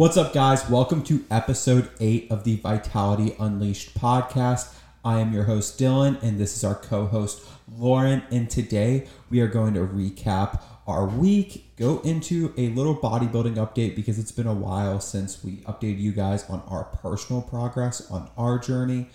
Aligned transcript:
What's 0.00 0.16
up, 0.16 0.32
guys? 0.32 0.66
Welcome 0.70 1.02
to 1.02 1.26
episode 1.30 1.90
eight 2.00 2.30
of 2.30 2.44
the 2.44 2.56
Vitality 2.56 3.36
Unleashed 3.38 3.92
podcast. 3.98 4.72
I 5.04 5.18
am 5.18 5.34
your 5.34 5.44
host, 5.44 5.78
Dilan, 5.78 6.22
and 6.22 6.40
this 6.40 6.56
is 6.56 6.64
our 6.64 6.74
co 6.74 7.04
host, 7.04 7.42
Lauren. 7.70 8.22
And 8.30 8.48
today 8.48 9.08
we 9.28 9.42
are 9.42 9.46
going 9.46 9.74
to 9.74 9.80
recap 9.80 10.62
our 10.86 11.04
week, 11.04 11.76
go 11.76 12.00
into 12.00 12.54
a 12.56 12.70
little 12.70 12.96
bodybuilding 12.96 13.56
update 13.56 13.94
because 13.94 14.18
it's 14.18 14.32
been 14.32 14.46
a 14.46 14.54
while 14.54 15.00
since 15.00 15.44
we 15.44 15.56
updated 15.66 16.00
you 16.00 16.12
guys 16.12 16.48
on 16.48 16.62
our 16.66 16.84
personal 16.84 17.42
progress 17.42 18.10
on 18.10 18.30
our 18.38 18.58
journey, 18.58 19.06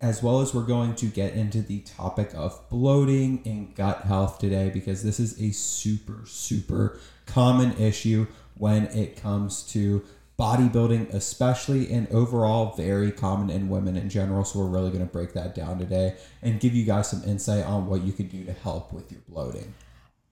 as 0.00 0.22
well 0.22 0.40
as 0.40 0.54
we're 0.54 0.62
going 0.62 0.94
to 0.94 1.06
get 1.08 1.34
into 1.34 1.60
the 1.60 1.80
topic 1.80 2.30
of 2.34 2.66
bloating 2.70 3.42
and 3.44 3.74
gut 3.74 4.04
health 4.04 4.38
today 4.38 4.70
because 4.70 5.02
this 5.02 5.20
is 5.20 5.38
a 5.38 5.52
super, 5.52 6.22
super 6.24 6.98
common 7.26 7.76
issue 7.76 8.26
when 8.54 8.86
it 8.86 9.16
comes 9.16 9.62
to 9.62 10.02
bodybuilding, 10.40 11.12
especially, 11.12 11.92
and 11.92 12.08
overall 12.08 12.74
very 12.74 13.12
common 13.12 13.50
in 13.50 13.68
women 13.68 13.96
in 13.96 14.08
general. 14.08 14.44
So, 14.44 14.60
we're 14.60 14.66
really 14.66 14.90
going 14.90 15.06
to 15.06 15.12
break 15.12 15.34
that 15.34 15.54
down 15.54 15.78
today 15.78 16.16
and 16.42 16.58
give 16.58 16.74
you 16.74 16.84
guys 16.84 17.10
some 17.10 17.22
insight 17.24 17.64
on 17.64 17.86
what 17.86 18.02
you 18.02 18.12
could 18.12 18.30
do 18.30 18.44
to 18.44 18.52
help 18.52 18.92
with 18.92 19.12
your 19.12 19.20
bloating. 19.28 19.74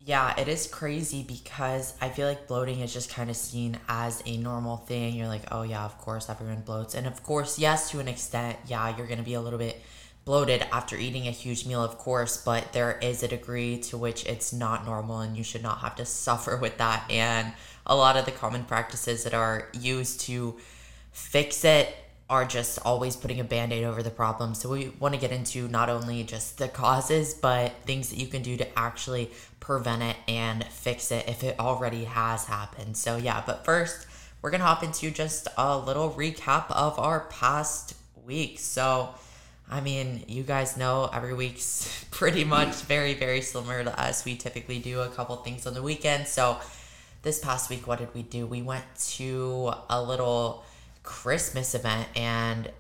Yeah, 0.01 0.33
it 0.41 0.49
is 0.49 0.67
crazy 0.67 1.23
because 1.23 1.93
I 2.01 2.09
feel 2.09 2.27
like 2.27 2.49
bloating 2.49 2.81
is 2.81 2.95
just 2.95 3.11
kind 3.11 3.29
of 3.29 3.37
seen 3.37 3.79
as 3.91 4.23
a 4.25 4.39
normal 4.39 4.79
thing. 4.79 5.15
You're 5.15 5.29
like, 5.29 5.43
oh, 5.51 5.63
yeah, 5.63 5.85
of 5.85 5.99
course, 5.99 6.31
everyone 6.31 6.63
bloats. 6.63 6.95
And 6.95 7.07
of 7.07 7.23
course, 7.23 7.59
yes, 7.59 7.91
to 7.91 8.01
an 8.01 8.09
extent, 8.09 8.57
yeah, 8.67 8.97
you're 8.97 9.07
going 9.07 9.19
to 9.19 9.25
be 9.25 9.35
a 9.35 9.41
little 9.43 9.59
bit 9.59 9.83
bloated 10.29 10.63
after 10.71 10.95
eating 10.95 11.27
a 11.27 11.31
huge 11.31 11.65
meal, 11.65 11.83
of 11.83 11.97
course, 11.97 12.37
but 12.37 12.75
there 12.75 12.99
is 12.99 13.23
a 13.23 13.29
degree 13.29 13.79
to 13.79 13.97
which 13.97 14.27
it's 14.27 14.53
not 14.53 14.85
normal 14.85 15.21
and 15.21 15.39
you 15.39 15.43
should 15.43 15.63
not 15.63 15.79
have 15.79 15.97
to 15.97 16.05
suffer 16.05 16.55
with 16.55 16.77
that. 16.77 17.03
And 17.11 17.55
a 17.87 17.97
lot 17.97 18.15
of 18.19 18.27
the 18.27 18.31
common 18.31 18.65
practices 18.65 19.25
that 19.25 19.33
are 19.33 19.71
used 19.73 20.21
to 20.27 20.59
fix 21.13 21.65
it 21.65 21.97
are 22.29 22.45
just 22.45 22.79
always 22.85 23.17
putting 23.17 23.41
a 23.41 23.45
band 23.45 23.73
aid 23.73 23.85
over 23.85 24.03
the 24.03 24.11
problem. 24.11 24.55
So, 24.55 24.69
we 24.69 24.91
want 25.01 25.15
to 25.15 25.21
get 25.21 25.33
into 25.33 25.67
not 25.67 25.89
only 25.89 26.23
just 26.25 26.59
the 26.59 26.69
causes, 26.69 27.33
but 27.33 27.73
things 27.87 28.11
that 28.11 28.19
you 28.19 28.27
can 28.27 28.43
do 28.43 28.59
to 28.59 28.79
actually 28.79 29.31
prevent 29.61 30.03
it 30.03 30.17
and 30.29 30.63
fix 30.65 31.11
it 31.11 31.27
if 31.27 31.43
it 31.43 31.59
already 31.59 32.05
has 32.05 32.45
happened. 32.45 32.99
So, 32.99 33.17
yeah, 33.17 33.43
but 33.47 33.65
first, 33.65 34.07
we're 34.43 34.51
going 34.51 34.61
to 34.61 34.67
hop 34.67 34.83
into 34.83 35.11
just 35.11 35.49
a 35.57 35.79
little 35.79 36.11
recap 36.11 36.71
of 36.71 36.99
our 36.99 37.21
past 37.31 37.95
week. 38.27 38.59
So, 38.59 39.15
I 39.71 39.81
mean, 39.81 40.25
you 40.29 40.43
guys 40.43 40.77
know 40.77 41.11
every 41.13 41.35
week's 41.35 42.05
pretty 42.11 42.45
much 42.45 42.75
very, 42.83 43.15
very 43.15 43.41
similar 43.41 43.85
to 43.85 44.01
us. 44.01 44.25
We 44.25 44.37
typically 44.37 44.79
do 44.79 45.01
a 45.01 45.09
couple 45.09 45.37
things 45.37 45.67
on 45.67 45.75
the 45.75 45.83
weekend. 45.83 46.27
So, 46.27 46.59
this 47.23 47.41
past 47.41 47.69
week, 47.69 47.87
what 47.87 47.99
did 47.99 48.15
we 48.15 48.23
do? 48.23 48.47
We 48.47 48.63
went 48.63 48.85
to 49.17 49.73
a 49.91 50.01
little 50.01 50.65
Christmas 51.03 51.75
event, 51.75 52.09
and 52.15 52.71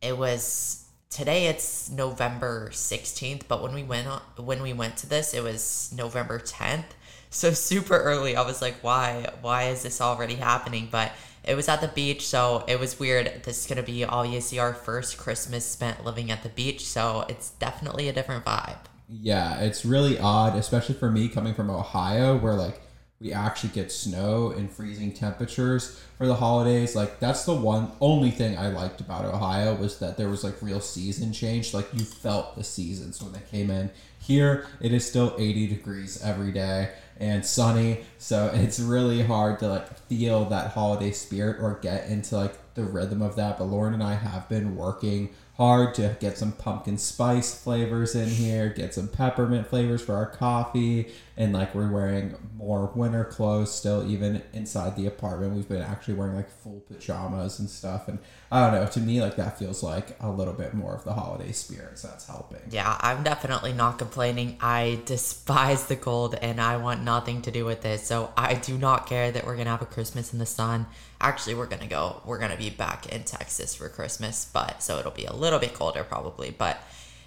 it 0.00 0.16
was 0.16 0.86
today. 1.10 1.46
It's 1.46 1.90
November 1.90 2.70
sixteenth, 2.72 3.48
but 3.48 3.60
when 3.60 3.74
we 3.74 3.82
went 3.82 4.06
when 4.38 4.62
we 4.62 4.72
went 4.72 4.96
to 4.98 5.08
this, 5.08 5.34
it 5.34 5.42
was 5.42 5.92
November 5.96 6.38
tenth. 6.38 6.94
So 7.30 7.52
super 7.52 7.96
early. 7.96 8.36
I 8.36 8.42
was 8.42 8.62
like, 8.62 8.76
why? 8.82 9.26
Why 9.40 9.64
is 9.64 9.82
this 9.82 10.00
already 10.00 10.34
happening? 10.36 10.88
But 10.90 11.12
it 11.44 11.54
was 11.54 11.68
at 11.68 11.80
the 11.80 11.88
beach, 11.88 12.26
so 12.26 12.64
it 12.68 12.78
was 12.78 12.98
weird. 12.98 13.42
This 13.44 13.60
is 13.60 13.66
gonna 13.66 13.82
be 13.82 14.04
obviously 14.04 14.58
our 14.58 14.74
first 14.74 15.18
Christmas 15.18 15.64
spent 15.64 16.04
living 16.04 16.30
at 16.30 16.42
the 16.42 16.48
beach, 16.48 16.84
so 16.84 17.24
it's 17.28 17.50
definitely 17.50 18.08
a 18.08 18.12
different 18.12 18.44
vibe. 18.44 18.78
Yeah, 19.08 19.60
it's 19.60 19.84
really 19.84 20.18
odd, 20.18 20.56
especially 20.56 20.94
for 20.94 21.10
me 21.10 21.28
coming 21.28 21.54
from 21.54 21.70
Ohio, 21.70 22.36
where 22.36 22.54
like 22.54 22.80
we 23.22 23.32
actually 23.32 23.70
get 23.70 23.92
snow 23.92 24.50
and 24.50 24.70
freezing 24.70 25.12
temperatures 25.12 26.00
for 26.18 26.26
the 26.26 26.34
holidays. 26.34 26.96
Like 26.96 27.20
that's 27.20 27.44
the 27.44 27.54
one 27.54 27.92
only 28.00 28.30
thing 28.30 28.58
I 28.58 28.68
liked 28.68 29.00
about 29.00 29.24
Ohio 29.24 29.74
was 29.74 29.98
that 30.00 30.16
there 30.16 30.28
was 30.28 30.42
like 30.42 30.60
real 30.60 30.80
season 30.80 31.32
change. 31.32 31.72
Like 31.72 31.86
you 31.94 32.04
felt 32.04 32.56
the 32.56 32.64
seasons 32.64 33.22
when 33.22 33.32
they 33.32 33.42
came 33.50 33.70
in. 33.70 33.90
Here 34.18 34.66
it 34.80 34.92
is 34.92 35.06
still 35.06 35.36
80 35.38 35.68
degrees 35.68 36.20
every 36.22 36.52
day 36.52 36.90
and 37.22 37.46
sunny, 37.46 38.00
so 38.18 38.46
it's 38.52 38.80
really 38.80 39.22
hard 39.22 39.60
to 39.60 39.68
like 39.68 39.98
feel 40.08 40.44
that 40.46 40.72
holiday 40.72 41.12
spirit 41.12 41.62
or 41.62 41.78
get 41.80 42.08
into 42.08 42.36
like 42.36 42.74
the 42.74 42.82
rhythm 42.82 43.22
of 43.22 43.36
that. 43.36 43.58
But 43.58 43.64
Lauren 43.64 43.94
and 43.94 44.02
I 44.02 44.14
have 44.14 44.48
been 44.48 44.76
working 44.76 45.30
hard 45.56 45.94
to 45.94 46.16
get 46.18 46.36
some 46.36 46.52
pumpkin 46.52 46.98
spice 46.98 47.54
flavors 47.54 48.14
in 48.14 48.28
here, 48.28 48.70
get 48.70 48.92
some 48.94 49.06
peppermint 49.06 49.68
flavors 49.68 50.02
for 50.02 50.14
our 50.14 50.26
coffee, 50.26 51.12
and 51.36 51.52
like 51.52 51.74
we're 51.74 51.90
wearing 51.90 52.34
more 52.56 52.92
winter 52.94 53.24
clothes 53.24 53.74
still, 53.74 54.08
even 54.10 54.42
inside 54.52 54.96
the 54.96 55.06
apartment. 55.06 55.54
We've 55.54 55.68
been 55.68 55.82
actually 55.82 56.14
wearing 56.14 56.36
like 56.36 56.50
full 56.50 56.80
pajamas 56.80 57.58
and 57.58 57.68
stuff, 57.70 58.08
and 58.08 58.18
I 58.50 58.60
don't 58.60 58.80
know. 58.80 58.86
To 58.86 59.00
me, 59.00 59.20
like 59.20 59.36
that 59.36 59.58
feels 59.58 59.82
like 59.82 60.16
a 60.20 60.30
little 60.30 60.54
bit 60.54 60.74
more 60.74 60.94
of 60.94 61.04
the 61.04 61.14
holiday 61.14 61.52
spirit, 61.52 61.98
so 61.98 62.08
that's 62.08 62.26
helping. 62.26 62.60
Yeah, 62.70 62.96
I'm 63.00 63.22
definitely 63.22 63.72
not 63.72 63.98
complaining. 63.98 64.58
I 64.60 65.00
despise 65.06 65.86
the 65.86 65.96
cold, 65.96 66.34
and 66.34 66.60
I 66.60 66.76
want 66.76 67.02
nothing 67.02 67.42
to 67.42 67.50
do 67.50 67.64
with 67.64 67.84
it. 67.84 68.00
So 68.00 68.32
I 68.36 68.54
do 68.54 68.76
not 68.76 69.06
care 69.06 69.30
that 69.32 69.46
we're 69.46 69.56
gonna 69.56 69.70
have 69.70 69.82
a 69.82 69.86
Christmas 69.86 70.32
in 70.32 70.38
the 70.38 70.46
sun 70.46 70.86
actually 71.22 71.54
we're 71.54 71.66
gonna 71.66 71.86
go 71.86 72.20
we're 72.24 72.38
gonna 72.38 72.56
be 72.56 72.68
back 72.68 73.06
in 73.06 73.22
texas 73.22 73.74
for 73.74 73.88
christmas 73.88 74.50
but 74.52 74.82
so 74.82 74.98
it'll 74.98 75.12
be 75.12 75.24
a 75.24 75.32
little 75.32 75.60
bit 75.60 75.72
colder 75.72 76.02
probably 76.02 76.50
but 76.50 76.82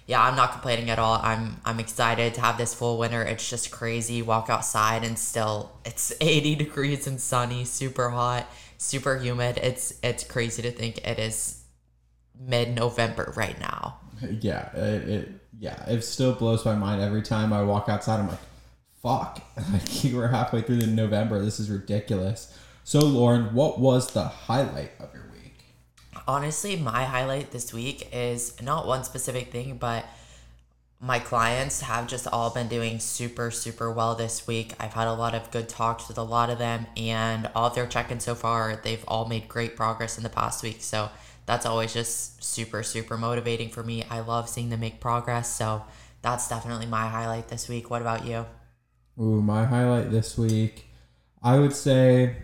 yeah 0.06 0.22
i'm 0.22 0.36
not 0.36 0.52
complaining 0.52 0.90
at 0.90 0.98
all. 0.98 1.20
I'm 1.22 1.60
i'm 1.64 1.80
excited 1.80 2.34
to 2.34 2.40
have 2.40 2.58
this 2.58 2.74
full 2.74 2.98
winter. 2.98 3.22
It's 3.22 3.48
just 3.48 3.70
crazy. 3.70 4.22
Walk 4.22 4.48
outside 4.50 5.04
and 5.04 5.18
still 5.18 5.72
it's 5.84 6.12
80 6.20 6.54
degrees 6.56 7.06
and 7.06 7.20
sunny 7.20 7.64
super 7.64 8.10
hot 8.10 8.46
super 8.78 9.18
humid. 9.18 9.58
It's 9.62 9.94
it's 10.02 10.24
crazy 10.24 10.62
to 10.62 10.70
think 10.70 10.98
it 11.06 11.18
is 11.18 11.62
mid-november 12.38 13.32
right 13.36 13.58
now. 13.60 13.98
Yeah 14.40 14.74
it, 14.74 15.08
it 15.08 15.28
yeah 15.58 15.88
it 15.88 16.02
still 16.02 16.34
blows 16.34 16.64
my 16.64 16.74
mind 16.74 17.00
every 17.00 17.22
time 17.22 17.52
i 17.52 17.62
walk 17.62 17.88
outside. 17.88 18.20
I'm 18.20 18.28
like 18.28 18.38
fuck. 19.02 19.42
Like 19.72 20.12
we're 20.12 20.28
halfway 20.28 20.62
through 20.62 20.76
the 20.78 20.86
november. 20.86 21.40
This 21.42 21.60
is 21.60 21.70
ridiculous. 21.70 22.56
So, 22.84 23.00
Lauren, 23.00 23.52
what 23.52 23.80
was 23.80 24.12
the 24.12 24.22
highlight 24.22 24.92
of 25.00 25.12
your 25.12 25.24
week? 25.32 25.35
Honestly, 26.26 26.76
my 26.76 27.04
highlight 27.04 27.50
this 27.50 27.72
week 27.72 28.08
is 28.12 28.60
not 28.62 28.86
one 28.86 29.04
specific 29.04 29.50
thing, 29.50 29.76
but 29.76 30.04
my 31.00 31.18
clients 31.18 31.82
have 31.82 32.06
just 32.06 32.26
all 32.26 32.50
been 32.50 32.68
doing 32.68 32.98
super, 32.98 33.50
super 33.50 33.90
well 33.90 34.14
this 34.14 34.46
week. 34.46 34.72
I've 34.80 34.94
had 34.94 35.06
a 35.06 35.12
lot 35.12 35.34
of 35.34 35.50
good 35.50 35.68
talks 35.68 36.08
with 36.08 36.18
a 36.18 36.22
lot 36.22 36.48
of 36.50 36.58
them, 36.58 36.86
and 36.96 37.50
all 37.54 37.66
of 37.66 37.74
their 37.74 37.86
check 37.86 38.10
ins 38.10 38.24
so 38.24 38.34
far, 38.34 38.80
they've 38.82 39.04
all 39.06 39.26
made 39.26 39.48
great 39.48 39.76
progress 39.76 40.16
in 40.16 40.22
the 40.24 40.30
past 40.30 40.62
week. 40.62 40.78
So, 40.80 41.10
that's 41.44 41.66
always 41.66 41.92
just 41.92 42.42
super, 42.42 42.82
super 42.82 43.16
motivating 43.16 43.68
for 43.68 43.82
me. 43.82 44.04
I 44.10 44.20
love 44.20 44.48
seeing 44.48 44.70
them 44.70 44.80
make 44.80 45.00
progress. 45.00 45.54
So, 45.54 45.84
that's 46.22 46.48
definitely 46.48 46.86
my 46.86 47.06
highlight 47.06 47.48
this 47.48 47.68
week. 47.68 47.90
What 47.90 48.00
about 48.02 48.26
you? 48.26 48.46
Ooh, 49.20 49.40
my 49.40 49.64
highlight 49.64 50.10
this 50.10 50.36
week, 50.36 50.86
I 51.42 51.58
would 51.58 51.72
say 51.74 52.36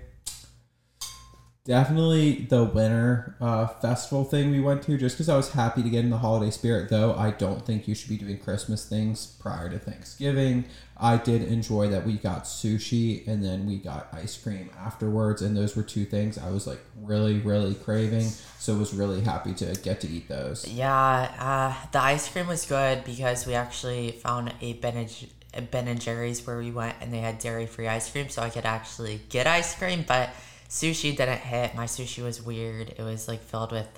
definitely 1.65 2.47
the 2.51 2.65
winter 2.65 3.37
uh, 3.41 3.67
festival 3.67 4.25
thing 4.25 4.51
we 4.51 4.61
went 4.61 4.83
to 4.83 4.99
just 4.99 5.17
because 5.17 5.29
i 5.29 5.37
was 5.37 5.53
happy 5.53 5.83
to 5.83 5.89
get 5.89 6.05
in 6.05 6.11
the 6.11 6.19
holiday 6.19 6.51
spirit 6.51 6.91
though 6.91 7.15
i 7.15 7.31
don't 7.31 7.65
think 7.65 7.87
you 7.87 7.95
should 7.95 8.09
be 8.09 8.17
doing 8.17 8.37
christmas 8.37 8.89
things 8.89 9.27
prior 9.43 9.69
to 9.69 9.79
thanksgiving. 9.79 10.65
I 10.97 11.17
did 11.17 11.43
enjoy 11.43 11.89
that 11.89 12.07
we 12.07 12.13
got 12.13 12.45
sushi 12.45 13.27
and 13.27 13.43
then 13.45 13.67
we 13.67 13.79
got 13.79 14.07
ice 14.13 14.37
cream 14.41 14.71
afterwards 14.79 15.43
and 15.43 15.57
those 15.57 15.75
were 15.75 15.83
two 15.83 16.05
things 16.05 16.39
i 16.39 16.49
was 16.51 16.67
like 16.67 16.81
really 17.01 17.41
really 17.41 17.75
craving. 17.75 18.29
So 18.59 18.77
was 18.77 18.95
really 18.95 19.21
happy 19.23 19.53
to 19.55 19.75
get 19.83 20.01
to 20.03 20.09
eat 20.09 20.29
those. 20.29 20.69
Yeah 20.69 20.95
uh, 21.41 21.87
the 21.91 22.01
ice 22.01 22.29
cream 22.29 22.47
was 22.47 22.65
good 22.67 23.05
because 23.05 23.47
we 23.47 23.55
actually 23.55 24.13
found 24.13 24.55
a 24.61 24.75
ben 24.75 25.09
and, 25.55 25.71
ben 25.71 25.89
and 25.89 26.01
jerry's 26.01 26.47
where 26.47 26.59
we 26.59 26.71
went 26.71 26.95
and 27.01 27.13
they 27.13 27.19
had 27.19 27.41
dairy 27.41 27.67
free 27.67 27.89
ice 27.89 28.11
cream 28.11 28.29
so 28.29 28.41
i 28.43 28.49
could 28.49 28.65
actually 28.65 29.21
get 29.29 29.49
ice 29.49 29.75
cream 29.75 30.05
but 30.07 30.31
sushi 30.73 31.15
didn't 31.15 31.41
hit. 31.41 31.75
My 31.75 31.85
sushi 31.85 32.25
was 32.25 32.43
weird. 32.43 32.95
It 32.97 33.03
was 33.03 33.29
like 33.29 33.41
filled 33.41 33.73
with 33.73 33.89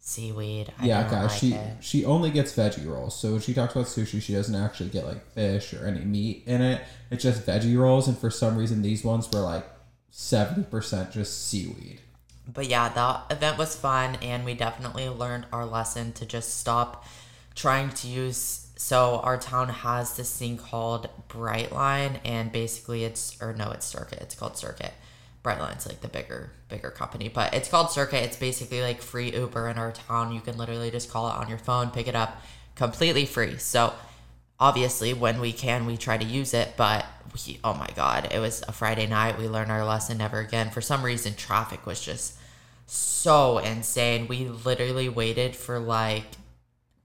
seaweed. 0.00 0.72
I 0.78 0.86
yeah, 0.86 1.08
guys, 1.08 1.30
like 1.30 1.38
she 1.38 1.52
it. 1.52 1.84
she 1.84 2.04
only 2.06 2.30
gets 2.30 2.54
veggie 2.56 2.86
rolls. 2.86 3.14
So 3.20 3.32
when 3.32 3.40
she 3.42 3.52
talks 3.52 3.74
about 3.74 3.86
sushi, 3.86 4.20
she 4.20 4.32
doesn't 4.32 4.54
actually 4.54 4.88
get 4.88 5.06
like 5.06 5.24
fish 5.32 5.74
or 5.74 5.86
any 5.86 6.00
meat 6.00 6.44
in 6.46 6.62
it. 6.62 6.82
It's 7.10 7.22
just 7.22 7.46
veggie 7.46 7.78
rolls, 7.78 8.08
and 8.08 8.16
for 8.16 8.30
some 8.30 8.56
reason, 8.56 8.80
these 8.80 9.04
ones 9.04 9.28
were 9.30 9.40
like 9.40 9.66
seventy 10.10 10.62
percent 10.62 11.12
just 11.12 11.48
seaweed. 11.48 12.00
But 12.52 12.66
yeah, 12.66 12.88
the 12.88 13.34
event 13.34 13.58
was 13.58 13.76
fun, 13.76 14.16
and 14.22 14.46
we 14.46 14.54
definitely 14.54 15.08
learned 15.10 15.46
our 15.52 15.66
lesson 15.66 16.12
to 16.14 16.24
just 16.24 16.58
stop 16.58 17.04
trying 17.54 17.90
to 17.90 18.08
use. 18.08 18.68
So 18.76 19.20
our 19.22 19.36
town 19.36 19.68
has 19.68 20.16
this 20.16 20.36
thing 20.36 20.56
called 20.56 21.10
Brightline, 21.28 22.20
and 22.24 22.50
basically 22.50 23.04
it's 23.04 23.40
or 23.42 23.52
no, 23.52 23.70
it's 23.70 23.84
Circuit. 23.84 24.20
It's 24.22 24.34
called 24.34 24.56
Circuit 24.56 24.94
Brightline's 25.42 25.86
like 25.86 26.00
the 26.00 26.08
bigger 26.08 26.52
bigger 26.68 26.90
company, 26.90 27.28
but 27.28 27.52
it's 27.52 27.68
called 27.68 27.90
Circuit. 27.90 28.22
It's 28.22 28.36
basically 28.36 28.80
like 28.80 29.02
free 29.02 29.32
Uber 29.32 29.68
in 29.68 29.78
our 29.78 29.92
town. 29.92 30.32
You 30.32 30.40
can 30.40 30.56
literally 30.56 30.90
just 30.90 31.10
call 31.10 31.28
it 31.28 31.34
on 31.34 31.48
your 31.48 31.58
phone, 31.58 31.90
pick 31.90 32.06
it 32.06 32.14
up, 32.14 32.40
completely 32.76 33.26
free. 33.26 33.58
So 33.58 33.92
obviously, 34.60 35.12
when 35.12 35.40
we 35.40 35.52
can, 35.52 35.84
we 35.84 35.96
try 35.96 36.16
to 36.16 36.24
use 36.24 36.54
it. 36.54 36.74
But 36.76 37.04
we, 37.34 37.58
oh 37.64 37.74
my 37.74 37.88
god, 37.96 38.28
it 38.32 38.38
was 38.38 38.62
a 38.68 38.72
Friday 38.72 39.06
night. 39.06 39.38
We 39.38 39.48
learned 39.48 39.72
our 39.72 39.84
lesson 39.84 40.18
never 40.18 40.38
again. 40.38 40.70
For 40.70 40.80
some 40.80 41.02
reason, 41.02 41.34
traffic 41.34 41.86
was 41.86 42.00
just 42.00 42.34
so 42.86 43.58
insane. 43.58 44.28
We 44.28 44.48
literally 44.48 45.08
waited 45.08 45.56
for 45.56 45.78
like 45.78 46.24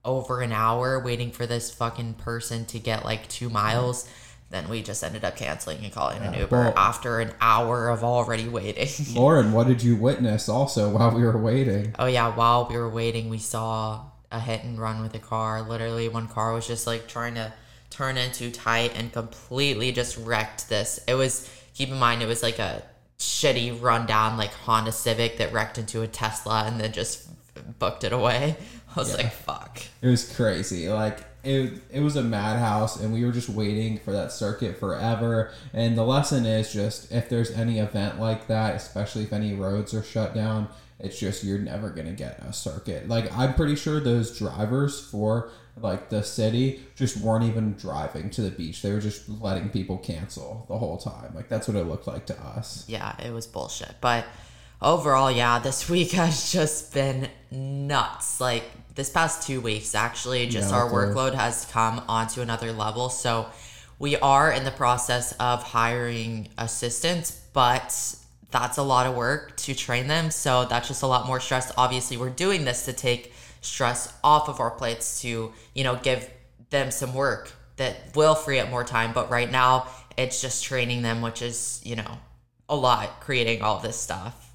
over 0.04 0.40
an 0.40 0.52
hour 0.52 0.98
waiting 0.98 1.30
for 1.30 1.46
this 1.46 1.70
fucking 1.70 2.14
person 2.14 2.64
to 2.66 2.78
get 2.78 3.04
like 3.04 3.28
two 3.28 3.50
miles. 3.50 4.08
Then 4.50 4.68
we 4.70 4.82
just 4.82 5.04
ended 5.04 5.24
up 5.24 5.36
canceling 5.36 5.84
and 5.84 5.92
calling 5.92 6.22
an 6.22 6.32
Uber 6.34 6.56
well- 6.58 6.74
after 6.76 7.20
an 7.20 7.32
hour 7.40 7.88
of 7.90 8.02
already 8.02 8.48
waiting. 8.48 8.88
Lauren, 9.14 9.52
what 9.52 9.66
did 9.66 9.82
you 9.82 9.94
witness 9.96 10.48
also 10.48 10.88
while 10.90 11.10
we 11.10 11.22
were 11.22 11.36
waiting? 11.36 11.94
oh 11.98 12.06
yeah, 12.06 12.34
while 12.34 12.66
we 12.68 12.76
were 12.76 12.88
waiting, 12.88 13.28
we 13.28 13.38
saw 13.38 14.06
a 14.32 14.40
hit 14.40 14.64
and 14.64 14.78
run 14.78 15.02
with 15.02 15.14
a 15.14 15.18
car. 15.18 15.60
Literally, 15.62 16.08
one 16.08 16.28
car 16.28 16.52
was 16.54 16.66
just 16.66 16.86
like 16.86 17.08
trying 17.08 17.34
to 17.34 17.52
turn 17.90 18.16
into 18.16 18.50
tight 18.50 18.92
and 18.96 19.12
completely 19.12 19.92
just 19.92 20.16
wrecked 20.18 20.68
this. 20.68 20.98
It 21.06 21.14
was 21.14 21.48
keep 21.74 21.90
in 21.90 21.98
mind 21.98 22.22
it 22.22 22.26
was 22.26 22.42
like 22.42 22.58
a 22.58 22.82
shitty 23.18 23.80
rundown 23.82 24.36
like 24.36 24.52
Honda 24.52 24.92
Civic 24.92 25.38
that 25.38 25.52
wrecked 25.52 25.76
into 25.78 26.02
a 26.02 26.06
Tesla 26.06 26.64
and 26.66 26.80
then 26.80 26.92
just 26.92 27.28
booked 27.78 28.04
it 28.04 28.12
away. 28.12 28.56
I 28.96 28.98
was 29.00 29.10
Yeah. 29.10 29.16
like, 29.24 29.32
fuck. 29.32 29.80
It 30.00 30.06
was 30.08 30.34
crazy. 30.34 30.88
Like 30.88 31.18
it, 31.48 31.80
it 31.90 32.00
was 32.00 32.16
a 32.16 32.22
madhouse, 32.22 33.00
and 33.00 33.12
we 33.12 33.24
were 33.24 33.32
just 33.32 33.48
waiting 33.48 33.98
for 33.98 34.12
that 34.12 34.32
circuit 34.32 34.78
forever. 34.78 35.50
And 35.72 35.96
the 35.96 36.04
lesson 36.04 36.44
is 36.44 36.72
just 36.72 37.10
if 37.10 37.28
there's 37.28 37.50
any 37.50 37.78
event 37.78 38.20
like 38.20 38.48
that, 38.48 38.74
especially 38.74 39.22
if 39.22 39.32
any 39.32 39.54
roads 39.54 39.94
are 39.94 40.02
shut 40.02 40.34
down, 40.34 40.68
it's 41.00 41.18
just 41.18 41.44
you're 41.44 41.58
never 41.58 41.90
gonna 41.90 42.12
get 42.12 42.38
a 42.40 42.52
circuit. 42.52 43.08
Like 43.08 43.34
I'm 43.36 43.54
pretty 43.54 43.76
sure 43.76 43.98
those 43.98 44.36
drivers 44.36 45.00
for 45.00 45.50
like 45.80 46.10
the 46.10 46.22
city 46.22 46.82
just 46.96 47.16
weren't 47.18 47.44
even 47.44 47.74
driving 47.74 48.30
to 48.30 48.42
the 48.42 48.50
beach. 48.50 48.82
They 48.82 48.92
were 48.92 49.00
just 49.00 49.28
letting 49.28 49.70
people 49.70 49.96
cancel 49.96 50.66
the 50.68 50.76
whole 50.76 50.98
time. 50.98 51.34
Like 51.34 51.48
that's 51.48 51.66
what 51.68 51.76
it 51.76 51.84
looked 51.84 52.06
like 52.06 52.26
to 52.26 52.38
us. 52.42 52.84
yeah, 52.88 53.16
it 53.24 53.32
was 53.32 53.46
bullshit. 53.46 53.94
But 54.00 54.26
overall, 54.80 55.30
yeah, 55.30 55.58
this 55.58 55.88
week 55.90 56.12
has 56.12 56.52
just 56.52 56.92
been 56.92 57.28
nuts. 57.50 58.40
Like 58.40 58.64
this 58.94 59.10
past 59.10 59.46
two 59.46 59.60
weeks, 59.60 59.94
actually, 59.94 60.46
just 60.46 60.70
Yeah, 60.70 60.78
our 60.78 60.90
workload 60.90 61.34
has 61.34 61.64
come 61.66 62.02
onto 62.08 62.40
another 62.40 62.72
level. 62.72 63.08
So 63.08 63.46
we 63.98 64.16
are 64.16 64.52
in 64.52 64.64
the 64.64 64.70
process 64.70 65.32
of 65.32 65.62
hiring 65.62 66.48
assistants, 66.56 67.40
but 67.52 68.16
that's 68.50 68.78
a 68.78 68.82
lot 68.82 69.06
of 69.06 69.14
work 69.14 69.56
to 69.58 69.74
train 69.74 70.06
them. 70.06 70.30
So 70.30 70.64
that's 70.64 70.88
just 70.88 71.02
a 71.02 71.06
lot 71.06 71.26
more 71.26 71.40
stress. 71.40 71.72
Obviously, 71.76 72.16
we're 72.16 72.30
doing 72.30 72.64
this 72.64 72.84
to 72.86 72.92
take 72.92 73.32
stress 73.60 74.12
off 74.22 74.48
of 74.48 74.60
our 74.60 74.70
plates 74.70 75.20
to, 75.22 75.52
you 75.74 75.84
know, 75.84 75.96
give 75.96 76.30
them 76.70 76.90
some 76.90 77.14
work 77.14 77.52
that 77.76 77.96
will 78.14 78.34
free 78.34 78.58
up 78.58 78.70
more 78.70 78.84
time. 78.84 79.12
But 79.12 79.30
right 79.30 79.50
now, 79.50 79.88
it's 80.16 80.40
just 80.40 80.64
training 80.64 81.02
them, 81.02 81.22
which 81.22 81.42
is, 81.42 81.80
you 81.84 81.96
know, 81.96 82.18
a 82.68 82.76
lot 82.76 83.20
creating 83.20 83.62
all 83.62 83.78
this 83.80 83.98
stuff. 83.98 84.47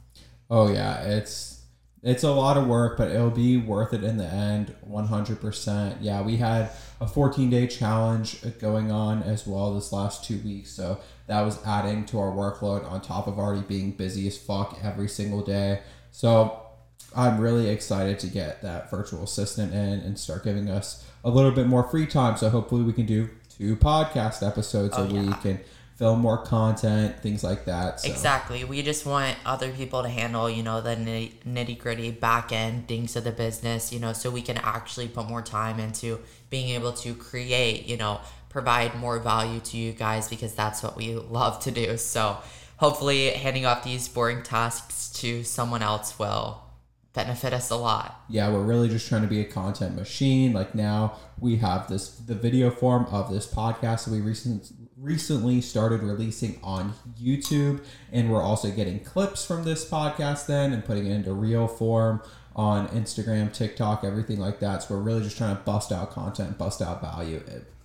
Oh 0.56 0.72
yeah, 0.72 1.02
it's 1.02 1.64
it's 2.04 2.22
a 2.24 2.32
lot 2.32 2.58
of 2.58 2.68
work, 2.68 2.96
but 2.98 3.10
it'll 3.10 3.32
be 3.32 3.58
worth 3.58 3.92
it 3.92 4.04
in 4.04 4.18
the 4.18 4.26
end, 4.28 4.76
one 4.82 5.08
hundred 5.08 5.42
percent. 5.42 6.00
Yeah, 6.02 6.22
we 6.22 6.38
had 6.38 6.70
a 7.02 7.08
fourteen 7.08 7.50
day 7.50 7.66
challenge 7.66 8.38
going 8.60 8.92
on 8.92 9.24
as 9.24 9.48
well 9.48 9.74
this 9.74 9.92
last 9.92 10.24
two 10.24 10.38
weeks, 10.40 10.70
so 10.70 11.00
that 11.26 11.42
was 11.42 11.58
adding 11.66 12.06
to 12.06 12.20
our 12.20 12.32
workload 12.32 12.86
on 12.90 13.02
top 13.02 13.26
of 13.26 13.40
already 13.40 13.62
being 13.62 13.94
busy 13.94 14.28
as 14.28 14.38
fuck 14.38 14.78
every 14.84 15.08
single 15.08 15.42
day. 15.42 15.82
So 16.12 16.62
I'm 17.16 17.40
really 17.40 17.70
excited 17.70 18.20
to 18.20 18.28
get 18.28 18.62
that 18.62 18.92
virtual 18.92 19.24
assistant 19.24 19.74
in 19.74 20.02
and 20.02 20.20
start 20.20 20.44
giving 20.44 20.70
us 20.70 21.04
a 21.24 21.32
little 21.32 21.52
bit 21.52 21.66
more 21.66 21.84
free 21.84 22.06
time. 22.06 22.38
So 22.38 22.50
hopefully 22.50 22.84
we 22.84 22.94
can 22.94 23.08
do 23.08 23.28
two 23.58 23.76
podcast 23.76 24.46
episodes 24.48 24.94
Oh, 24.98 25.06
a 25.06 25.08
yeah. 25.08 25.22
week 25.22 25.46
and 25.46 25.60
film 25.96 26.20
more 26.20 26.44
content, 26.44 27.20
things 27.20 27.44
like 27.44 27.66
that. 27.66 28.00
So. 28.00 28.10
Exactly. 28.10 28.64
We 28.64 28.82
just 28.82 29.06
want 29.06 29.38
other 29.46 29.72
people 29.72 30.02
to 30.02 30.10
handle, 30.10 30.50
you 30.50 30.64
know, 30.64 30.82
the 30.82 30.96
nitty 30.96 31.78
gritty 31.78 32.12
back 32.12 32.52
end 32.52 32.88
things 32.88 33.16
of 33.16 33.24
the 33.24 33.32
business, 33.32 33.94
you 33.94 34.00
know, 34.00 34.14
so 34.14 34.32
we 34.32 34.42
can 34.42 34.58
actually 34.58 35.08
put 35.08 35.28
more 35.28 35.42
time 35.42 35.80
into 35.80 36.20
being 36.50 36.70
able 36.70 36.94
to 36.94 37.14
create, 37.14 37.86
you 37.88 37.98
know, 37.98 38.22
provide 38.50 38.96
more 38.96 39.20
value 39.20 39.60
to 39.60 39.78
you 39.78 39.92
guys 39.92 40.28
because 40.28 40.54
that's 40.56 40.82
what 40.82 40.96
we 40.96 41.16
love 41.16 41.60
to 41.64 41.72
do. 41.72 41.98
So 41.98 42.38
hopefully 42.78 43.30
handing 43.32 43.66
off 43.66 43.84
these 43.84 44.08
boring 44.08 44.44
tasks 44.44 45.10
to 45.22 45.44
someone 45.44 45.84
else 45.84 46.18
will 46.18 46.64
benefit 47.14 47.54
us 47.54 47.70
a 47.70 47.76
lot. 47.76 48.24
yeah, 48.28 48.52
we're 48.52 48.64
really 48.64 48.90
just 48.90 49.08
trying 49.08 49.22
to 49.22 49.28
be 49.28 49.40
a 49.40 49.46
content 49.46 49.96
machine. 49.96 50.52
Like 50.52 50.74
now 50.74 51.18
we 51.40 51.58
have 51.58 51.88
this 51.88 52.10
the 52.10 52.34
video 52.36 52.72
form 52.72 53.06
of 53.06 53.32
this 53.32 53.46
podcast 53.46 54.06
that 54.06 54.12
we 54.12 54.22
recent, 54.22 54.72
recently 55.04 55.60
started 55.60 56.02
releasing 56.02 56.58
on 56.64 56.94
YouTube, 57.22 57.84
and 58.12 58.32
we're 58.32 58.42
also 58.42 58.72
getting 58.72 59.02
clips 59.02 59.46
from 59.46 59.66
this 59.66 59.88
podcast 59.88 60.48
then 60.48 60.72
and 60.72 60.84
putting 60.84 61.06
it 61.06 61.12
into 61.12 61.34
reel 61.34 61.68
form 61.68 62.22
on 62.56 62.88
Instagram, 62.90 63.52
TikTok, 63.52 64.04
everything 64.04 64.40
like 64.40 64.60
that. 64.62 64.84
So 64.84 64.96
we're 64.96 65.02
really 65.02 65.24
just 65.24 65.38
trying 65.38 65.56
to 65.56 65.62
bust 65.64 65.92
out 65.92 66.12
content, 66.12 66.58
bust 66.58 66.82
out 66.82 67.02
value 67.02 67.42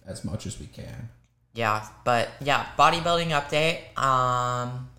as 0.06 0.24
much 0.24 0.46
as 0.46 0.60
we 0.60 0.66
can. 0.66 1.08
Yeah, 1.54 1.86
but 2.04 2.28
yeah, 2.40 2.66
bodybuilding 2.78 3.30
update. 3.30 3.98
Um 4.00 4.90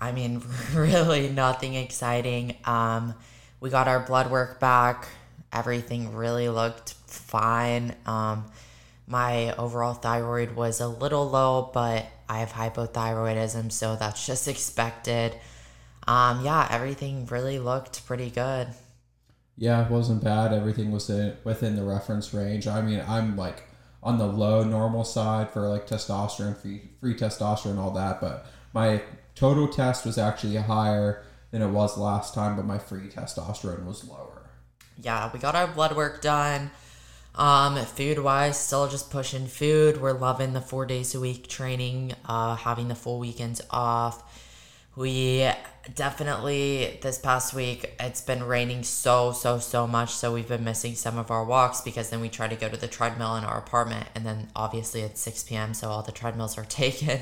I 0.00 0.12
mean, 0.12 0.42
really 0.74 1.28
nothing 1.28 1.74
exciting. 1.74 2.56
Um 2.64 3.14
we 3.60 3.70
got 3.70 3.88
our 3.88 4.00
blood 4.00 4.30
work 4.30 4.58
back. 4.58 5.06
Everything 5.52 6.14
really 6.14 6.48
looked 6.48 6.94
fine. 7.06 7.94
Um 8.06 8.46
my 9.12 9.54
overall 9.56 9.94
thyroid 9.94 10.52
was 10.56 10.80
a 10.80 10.88
little 10.88 11.28
low, 11.28 11.70
but 11.74 12.06
I 12.28 12.38
have 12.40 12.52
hypothyroidism, 12.52 13.70
so 13.70 13.94
that's 13.96 14.26
just 14.26 14.48
expected. 14.48 15.36
Um 16.08 16.44
yeah, 16.44 16.66
everything 16.70 17.26
really 17.26 17.58
looked 17.58 18.06
pretty 18.06 18.30
good. 18.30 18.68
Yeah, 19.56 19.84
it 19.84 19.90
wasn't 19.90 20.24
bad. 20.24 20.52
Everything 20.52 20.90
was 20.90 21.08
within 21.44 21.76
the 21.76 21.84
reference 21.84 22.32
range. 22.34 22.66
I 22.66 22.80
mean, 22.82 23.02
I'm 23.06 23.36
like 23.36 23.64
on 24.02 24.18
the 24.18 24.26
low 24.26 24.64
normal 24.64 25.04
side 25.04 25.50
for 25.50 25.68
like 25.68 25.86
testosterone, 25.86 26.56
free 26.56 26.90
free 27.00 27.14
testosterone, 27.14 27.78
all 27.78 27.92
that. 27.92 28.20
But 28.20 28.46
my 28.72 29.02
total 29.34 29.68
test 29.68 30.06
was 30.06 30.18
actually 30.18 30.56
higher 30.56 31.22
than 31.50 31.62
it 31.62 31.68
was 31.68 31.98
last 31.98 32.34
time, 32.34 32.56
but 32.56 32.64
my 32.64 32.78
free 32.78 33.08
testosterone 33.08 33.84
was 33.84 34.04
lower. 34.08 34.50
yeah, 35.00 35.30
we 35.32 35.38
got 35.38 35.54
our 35.54 35.66
blood 35.68 35.94
work 35.96 36.22
done. 36.22 36.70
Um, 37.34 37.76
food 37.86 38.18
wise, 38.18 38.58
still 38.58 38.88
just 38.88 39.10
pushing 39.10 39.46
food. 39.46 40.00
We're 40.00 40.12
loving 40.12 40.52
the 40.52 40.60
four 40.60 40.84
days 40.84 41.14
a 41.14 41.20
week 41.20 41.48
training, 41.48 42.12
uh, 42.26 42.56
having 42.56 42.88
the 42.88 42.94
full 42.94 43.18
weekends 43.18 43.62
off. 43.70 44.22
We 44.94 45.48
definitely 45.94 46.98
this 47.00 47.18
past 47.18 47.54
week 47.54 47.94
it's 47.98 48.20
been 48.20 48.44
raining 48.44 48.82
so 48.82 49.32
so 49.32 49.58
so 49.58 49.86
much, 49.86 50.10
so 50.10 50.34
we've 50.34 50.48
been 50.48 50.64
missing 50.64 50.94
some 50.94 51.16
of 51.16 51.30
our 51.30 51.44
walks 51.44 51.80
because 51.80 52.10
then 52.10 52.20
we 52.20 52.28
try 52.28 52.46
to 52.48 52.56
go 52.56 52.68
to 52.68 52.76
the 52.76 52.88
treadmill 52.88 53.36
in 53.36 53.44
our 53.44 53.56
apartment, 53.58 54.06
and 54.14 54.26
then 54.26 54.48
obviously 54.54 55.00
it's 55.00 55.20
six 55.20 55.42
p.m. 55.42 55.72
so 55.72 55.88
all 55.88 56.02
the 56.02 56.12
treadmills 56.12 56.58
are 56.58 56.64
taken. 56.68 57.20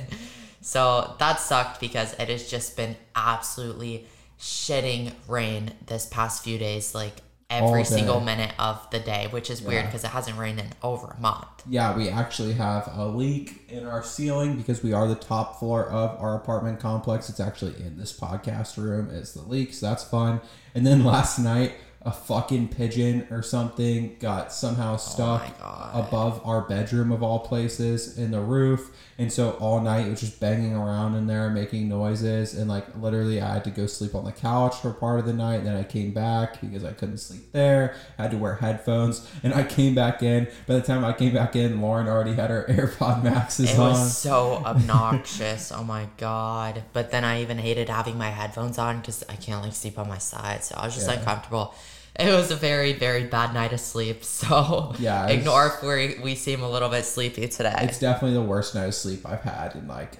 So 0.60 1.14
that 1.20 1.38
sucked 1.38 1.80
because 1.80 2.14
it 2.14 2.28
has 2.28 2.50
just 2.50 2.76
been 2.76 2.96
absolutely 3.14 4.06
shitting 4.40 5.12
rain 5.28 5.72
this 5.86 6.06
past 6.06 6.42
few 6.42 6.58
days, 6.58 6.94
like 6.94 7.22
every 7.50 7.84
single 7.84 8.20
minute 8.20 8.52
of 8.58 8.88
the 8.90 9.00
day, 9.00 9.26
which 9.30 9.50
is 9.50 9.60
weird 9.60 9.86
because 9.86 10.04
it 10.04 10.08
hasn't 10.08 10.38
rained 10.38 10.60
in 10.60 10.68
over 10.82 11.08
a 11.08 11.20
month. 11.20 11.46
Yeah, 11.68 11.96
we 11.96 12.08
actually 12.08 12.54
have 12.54 12.88
a 12.94 13.06
leak 13.06 13.64
in 13.68 13.86
our 13.86 14.02
ceiling 14.02 14.56
because 14.56 14.82
we 14.82 14.92
are 14.92 15.06
the 15.08 15.16
top 15.16 15.58
floor 15.58 15.86
of 15.86 16.18
our 16.20 16.36
apartment 16.36 16.80
complex. 16.80 17.28
It's 17.28 17.40
actually 17.40 17.74
in 17.82 17.98
this 17.98 18.18
podcast 18.18 18.76
room. 18.76 19.10
Is 19.10 19.34
the 19.34 19.42
leak, 19.42 19.74
so 19.74 19.86
that's 19.86 20.04
fun. 20.04 20.40
And 20.74 20.86
then 20.86 21.04
last 21.10 21.38
night, 21.38 21.74
a 22.02 22.10
fucking 22.10 22.66
pigeon 22.68 23.26
or 23.30 23.42
something 23.42 24.16
got 24.20 24.50
somehow 24.52 24.94
oh 24.94 24.96
stuck 24.96 25.42
my 25.42 25.54
God. 25.60 26.06
above 26.08 26.40
our 26.46 26.62
bedroom 26.62 27.12
of 27.12 27.22
all 27.22 27.40
places 27.40 28.16
in 28.16 28.30
the 28.30 28.40
roof. 28.40 28.90
And 29.18 29.30
so 29.30 29.50
all 29.60 29.82
night 29.82 30.06
it 30.06 30.10
was 30.10 30.20
just 30.20 30.40
banging 30.40 30.74
around 30.74 31.14
in 31.14 31.26
there, 31.26 31.50
making 31.50 31.90
noises. 31.90 32.54
And 32.54 32.70
like 32.70 32.86
literally, 32.96 33.38
I 33.42 33.52
had 33.52 33.64
to 33.64 33.70
go 33.70 33.84
sleep 33.86 34.14
on 34.14 34.24
the 34.24 34.32
couch 34.32 34.76
for 34.76 34.92
part 34.94 35.20
of 35.20 35.26
the 35.26 35.34
night. 35.34 35.56
And 35.56 35.66
then 35.66 35.76
I 35.76 35.82
came 35.82 36.12
back 36.12 36.58
because 36.62 36.86
I 36.86 36.92
couldn't 36.92 37.18
sleep 37.18 37.52
there. 37.52 37.94
I 38.18 38.22
had 38.22 38.30
to 38.30 38.38
wear 38.38 38.54
headphones. 38.54 39.28
And 39.42 39.52
I 39.52 39.62
came 39.64 39.94
back 39.94 40.22
in. 40.22 40.48
By 40.66 40.76
the 40.76 40.80
time 40.80 41.04
I 41.04 41.12
came 41.12 41.34
back 41.34 41.54
in, 41.54 41.82
Lauren 41.82 42.08
already 42.08 42.32
had 42.32 42.48
her 42.48 42.64
AirPod 42.70 43.22
Maxes 43.22 43.72
It 43.74 43.78
on. 43.78 43.88
It 43.88 43.90
was 43.90 44.16
so 44.16 44.62
obnoxious. 44.64 45.70
oh 45.70 45.84
my 45.84 46.08
god! 46.16 46.84
But 46.94 47.10
then 47.10 47.24
I 47.24 47.42
even 47.42 47.58
hated 47.58 47.90
having 47.90 48.16
my 48.16 48.30
headphones 48.30 48.78
on 48.78 49.00
because 49.00 49.22
I 49.28 49.36
can't 49.36 49.62
like 49.62 49.74
sleep 49.74 49.98
on 49.98 50.08
my 50.08 50.16
side, 50.18 50.64
so 50.64 50.76
I 50.78 50.86
was 50.86 50.94
just 50.94 51.06
Yeah. 51.08 51.18
uncomfortable. 51.18 51.74
It 52.18 52.32
was 52.32 52.50
a 52.50 52.56
very 52.56 52.92
very 52.92 53.24
bad 53.24 53.54
night 53.54 53.72
of 53.72 53.80
sleep. 53.80 54.24
So 54.24 54.94
Yeah, 54.98 55.26
ignore 55.28 55.66
if 55.66 55.82
we 55.82 56.22
we 56.22 56.34
seem 56.34 56.62
a 56.62 56.68
little 56.70 56.88
bit 56.88 57.04
sleepy 57.04 57.46
today. 57.48 57.76
It's 57.82 57.98
definitely 57.98 58.34
the 58.34 58.42
worst 58.42 58.74
night 58.74 58.86
of 58.86 58.94
sleep 58.94 59.20
I've 59.24 59.42
had 59.42 59.74
in 59.76 59.86
like, 59.86 60.18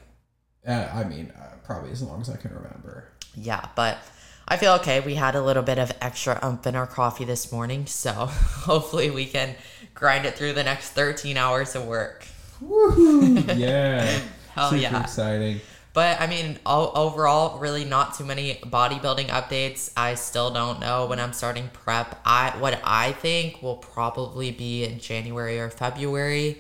uh, 0.67 0.89
I 0.93 1.05
mean, 1.05 1.33
uh, 1.37 1.57
probably 1.65 1.91
as 1.91 2.03
long 2.03 2.21
as 2.21 2.29
I 2.31 2.37
can 2.37 2.55
remember. 2.55 3.09
Yeah, 3.35 3.67
but 3.75 3.99
I 4.47 4.57
feel 4.57 4.73
okay. 4.75 5.01
We 5.01 5.15
had 5.15 5.35
a 5.35 5.43
little 5.43 5.63
bit 5.63 5.79
of 5.79 5.93
extra 6.01 6.39
umph 6.43 6.67
in 6.67 6.75
our 6.75 6.87
coffee 6.87 7.25
this 7.25 7.53
morning, 7.53 7.87
so 7.87 8.11
hopefully 8.13 9.11
we 9.11 9.27
can 9.27 9.55
grind 9.95 10.27
it 10.27 10.37
through 10.37 10.55
the 10.55 10.65
next 10.65 10.91
13 10.91 11.37
hours 11.37 11.75
of 11.77 11.87
work. 11.87 12.27
Woohoo! 12.63 13.57
Yeah. 13.57 14.21
Hell 14.55 14.71
Super 14.71 14.83
yeah. 14.83 15.03
exciting. 15.03 15.61
But 15.93 16.21
I 16.21 16.27
mean, 16.29 16.59
o- 16.65 16.93
overall, 16.93 17.59
really 17.59 17.85
not 17.85 18.15
too 18.15 18.25
many 18.25 18.55
bodybuilding 18.63 19.27
updates. 19.27 19.91
I 19.97 20.15
still 20.15 20.51
don't 20.51 20.79
know 20.81 21.07
when 21.07 21.19
I'm 21.19 21.33
starting 21.33 21.69
prep. 21.73 22.21
I 22.25 22.51
what 22.59 22.81
I 22.85 23.13
think 23.13 23.61
will 23.63 23.77
probably 23.77 24.53
be 24.53 24.85
in 24.85 25.01
January 25.01 25.59
or 25.59 25.69
February. 25.69 26.59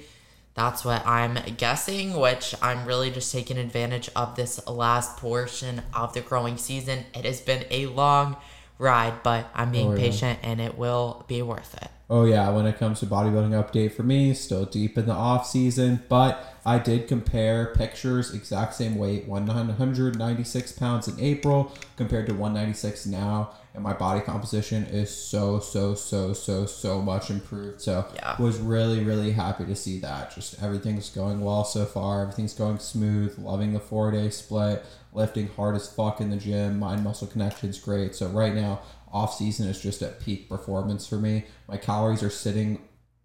That's 0.55 0.85
what 0.85 1.07
I'm 1.07 1.39
guessing, 1.57 2.19
which 2.19 2.55
I'm 2.61 2.85
really 2.85 3.11
just 3.13 3.33
taking 3.33 3.57
advantage 3.57 4.11
of 4.17 4.35
this 4.35 4.67
last 4.67 5.17
portion 5.17 5.83
of 5.95 6.13
the 6.13 6.21
growing 6.23 6.57
season. 6.57 7.05
It 7.15 7.25
has 7.25 7.41
been 7.41 7.65
a 7.71 7.87
long 7.87 8.37
ride, 8.79 9.23
but 9.23 9.49
I'm 9.55 9.71
being 9.71 9.89
Oh, 9.93 9.95
yeah. 9.95 9.99
patient 9.99 10.41
and 10.43 10.61
it 10.61 10.77
will 10.77 11.25
be 11.29 11.41
worth 11.41 11.75
it. 11.81 11.89
Oh 12.11 12.25
yeah, 12.25 12.51
when 12.51 12.67
it 12.67 12.77
comes 12.79 12.99
to 13.01 13.07
bodybuilding 13.07 13.53
update 13.53 13.93
for 13.93 14.03
me, 14.03 14.35
still 14.35 14.65
deep 14.65 14.99
in 14.99 15.07
the 15.07 15.13
off 15.13 15.47
season, 15.47 16.03
but 16.09 16.50
I 16.64 16.79
did 16.79 17.09
compare 17.09 17.75
pictures, 17.75 18.35
exact 18.35 18.75
same 18.75 18.97
weight, 18.97 19.26
196 19.26 20.73
pounds 20.73 21.09
in 21.09 21.19
April 21.19 21.73
compared 21.97 22.26
to 22.26 22.33
196 22.35 23.07
now, 23.07 23.52
and 23.75 23.83
my 23.83 23.93
body 23.93 24.21
composition 24.21 24.85
is 24.85 25.14
so 25.14 25.61
so 25.61 25.95
so 25.95 26.33
so 26.33 26.67
so 26.67 27.00
much 27.00 27.31
improved. 27.31 27.81
So 27.81 28.07
Yeah. 28.14 28.37
was 28.38 28.59
really 28.59 29.02
really 29.02 29.33
happy 29.33 29.64
to 29.64 29.76
see 29.76 30.00
that. 30.00 30.35
Just 30.35 30.62
everything's 30.62 31.09
going 31.11 31.40
well 31.40 31.64
so 31.64 31.85
far. 31.85 32.23
Everything's 32.23 32.55
going 32.55 32.79
smooth. 32.79 33.38
Loving 33.38 33.73
the 33.73 33.81
four 33.81 34.11
day 34.11 34.29
split. 34.31 34.85
Lifting 35.12 35.49
hard 35.57 35.76
as 35.76 35.88
fuck 35.88 36.21
in 36.21 36.31
the 36.31 36.37
gym. 36.37 36.79
Mind 36.79 37.02
muscle 37.02 37.26
connection's 37.26 37.79
great. 37.81 38.14
So 38.14 38.26
right 38.29 38.55
now 38.55 38.81
off 39.12 39.35
season 39.35 39.69
is 39.69 39.81
just 39.81 40.02
at 40.02 40.21
peak 40.21 40.49
performance 40.49 41.07
for 41.07 41.17
me. 41.17 41.45
My 41.69 41.76
calories 41.76 42.23
are 42.23 42.31
sitting 42.31 42.81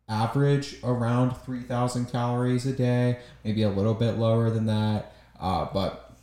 average 0.07 0.77
around 0.83 1.35
3000 1.37 2.05
calories 2.05 2.65
a 2.65 2.73
day, 2.73 3.19
maybe 3.43 3.63
a 3.63 3.69
little 3.69 3.93
bit 3.93 4.13
lower 4.13 4.49
than 4.49 4.65
that. 4.67 5.13
Uh, 5.39 5.67
but 5.73 6.13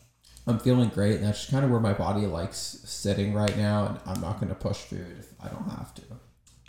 I'm 0.46 0.58
feeling 0.58 0.88
great, 0.88 1.16
and 1.16 1.24
that's 1.24 1.40
just 1.40 1.50
kind 1.50 1.64
of 1.64 1.70
where 1.70 1.80
my 1.80 1.92
body 1.92 2.26
likes 2.26 2.56
sitting 2.84 3.34
right 3.34 3.56
now. 3.56 3.86
And 3.86 3.98
I'm 4.06 4.20
not 4.20 4.40
going 4.40 4.48
to 4.48 4.54
push 4.54 4.78
food 4.78 5.16
if 5.18 5.28
I 5.42 5.48
don't 5.48 5.68
have 5.70 5.94
to. 5.96 6.02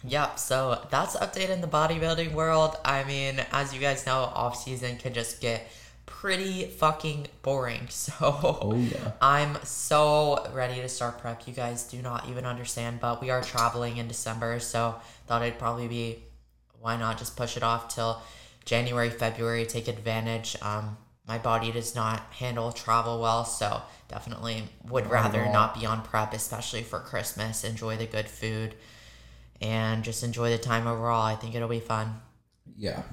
Yep, 0.06 0.38
so 0.38 0.86
that's 0.90 1.16
update 1.16 1.50
in 1.50 1.62
the 1.62 1.68
bodybuilding 1.68 2.34
world. 2.34 2.76
I 2.84 3.04
mean, 3.06 3.40
as 3.52 3.74
you 3.74 3.80
guys 3.80 4.06
know, 4.06 4.32
off 4.34 4.62
season 4.62 4.98
can 4.98 5.14
just 5.14 5.40
get 5.40 5.68
pretty 6.06 6.66
fucking 6.66 7.28
boring. 7.42 7.88
So 7.90 8.60
Oh 8.62 8.76
yeah. 8.76 9.14
I'm 9.22 9.58
so 9.64 10.50
ready 10.54 10.76
to 10.82 10.90
start 10.90 11.20
prep. 11.20 11.48
You 11.48 11.54
guys 11.54 11.86
do 11.86 12.02
not 12.02 12.28
even 12.30 12.46
understand, 12.46 13.00
but 13.00 13.22
we 13.22 13.30
are 13.30 13.42
traveling 13.42 13.98
in 13.98 14.10
December, 14.10 14.60
so 14.60 14.96
thought 15.28 15.42
it'd 15.42 15.58
probably 15.58 15.88
be 15.88 16.24
why 16.84 16.98
not 16.98 17.18
just 17.18 17.38
push 17.38 17.56
it 17.56 17.64
off 17.64 17.94
till 17.94 18.22
January, 18.66 19.10
February, 19.10 19.66
take 19.66 19.88
advantage. 19.88 20.56
Um 20.62 20.98
my 21.26 21.38
body 21.38 21.72
does 21.72 21.96
not 21.96 22.20
handle 22.34 22.74
travel 22.74 23.22
well, 23.22 23.46
so 23.46 23.82
definitely 24.10 24.64
would 24.90 25.10
rather 25.10 25.46
not 25.54 25.80
be 25.80 25.86
on 25.86 26.02
prep, 26.02 26.34
especially 26.34 26.84
for 26.84 27.00
Christmas. 27.00 27.64
Enjoy 27.64 27.96
the 27.96 28.06
good 28.06 28.28
food 28.28 28.76
and 29.62 30.04
just 30.04 30.24
enjoy 30.24 30.50
the 30.50 30.58
time 30.58 30.86
overall. 30.86 31.22
I 31.22 31.36
think 31.36 31.56
it'll 31.56 31.70
be 31.70 31.80
fun. 31.80 32.16
Yeah. 32.78 33.04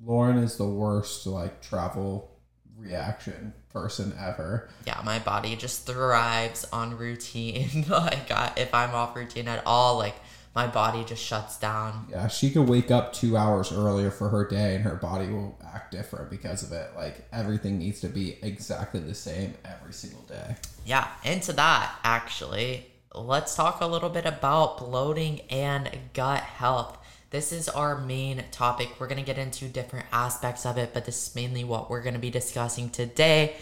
Lauren 0.00 0.38
is 0.38 0.56
the 0.56 0.68
worst 0.68 1.26
like 1.26 1.60
travel 1.60 2.30
reaction 2.76 3.52
person 3.70 4.14
ever. 4.18 4.68
yeah, 4.86 5.00
my 5.04 5.18
body 5.18 5.56
just 5.56 5.84
thrives 5.86 6.64
on 6.72 6.96
routine. 6.96 7.84
like, 7.88 8.30
I, 8.30 8.52
if 8.56 8.72
I'm 8.72 8.94
off 8.94 9.16
routine 9.16 9.48
at 9.48 9.62
all, 9.66 9.98
like, 9.98 10.14
my 10.58 10.66
body 10.66 11.04
just 11.04 11.24
shuts 11.24 11.56
down. 11.56 12.08
Yeah, 12.10 12.26
she 12.26 12.50
could 12.50 12.68
wake 12.68 12.90
up 12.90 13.12
two 13.12 13.36
hours 13.36 13.70
earlier 13.70 14.10
for 14.10 14.28
her 14.28 14.44
day 14.44 14.74
and 14.74 14.82
her 14.82 14.96
body 14.96 15.28
will 15.28 15.56
act 15.64 15.92
different 15.92 16.30
because 16.30 16.64
of 16.64 16.72
it. 16.72 16.90
Like 16.96 17.28
everything 17.32 17.78
needs 17.78 18.00
to 18.00 18.08
be 18.08 18.38
exactly 18.42 18.98
the 18.98 19.14
same 19.14 19.54
every 19.64 19.92
single 19.92 20.22
day. 20.22 20.56
Yeah, 20.84 21.06
into 21.22 21.52
that, 21.52 21.94
actually, 22.02 22.88
let's 23.14 23.54
talk 23.54 23.80
a 23.80 23.86
little 23.86 24.08
bit 24.08 24.26
about 24.26 24.78
bloating 24.78 25.42
and 25.42 25.96
gut 26.12 26.40
health. 26.40 26.98
This 27.30 27.52
is 27.52 27.68
our 27.68 27.96
main 27.96 28.42
topic. 28.50 28.88
We're 28.98 29.06
going 29.06 29.24
to 29.24 29.24
get 29.24 29.38
into 29.38 29.68
different 29.68 30.06
aspects 30.12 30.66
of 30.66 30.76
it, 30.76 30.92
but 30.92 31.04
this 31.04 31.28
is 31.28 31.34
mainly 31.36 31.62
what 31.62 31.88
we're 31.88 32.02
going 32.02 32.14
to 32.14 32.20
be 32.20 32.30
discussing 32.30 32.90
today. 32.90 33.54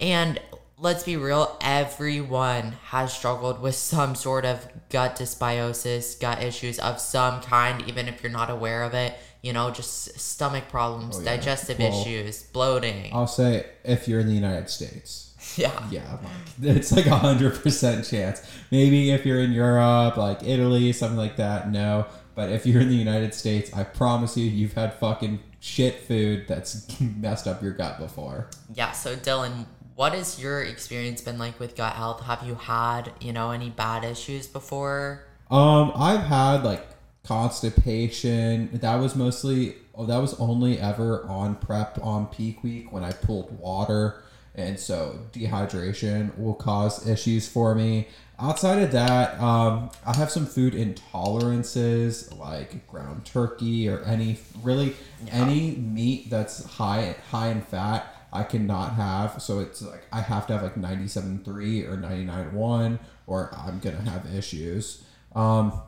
And 0.00 0.40
let's 0.78 1.02
be 1.04 1.16
real, 1.16 1.56
everyone 1.60 2.72
has 2.86 3.12
struggled 3.12 3.60
with 3.60 3.74
some 3.74 4.14
sort 4.14 4.44
of 4.44 4.66
gut 4.90 5.16
dysbiosis, 5.16 6.18
gut 6.20 6.42
issues 6.42 6.78
of 6.78 7.00
some 7.00 7.40
kind, 7.40 7.82
even 7.88 8.08
if 8.08 8.22
you're 8.22 8.32
not 8.32 8.50
aware 8.50 8.82
of 8.82 8.94
it. 8.94 9.14
You 9.42 9.52
know, 9.52 9.70
just 9.70 10.18
stomach 10.18 10.68
problems, 10.70 11.16
Oh, 11.18 11.20
yeah. 11.20 11.36
digestive 11.36 11.78
Well, 11.78 12.00
issues, 12.00 12.42
bloating. 12.44 13.10
I'll 13.12 13.26
say 13.26 13.66
if 13.84 14.08
you're 14.08 14.20
in 14.20 14.26
the 14.26 14.32
United 14.34 14.70
States. 14.70 15.34
yeah. 15.58 15.86
Yeah, 15.90 16.12
like 16.22 16.76
it's 16.76 16.90
like 16.92 17.04
a 17.06 17.16
hundred 17.16 17.62
percent 17.62 18.06
chance. 18.06 18.40
Maybe 18.70 19.10
if 19.10 19.26
you're 19.26 19.40
in 19.40 19.52
Europe, 19.52 20.16
like 20.16 20.42
Italy, 20.42 20.92
something 20.94 21.18
like 21.18 21.36
that, 21.36 21.70
no. 21.70 22.06
But 22.34 22.50
if 22.50 22.64
you're 22.64 22.80
in 22.80 22.88
the 22.88 22.94
United 22.96 23.34
States, 23.34 23.70
I 23.74 23.84
promise 23.84 24.36
you, 24.36 24.46
you've 24.46 24.72
had 24.72 24.94
fucking 24.94 25.38
shit 25.60 26.00
food 26.00 26.46
that's 26.48 26.98
messed 27.00 27.46
up 27.46 27.62
your 27.62 27.72
gut 27.72 27.98
before. 27.98 28.48
Yeah, 28.74 28.92
so 28.92 29.14
Dilan, 29.14 29.66
what 29.96 30.12
has 30.12 30.40
your 30.40 30.62
experience 30.62 31.20
been 31.20 31.38
like 31.38 31.60
with 31.60 31.76
gut 31.76 31.94
health? 31.94 32.22
Have 32.22 32.42
you 32.44 32.54
had, 32.54 33.12
you 33.20 33.32
know, 33.32 33.50
any 33.50 33.70
bad 33.70 34.04
issues 34.04 34.46
before? 34.46 35.24
Um, 35.50 35.92
I've 35.94 36.22
had 36.22 36.64
like 36.64 36.86
constipation. 37.22 38.70
That 38.80 38.96
was 38.96 39.14
mostly, 39.14 39.76
oh, 39.94 40.06
that 40.06 40.18
was 40.18 40.38
only 40.40 40.80
ever 40.80 41.24
on 41.26 41.56
prep 41.56 41.98
on 42.02 42.26
peak 42.26 42.62
week 42.62 42.92
when 42.92 43.04
I 43.04 43.12
pulled 43.12 43.56
water. 43.58 44.22
And 44.56 44.78
so 44.78 45.18
dehydration 45.32 46.36
will 46.38 46.54
cause 46.54 47.08
issues 47.08 47.48
for 47.48 47.74
me. 47.74 48.08
Outside 48.38 48.82
of 48.82 48.92
that, 48.92 49.40
um, 49.40 49.90
I 50.04 50.14
have 50.16 50.30
some 50.30 50.46
food 50.46 50.74
intolerances 50.74 52.36
like 52.36 52.86
ground 52.88 53.24
turkey 53.24 53.88
or 53.88 54.02
any 54.02 54.38
really 54.62 54.94
any 55.30 55.72
meat 55.76 56.30
that's 56.30 56.64
high 56.64 57.16
high 57.30 57.48
in 57.48 57.62
fat. 57.62 58.13
I 58.34 58.42
cannot 58.42 58.94
have. 58.94 59.40
So 59.40 59.60
it's 59.60 59.80
like 59.80 60.06
I 60.12 60.20
have 60.20 60.46
to 60.48 60.54
have 60.54 60.62
like 60.62 60.74
97.3 60.74 61.46
or 61.88 61.96
99.1 61.96 62.98
or 63.26 63.50
I'm 63.56 63.78
going 63.78 63.96
to 63.96 64.10
have 64.10 64.34
issues. 64.34 65.04
Um, 65.34 65.80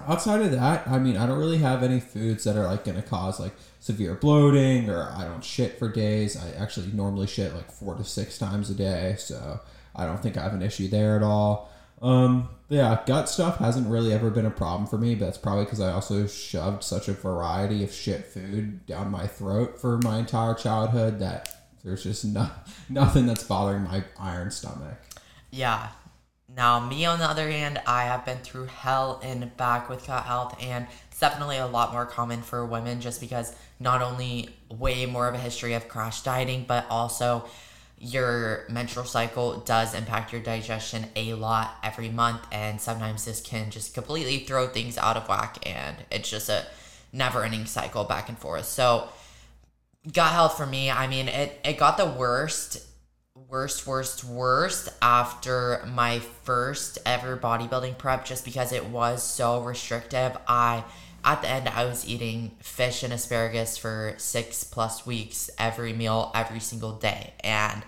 outside 0.00 0.42
of 0.42 0.50
that, 0.52 0.86
I 0.88 0.98
mean, 0.98 1.16
I 1.16 1.26
don't 1.26 1.38
really 1.38 1.58
have 1.58 1.82
any 1.82 2.00
foods 2.00 2.44
that 2.44 2.56
are 2.56 2.66
like 2.66 2.84
going 2.84 3.00
to 3.00 3.08
cause 3.08 3.38
like 3.38 3.54
severe 3.80 4.14
bloating 4.14 4.90
or 4.90 5.12
I 5.16 5.24
don't 5.24 5.44
shit 5.44 5.78
for 5.78 5.88
days. 5.88 6.36
I 6.36 6.50
actually 6.60 6.92
normally 6.92 7.26
shit 7.26 7.54
like 7.54 7.70
four 7.70 7.94
to 7.94 8.04
six 8.04 8.36
times 8.36 8.68
a 8.68 8.74
day. 8.74 9.14
So 9.18 9.60
I 9.94 10.06
don't 10.06 10.22
think 10.22 10.36
I 10.36 10.42
have 10.42 10.54
an 10.54 10.62
issue 10.62 10.88
there 10.88 11.16
at 11.16 11.22
all. 11.22 11.72
Um, 12.02 12.50
yeah, 12.68 13.00
gut 13.06 13.28
stuff 13.28 13.58
hasn't 13.58 13.88
really 13.88 14.12
ever 14.12 14.28
been 14.28 14.44
a 14.44 14.50
problem 14.50 14.86
for 14.86 14.98
me, 14.98 15.14
but 15.14 15.26
that's 15.26 15.38
probably 15.38 15.64
because 15.64 15.80
I 15.80 15.92
also 15.92 16.26
shoved 16.26 16.82
such 16.82 17.08
a 17.08 17.12
variety 17.12 17.82
of 17.84 17.92
shit 17.92 18.26
food 18.26 18.84
down 18.86 19.10
my 19.10 19.26
throat 19.26 19.80
for 19.80 19.98
my 19.98 20.18
entire 20.18 20.54
childhood 20.54 21.20
that 21.20 21.65
there's 21.86 22.02
just 22.02 22.24
no, 22.24 22.50
nothing 22.88 23.26
that's 23.26 23.44
bothering 23.44 23.84
my 23.84 24.02
iron 24.18 24.50
stomach. 24.50 24.98
Yeah. 25.50 25.88
Now, 26.54 26.80
me 26.80 27.06
on 27.06 27.18
the 27.18 27.24
other 27.24 27.48
hand, 27.48 27.80
I 27.86 28.04
have 28.04 28.24
been 28.24 28.38
through 28.38 28.66
hell 28.66 29.20
and 29.22 29.56
back 29.56 29.88
with 29.88 30.06
gut 30.06 30.24
health, 30.24 30.56
and 30.60 30.86
it's 31.10 31.20
definitely 31.20 31.58
a 31.58 31.66
lot 31.66 31.92
more 31.92 32.04
common 32.04 32.42
for 32.42 32.64
women 32.66 33.00
just 33.00 33.20
because 33.20 33.54
not 33.78 34.02
only 34.02 34.50
way 34.68 35.06
more 35.06 35.28
of 35.28 35.34
a 35.34 35.38
history 35.38 35.74
of 35.74 35.88
crash 35.88 36.22
dieting, 36.22 36.64
but 36.66 36.86
also 36.90 37.48
your 37.98 38.64
menstrual 38.68 39.06
cycle 39.06 39.58
does 39.60 39.94
impact 39.94 40.32
your 40.32 40.42
digestion 40.42 41.06
a 41.14 41.34
lot 41.34 41.76
every 41.82 42.08
month, 42.08 42.42
and 42.50 42.80
sometimes 42.80 43.24
this 43.24 43.40
can 43.40 43.70
just 43.70 43.94
completely 43.94 44.40
throw 44.40 44.66
things 44.66 44.98
out 44.98 45.16
of 45.16 45.28
whack, 45.28 45.58
and 45.64 45.96
it's 46.10 46.28
just 46.28 46.48
a 46.48 46.66
never 47.12 47.44
ending 47.44 47.64
cycle 47.64 48.04
back 48.04 48.28
and 48.28 48.38
forth. 48.38 48.66
So, 48.66 49.08
gut 50.12 50.32
health 50.32 50.56
for 50.56 50.66
me, 50.66 50.90
I 50.90 51.06
mean, 51.06 51.28
it, 51.28 51.60
it 51.64 51.78
got 51.78 51.96
the 51.96 52.06
worst 52.06 52.86
worst, 53.48 53.86
worst, 53.86 54.24
worst 54.24 54.88
after 55.00 55.84
my 55.86 56.18
first 56.18 56.98
ever 57.06 57.36
bodybuilding 57.36 57.96
prep 57.98 58.24
just 58.24 58.44
because 58.44 58.72
it 58.72 58.86
was 58.86 59.22
so 59.22 59.60
restrictive. 59.62 60.36
I, 60.48 60.84
at 61.24 61.42
the 61.42 61.48
end, 61.48 61.68
I 61.68 61.84
was 61.84 62.08
eating 62.08 62.52
fish 62.60 63.02
and 63.02 63.12
asparagus 63.12 63.76
for 63.76 64.14
six 64.16 64.64
plus 64.64 65.06
weeks, 65.06 65.50
every 65.58 65.92
meal, 65.92 66.32
every 66.34 66.60
single 66.60 66.92
day. 66.92 67.34
And 67.40 67.82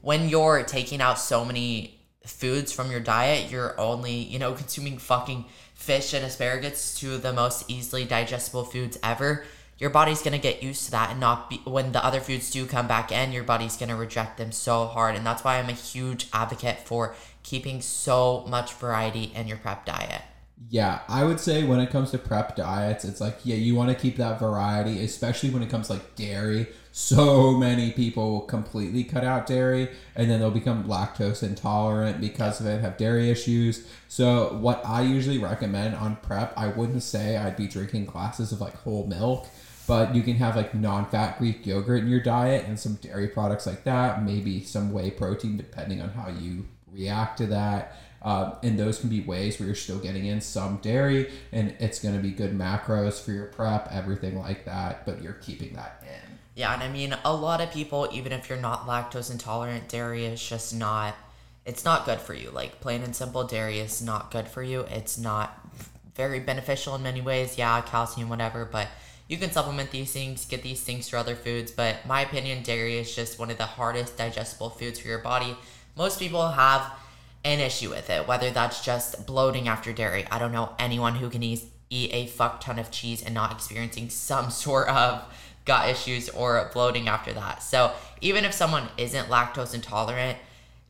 when 0.00 0.28
you're 0.28 0.62
taking 0.64 1.00
out 1.00 1.18
so 1.18 1.44
many 1.44 2.00
foods 2.24 2.72
from 2.72 2.90
your 2.90 3.00
diet, 3.00 3.50
you're 3.50 3.78
only, 3.78 4.14
you 4.14 4.38
know, 4.38 4.54
consuming 4.54 4.98
fucking 4.98 5.44
fish 5.74 6.14
and 6.14 6.24
asparagus, 6.24 6.98
two 6.98 7.14
of 7.14 7.22
the 7.22 7.32
most 7.32 7.70
easily 7.70 8.04
digestible 8.04 8.64
foods 8.64 8.98
ever 9.02 9.44
your 9.78 9.90
body's 9.90 10.22
gonna 10.22 10.38
get 10.38 10.62
used 10.62 10.84
to 10.86 10.90
that 10.90 11.10
and 11.10 11.20
not 11.20 11.50
be 11.50 11.56
when 11.64 11.92
the 11.92 12.04
other 12.04 12.20
foods 12.20 12.50
do 12.50 12.66
come 12.66 12.86
back 12.86 13.10
in 13.12 13.32
your 13.32 13.44
body's 13.44 13.76
gonna 13.76 13.96
reject 13.96 14.38
them 14.38 14.52
so 14.52 14.86
hard 14.86 15.14
and 15.14 15.26
that's 15.26 15.44
why 15.44 15.58
i'm 15.58 15.68
a 15.68 15.72
huge 15.72 16.28
advocate 16.32 16.78
for 16.80 17.14
keeping 17.42 17.80
so 17.80 18.44
much 18.48 18.72
variety 18.74 19.24
in 19.34 19.46
your 19.48 19.58
prep 19.58 19.84
diet 19.84 20.22
Yeah, 20.70 21.00
I 21.08 21.24
would 21.24 21.40
say 21.40 21.64
when 21.64 21.80
it 21.80 21.90
comes 21.90 22.10
to 22.12 22.18
prep 22.18 22.56
diets, 22.56 23.04
it's 23.04 23.20
like, 23.20 23.38
yeah, 23.44 23.56
you 23.56 23.74
want 23.74 23.90
to 23.90 23.94
keep 23.94 24.16
that 24.16 24.38
variety, 24.38 25.02
especially 25.04 25.50
when 25.50 25.62
it 25.62 25.68
comes 25.70 25.90
like 25.90 26.14
dairy. 26.14 26.68
So 26.92 27.52
many 27.56 27.90
people 27.90 28.42
completely 28.42 29.02
cut 29.04 29.24
out 29.24 29.46
dairy 29.46 29.90
and 30.14 30.30
then 30.30 30.38
they'll 30.40 30.50
become 30.52 30.84
lactose 30.84 31.42
intolerant 31.42 32.20
because 32.20 32.60
of 32.60 32.66
it, 32.66 32.80
have 32.80 32.96
dairy 32.96 33.30
issues. 33.30 33.86
So, 34.08 34.54
what 34.58 34.80
I 34.86 35.02
usually 35.02 35.38
recommend 35.38 35.96
on 35.96 36.16
prep, 36.16 36.52
I 36.56 36.68
wouldn't 36.68 37.02
say 37.02 37.36
I'd 37.36 37.56
be 37.56 37.66
drinking 37.66 38.06
glasses 38.06 38.52
of 38.52 38.60
like 38.60 38.76
whole 38.76 39.06
milk, 39.06 39.48
but 39.86 40.14
you 40.14 40.22
can 40.22 40.36
have 40.36 40.56
like 40.56 40.74
non 40.74 41.06
fat 41.06 41.38
Greek 41.38 41.66
yogurt 41.66 42.02
in 42.02 42.08
your 42.08 42.20
diet 42.20 42.66
and 42.66 42.78
some 42.78 42.94
dairy 42.94 43.28
products 43.28 43.66
like 43.66 43.84
that, 43.84 44.22
maybe 44.22 44.62
some 44.62 44.92
whey 44.92 45.10
protein, 45.10 45.56
depending 45.56 46.00
on 46.00 46.10
how 46.10 46.28
you 46.28 46.66
react 46.92 47.38
to 47.38 47.46
that. 47.46 47.96
Uh, 48.22 48.54
and 48.62 48.78
those 48.78 48.98
can 48.98 49.10
be 49.10 49.20
ways 49.20 49.58
where 49.58 49.66
you're 49.66 49.74
still 49.74 49.98
getting 49.98 50.24
in 50.24 50.40
some 50.40 50.78
dairy 50.78 51.30
and 51.52 51.74
it's 51.78 51.98
going 51.98 52.16
to 52.16 52.22
be 52.22 52.30
good 52.30 52.58
macros 52.58 53.22
for 53.22 53.32
your 53.32 53.44
prep, 53.46 53.86
everything 53.92 54.38
like 54.38 54.64
that, 54.64 55.04
but 55.04 55.20
you're 55.20 55.34
keeping 55.34 55.74
that 55.74 56.02
in. 56.02 56.38
Yeah, 56.54 56.72
and 56.72 56.82
I 56.82 56.88
mean, 56.88 57.14
a 57.24 57.34
lot 57.34 57.60
of 57.60 57.70
people, 57.70 58.08
even 58.12 58.32
if 58.32 58.48
you're 58.48 58.58
not 58.58 58.86
lactose 58.86 59.30
intolerant, 59.30 59.88
dairy 59.88 60.24
is 60.24 60.42
just 60.42 60.74
not, 60.74 61.16
it's 61.66 61.84
not 61.84 62.06
good 62.06 62.20
for 62.20 62.32
you. 62.32 62.50
Like, 62.50 62.80
plain 62.80 63.02
and 63.02 63.14
simple, 63.14 63.44
dairy 63.44 63.80
is 63.80 64.00
not 64.00 64.30
good 64.30 64.48
for 64.48 64.62
you. 64.62 64.82
It's 64.82 65.18
not 65.18 65.60
very 66.14 66.40
beneficial 66.40 66.94
in 66.94 67.02
many 67.02 67.20
ways. 67.20 67.58
Yeah, 67.58 67.80
calcium, 67.82 68.28
whatever, 68.28 68.64
but 68.64 68.88
you 69.28 69.38
can 69.38 69.50
supplement 69.50 69.90
these 69.90 70.12
things, 70.12 70.44
get 70.44 70.62
these 70.62 70.82
things 70.82 71.08
through 71.08 71.18
other 71.18 71.34
foods. 71.34 71.72
But 71.72 72.06
my 72.06 72.20
opinion, 72.20 72.62
dairy 72.62 72.98
is 72.98 73.14
just 73.14 73.38
one 73.38 73.50
of 73.50 73.58
the 73.58 73.64
hardest 73.64 74.16
digestible 74.16 74.70
foods 74.70 74.98
for 74.98 75.08
your 75.08 75.18
body. 75.18 75.56
Most 75.96 76.18
people 76.18 76.48
have 76.48 76.92
an 77.44 77.60
issue 77.60 77.90
with 77.90 78.10
it, 78.10 78.26
whether 78.26 78.50
that's 78.50 78.84
just 78.84 79.26
bloating 79.26 79.68
after 79.68 79.92
dairy. 79.92 80.26
I 80.30 80.38
don't 80.38 80.52
know 80.52 80.74
anyone 80.78 81.16
who 81.16 81.30
can 81.30 81.42
eat, 81.42 81.64
eat 81.88 82.10
a 82.12 82.26
fuck 82.26 82.60
ton 82.60 82.78
of 82.78 82.90
cheese 82.90 83.22
and 83.22 83.34
not 83.34 83.52
experiencing 83.52 84.08
some 84.10 84.50
sort 84.50 84.88
of 84.88 85.24
gut 85.64 85.88
issues 85.88 86.28
or 86.28 86.70
bloating 86.74 87.08
after 87.08 87.32
that. 87.32 87.62
So 87.62 87.92
even 88.20 88.44
if 88.44 88.52
someone 88.52 88.88
isn't 88.98 89.28
lactose 89.28 89.74
intolerant, 89.74 90.38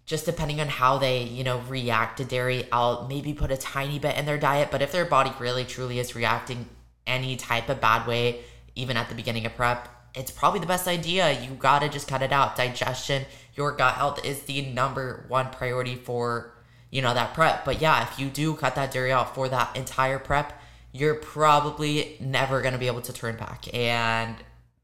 just 0.06 0.26
depending 0.26 0.60
on 0.60 0.68
how 0.68 0.98
they, 0.98 1.22
you 1.22 1.44
know, 1.44 1.60
react 1.60 2.18
to 2.18 2.24
dairy, 2.24 2.68
I'll 2.70 3.06
maybe 3.08 3.32
put 3.32 3.50
a 3.50 3.56
tiny 3.56 3.98
bit 3.98 4.18
in 4.18 4.26
their 4.26 4.36
diet. 4.36 4.70
But 4.70 4.82
if 4.82 4.92
their 4.92 5.04
body 5.04 5.32
really 5.38 5.64
truly 5.64 5.98
is 5.98 6.14
reacting 6.14 6.66
any 7.06 7.36
type 7.36 7.68
of 7.68 7.80
bad 7.80 8.06
way, 8.06 8.40
even 8.74 8.96
at 8.96 9.08
the 9.08 9.14
beginning 9.14 9.46
of 9.46 9.54
prep, 9.54 9.88
it's 10.14 10.30
probably 10.30 10.60
the 10.60 10.66
best 10.66 10.86
idea. 10.86 11.32
You 11.42 11.50
gotta 11.54 11.88
just 11.88 12.08
cut 12.08 12.22
it 12.22 12.32
out. 12.32 12.56
Digestion, 12.56 13.24
your 13.54 13.72
gut 13.72 13.94
health 13.94 14.24
is 14.24 14.42
the 14.42 14.62
number 14.62 15.24
one 15.28 15.50
priority 15.50 15.96
for, 15.96 16.54
you 16.90 17.02
know, 17.02 17.14
that 17.14 17.34
prep. 17.34 17.64
But 17.64 17.80
yeah, 17.80 18.08
if 18.08 18.18
you 18.18 18.28
do 18.28 18.54
cut 18.54 18.74
that 18.76 18.92
dairy 18.92 19.12
out 19.12 19.34
for 19.34 19.48
that 19.48 19.76
entire 19.76 20.18
prep, 20.18 20.60
you're 20.92 21.16
probably 21.16 22.16
never 22.20 22.62
gonna 22.62 22.78
be 22.78 22.86
able 22.86 23.02
to 23.02 23.12
turn 23.12 23.36
back. 23.36 23.72
And 23.74 24.36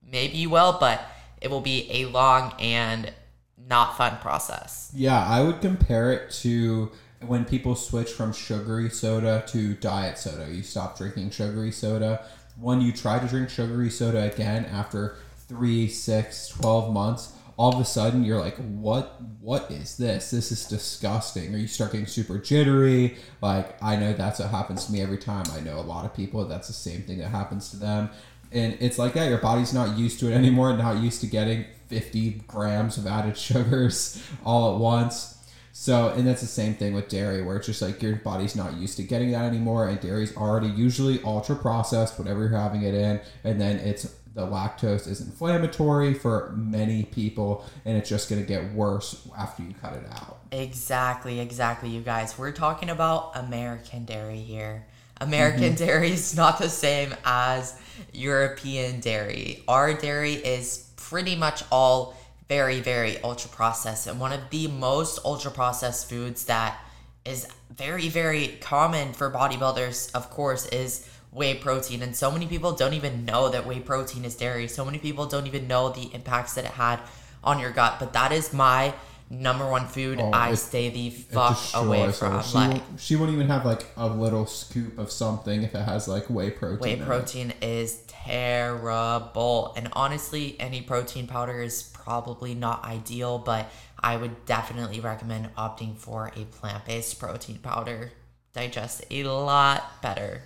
maybe 0.05 0.39
you 0.39 0.51
will, 0.51 0.77
but 0.81 1.01
it 1.41 1.51
will 1.51 1.61
be 1.61 1.89
a 1.91 2.07
long 2.07 2.55
and 2.59 3.13
not 3.57 3.97
fun 3.97 4.19
process. 4.19 4.91
Yeah, 4.95 5.25
I 5.25 5.43
would 5.43 5.61
compare 5.61 6.13
it 6.13 6.33
to 6.43 6.91
when 7.27 7.45
people 7.45 7.75
switch 7.75 8.11
from 8.11 8.33
sugary 8.33 8.91
soda 8.91 9.45
to 9.49 9.75
diet 9.75 10.19
soda. 10.19 10.51
You 10.51 10.63
stop 10.63 10.97
drinking 10.97 11.31
sugary 11.31 11.73
soda. 11.73 12.25
When 12.59 12.81
you 12.81 12.93
try 12.93 13.19
to 13.19 13.27
drink 13.27 13.51
sugary 13.51 13.91
soda 13.91 14.31
again 14.33 14.65
after 14.67 15.17
three, 15.49 15.89
six, 15.89 16.49
12 16.49 16.93
months, 16.93 17.33
all 17.57 17.75
of 17.75 17.81
a 17.81 17.85
sudden 17.85 18.25
you're 18.25 18.41
like, 18.41 18.57
what 18.57 19.21
what 19.41 19.71
is 19.71 19.97
this? 19.97 20.31
This 20.31 20.51
is 20.51 20.65
disgusting. 20.65 21.55
Or 21.55 21.59
you 21.59 21.67
start 21.67 21.93
getting 21.93 22.07
super 22.07 22.39
jittery. 22.39 23.19
Like 23.43 23.83
I 23.83 23.97
know 23.97 24.13
that's 24.15 24.41
what 24.41 24.49
happens 24.49 24.87
to 24.87 24.93
me 24.93 25.03
every 25.03 25.19
time. 25.19 25.45
I 25.53 25.61
know 25.61 25.79
a 25.79 25.83
lot 25.83 26.05
of 26.05 26.15
people 26.15 26.45
that's 26.47 26.69
the 26.69 26.75
same 26.75 27.03
thing 27.03 27.19
that 27.19 27.29
happens 27.29 27.71
to 27.71 27.77
them 27.77 28.11
and 28.53 28.77
it's 28.81 28.99
like 28.99 29.15
that 29.15 29.29
your 29.29 29.39
body's 29.39 29.73
not 29.73 29.97
used 29.97 30.19
to 30.21 30.31
it 30.31 30.35
anymore 30.35 30.77
not 30.77 30.99
used 30.99 31.21
to 31.21 31.27
getting 31.27 31.65
50 31.89 32.43
grams 32.47 32.99
of 32.99 33.07
added 33.07 33.37
sugars 33.37 34.23
all 34.45 34.75
at 34.75 34.81
once 34.81 35.37
so 35.73 36.09
and 36.09 36.27
that's 36.27 36.41
the 36.41 36.47
same 36.47 36.75
thing 36.75 36.95
with 36.95 37.09
dairy 37.09 37.43
where 37.43 37.57
it's 37.57 37.67
just 37.67 37.83
like 37.83 38.03
your 38.03 38.17
body's 38.17 38.57
not 38.57 38.75
used 38.75 38.97
to 38.97 39.03
getting 39.03 39.31
that 39.31 39.45
anymore 39.45 39.89
and 39.89 40.01
dairy's 40.01 40.37
already 40.37 40.69
usually 40.69 41.23
ultra 41.23 41.55
processed 41.55 42.19
whatever 42.19 42.41
you're 42.41 42.59
having 42.59 42.83
it 42.83 42.95
in 42.95 43.21
and 43.45 43.61
then 43.61 43.77
it's 43.79 44.15
the 44.35 44.47
lactose 44.47 45.09
is 45.09 45.21
inflammatory 45.21 46.15
for 46.15 46.53
many 46.57 47.03
people 47.05 47.65
and 47.85 47.97
it's 47.97 48.09
just 48.09 48.29
going 48.31 48.41
to 48.41 48.47
get 48.47 48.73
worse 48.73 49.27
after 49.37 49.63
you 49.63 49.75
cut 49.81 49.93
it 49.93 50.05
out 50.13 50.39
exactly 50.53 51.41
exactly 51.41 51.89
you 51.89 52.01
guys 52.01 52.39
we're 52.39 52.53
talking 52.53 52.91
about 52.91 53.33
american 53.37 54.05
dairy 54.05 54.41
here 54.41 54.87
American 55.21 55.75
mm-hmm. 55.75 55.85
dairy 55.85 56.13
is 56.13 56.35
not 56.37 56.59
the 56.59 56.69
same 56.69 57.15
as 57.25 57.79
European 58.13 59.01
dairy. 59.01 59.63
Our 59.69 59.95
dairy 59.95 60.35
is 60.35 60.91
pretty 60.97 61.37
much 61.37 61.63
all 61.71 62.17
very, 62.51 62.81
very 62.81 63.17
ultra 63.23 63.49
processed. 63.49 64.09
And 64.09 64.19
one 64.19 64.33
of 64.33 64.51
the 64.51 64.67
most 64.67 65.21
ultra 65.25 65.53
processed 65.53 66.11
foods 66.11 66.47
that 66.47 66.81
is 67.25 67.47
very, 67.73 68.09
very 68.09 68.59
common 68.61 69.13
for 69.13 69.31
bodybuilders, 69.31 70.13
of 70.17 70.31
course, 70.31 70.67
is 70.67 71.09
whey 71.31 71.55
protein. 71.55 72.03
And 72.03 72.17
so 72.17 72.29
many 72.29 72.49
people 72.49 72.73
don't 72.73 72.95
even 72.95 73.25
know 73.25 73.51
that 73.51 73.69
whey 73.69 73.79
protein 73.79 74.25
is 74.25 74.35
dairy. 74.35 74.67
So 74.67 74.85
many 74.85 74.99
people 74.99 75.27
don't 75.27 75.47
even 75.47 75.69
know 75.69 75.91
the 75.91 76.11
impacts 76.13 76.55
that 76.55 76.65
it 76.65 76.73
had 76.73 76.99
on 77.45 77.61
your 77.61 77.71
gut. 77.71 78.01
But 78.01 78.15
that 78.15 78.33
is 78.33 78.53
my 78.53 78.95
number 79.31 79.71
one 79.71 79.87
food 79.87 80.19
oh, 80.21 80.33
I 80.33 80.51
it, 80.51 80.57
stay 80.57 80.91
the 80.91 81.11
fuck 81.11 81.59
away 81.75 82.11
from. 82.11 82.43
She, 82.43 82.55
like 82.55 82.71
won't, 82.71 82.83
she 82.99 83.17
won't 83.17 83.31
even 83.33 83.47
have 83.47 83.65
like 83.65 83.87
a 83.97 84.09
little 84.09 84.45
scoop 84.45 84.99
of 84.99 85.11
something 85.11 85.63
if 85.63 85.75
it 85.75 85.83
has 85.83 86.09
like 86.09 86.29
whey 86.29 86.51
protein. 86.51 86.99
Whey 86.99 87.05
protein 87.05 87.53
is 87.63 88.03
terrible, 88.09 89.73
and 89.77 89.89
honestly, 89.93 90.57
any 90.59 90.83
protein 90.83 91.29
powder 91.29 91.63
is 91.63 91.83
probably 91.83 92.55
not 92.55 92.85
ideal, 92.85 93.39
but 93.39 93.71
I 94.01 94.17
would 94.17 94.45
definitely 94.47 95.01
recommend 95.01 95.55
opting 95.55 95.97
for 95.97 96.33
a 96.37 96.45
plant 96.47 96.85
based 96.85 97.19
protein 97.21 97.59
powder. 97.59 98.13
Digests 98.53 99.03
a 99.11 99.23
lot 99.25 100.03
better. 100.03 100.43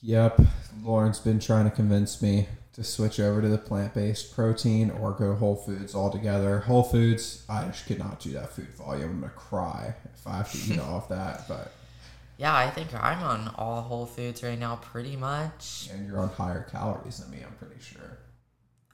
Yep, 0.00 0.40
Lauren's 0.82 1.20
been 1.20 1.38
trying 1.38 1.64
to 1.64 1.70
convince 1.70 2.20
me 2.20 2.48
to 2.76 2.84
switch 2.84 3.18
over 3.18 3.40
to 3.40 3.48
the 3.48 3.56
plant 3.58 3.94
based 3.94 4.34
protein 4.34 4.90
or 4.90 5.12
go 5.12 5.34
Whole 5.34 5.56
Foods 5.56 5.94
altogether. 5.94 6.60
Whole 6.60 6.82
Foods, 6.82 7.42
I 7.48 7.64
just 7.64 7.86
could 7.86 7.98
not 7.98 8.20
do 8.20 8.32
that 8.32 8.52
food 8.52 8.68
volume. 8.68 9.10
I'm 9.10 9.20
gonna 9.20 9.32
cry 9.32 9.94
if 10.14 10.26
I 10.26 10.36
have 10.36 10.52
to 10.52 10.74
eat 10.74 10.78
off 10.80 11.08
that. 11.08 11.48
But 11.48 11.72
yeah, 12.36 12.54
I 12.54 12.68
think 12.68 12.94
I'm 12.94 13.22
on 13.22 13.54
all 13.56 13.80
Whole 13.80 14.04
Foods 14.04 14.42
right 14.42 14.58
now, 14.58 14.76
pretty 14.76 15.16
much. 15.16 15.88
And 15.90 16.06
you're 16.06 16.20
on 16.20 16.28
higher 16.28 16.66
calories 16.70 17.18
than 17.18 17.30
me, 17.30 17.38
I'm 17.44 17.54
pretty 17.54 17.80
sure. 17.82 18.18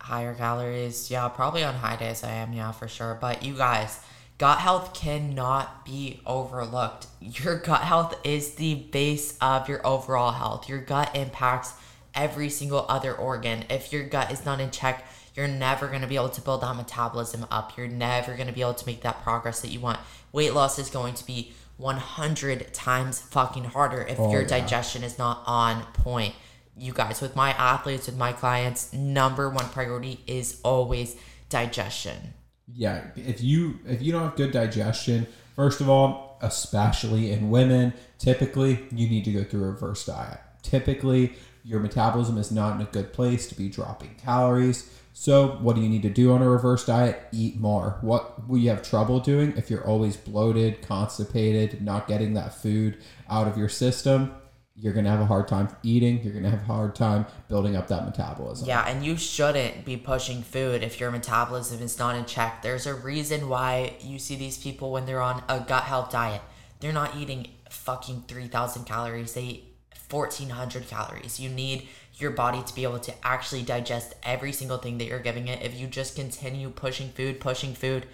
Higher 0.01 0.35
calories, 0.35 1.11
yeah, 1.11 1.29
probably 1.29 1.65
on 1.65 1.75
high 1.75 1.97
days 1.97 2.23
I 2.23 2.31
am, 2.31 2.53
yeah, 2.53 2.71
for 2.71 2.87
sure. 2.87 3.19
But 3.21 3.43
you 3.43 3.55
guys, 3.55 3.99
gut 4.39 4.59
health 4.59 4.95
cannot 4.95 5.85
be 5.85 6.21
overlooked. 6.25 7.09
Your 7.21 7.59
gut 7.59 7.81
health 7.81 8.15
is 8.23 8.55
the 8.55 8.77
base 8.77 9.37
of 9.41 9.69
your 9.69 9.85
overall 9.85 10.31
health. 10.31 10.69
Your 10.69 10.79
gut 10.79 11.17
impacts 11.17 11.75
every 12.15 12.49
single 12.49 12.87
other 12.89 13.15
organ. 13.15 13.65
If 13.71 13.93
your 13.93 14.05
gut 14.05 14.31
is 14.33 14.45
not 14.45 14.61
in 14.61 14.71
check, 14.71 15.05
you're 15.35 15.49
never 15.49 15.89
going 15.89 16.03
to 16.03 16.07
be 16.07 16.17
able 16.17 16.29
to 16.31 16.41
build 16.41 16.63
that 16.63 16.77
metabolism 16.77 17.47
up. 17.51 17.77
You're 17.77 17.89
never 17.89 18.35
going 18.35 18.49
to 18.49 18.53
be 18.53 18.61
able 18.61 18.75
to 18.75 18.87
make 18.87 19.03
that 19.03 19.23
progress 19.23 19.61
that 19.61 19.69
you 19.69 19.81
want. 19.81 19.99
Weight 20.33 20.53
loss 20.53 20.79
is 20.79 20.91
going 20.91 21.15
to 21.15 21.27
be 21.27 21.53
100 21.79 22.73
times 22.75 23.21
fucking 23.21 23.65
harder 23.65 24.03
if 24.03 24.19
oh, 24.19 24.31
your 24.31 24.43
yeah. 24.43 24.49
digestion 24.49 25.03
is 25.03 25.19
not 25.19 25.43
on 25.47 25.83
point. 25.95 26.35
You 26.77 26.93
guys, 26.93 27.21
with 27.21 27.37
my 27.37 27.51
athletes, 27.51 28.07
with 28.07 28.17
my 28.17 28.33
clients, 28.33 28.93
number 28.93 29.49
one 29.49 29.69
priority 29.69 30.21
is 30.27 30.61
always 30.65 31.17
digestion. 31.49 32.35
Yeah, 32.75 33.05
if 33.17 33.43
you 33.43 33.79
if 33.87 34.01
you 34.01 34.13
don't 34.13 34.23
have 34.23 34.37
good 34.37 34.53
digestion, 34.53 35.27
first 35.55 35.83
of 35.83 35.91
all, 35.91 36.39
especially 36.41 37.31
in 37.31 37.51
women, 37.51 37.93
typically 38.19 38.87
you 38.91 39.09
need 39.09 39.25
to 39.27 39.33
go 39.33 39.45
through 39.45 39.65
a 39.65 39.71
reverse 39.71 40.07
diet. 40.07 40.41
Typically, 40.63 41.35
your 41.65 41.81
metabolism 41.81 42.39
is 42.39 42.51
not 42.51 42.77
in 42.77 42.83
a 42.83 42.91
good 42.91 43.13
place 43.13 43.49
to 43.49 43.55
be 43.55 43.69
dropping 43.69 44.15
calories. 44.17 44.91
So, 45.15 45.59
what 45.61 45.77
do 45.77 45.83
you 45.83 45.89
need 45.89 46.03
to 46.03 46.11
do 46.11 46.33
on 46.33 46.43
a 46.43 46.49
reverse 46.49 46.87
diet? 46.87 47.23
Eat 47.33 47.61
more. 47.61 47.99
What 48.01 48.49
will 48.49 48.59
you 48.59 48.71
have 48.71 48.83
trouble 48.83 49.21
doing 49.21 49.53
if 49.57 49.71
you're 49.71 49.87
always 49.87 50.17
bloated, 50.17 50.81
constipated, 50.83 51.83
not 51.83 52.09
getting 52.09 52.35
that 52.35 52.55
food 52.55 52.99
out 53.29 53.47
of 53.47 53.59
your 53.59 53.69
system? 53.69 54.35
You're 54.75 54.95
going 54.95 55.05
to 55.05 55.11
have 55.11 55.21
a 55.21 55.27
hard 55.27 55.49
time 55.49 55.69
eating. 55.83 56.23
You're 56.23 56.33
going 56.33 56.45
to 56.45 56.51
have 56.51 56.63
a 56.63 56.65
hard 56.65 56.95
time 56.95 57.27
building 57.49 57.77
up 57.77 57.89
that 57.89 58.07
metabolism. 58.07 58.67
Yeah, 58.67 58.89
and 58.89 59.05
you 59.05 59.19
shouldn't 59.19 59.85
be 59.85 59.99
pushing 59.99 60.43
food 60.43 60.83
if 60.83 60.99
your 60.99 61.11
metabolism 61.11 61.83
is 61.83 61.99
not 61.99 62.17
in 62.17 62.25
check. 62.25 62.63
There's 62.63 62.87
a 62.87 62.95
reason 62.95 63.51
why 63.51 63.97
you 64.01 64.19
see 64.19 64.35
these 64.35 64.57
people 64.57 64.91
when 64.91 65.05
they're 65.05 65.21
on 65.21 65.45
a 65.47 65.61
gut 65.61 65.85
health 65.85 66.11
diet. 66.11 66.41
They're 66.81 66.91
not 66.91 67.17
eating 67.17 67.49
fucking 67.69 68.25
3,000 68.29 68.85
calories. 68.85 69.35
They 69.35 69.72
1400 70.13 70.89
calories. 70.89 71.41
You 71.41 71.49
need 71.49 71.89
your 72.17 72.31
body 72.31 72.63
to 72.63 72.75
be 72.75 72.85
able 72.85 72.99
to 73.01 73.15
actually 73.23 73.63
digest 73.63 74.15
every 74.23 74.53
single 74.53 74.79
thing 74.79 74.99
that 74.99 75.07
you're 75.07 75.19
giving 75.19 75.49
it. 75.49 75.63
If 75.63 75.79
you 75.79 75.87
just 75.87 76.15
continue 76.15 76.71
pushing 76.71 77.09
food, 77.09 77.41
pushing 77.41 77.75
food, 77.75 78.07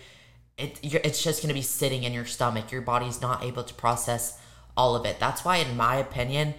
it 0.56 0.78
it's 0.82 1.22
just 1.22 1.42
going 1.42 1.48
to 1.48 1.54
be 1.54 1.62
sitting 1.62 2.04
in 2.04 2.12
your 2.12 2.26
stomach. 2.26 2.70
Your 2.70 2.82
body's 2.82 3.20
not 3.20 3.42
able 3.42 3.64
to 3.64 3.74
process 3.74 4.38
all 4.76 4.94
of 4.94 5.04
it. 5.04 5.18
That's 5.18 5.44
why, 5.44 5.56
in 5.56 5.76
my 5.76 5.96
opinion, 5.96 6.54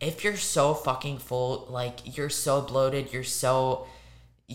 if 0.00 0.24
you're 0.24 0.36
so 0.36 0.74
fucking 0.74 1.18
full, 1.18 1.66
like 1.70 2.16
you're 2.16 2.30
so 2.30 2.60
bloated, 2.60 3.12
you're 3.12 3.24
so 3.24 3.86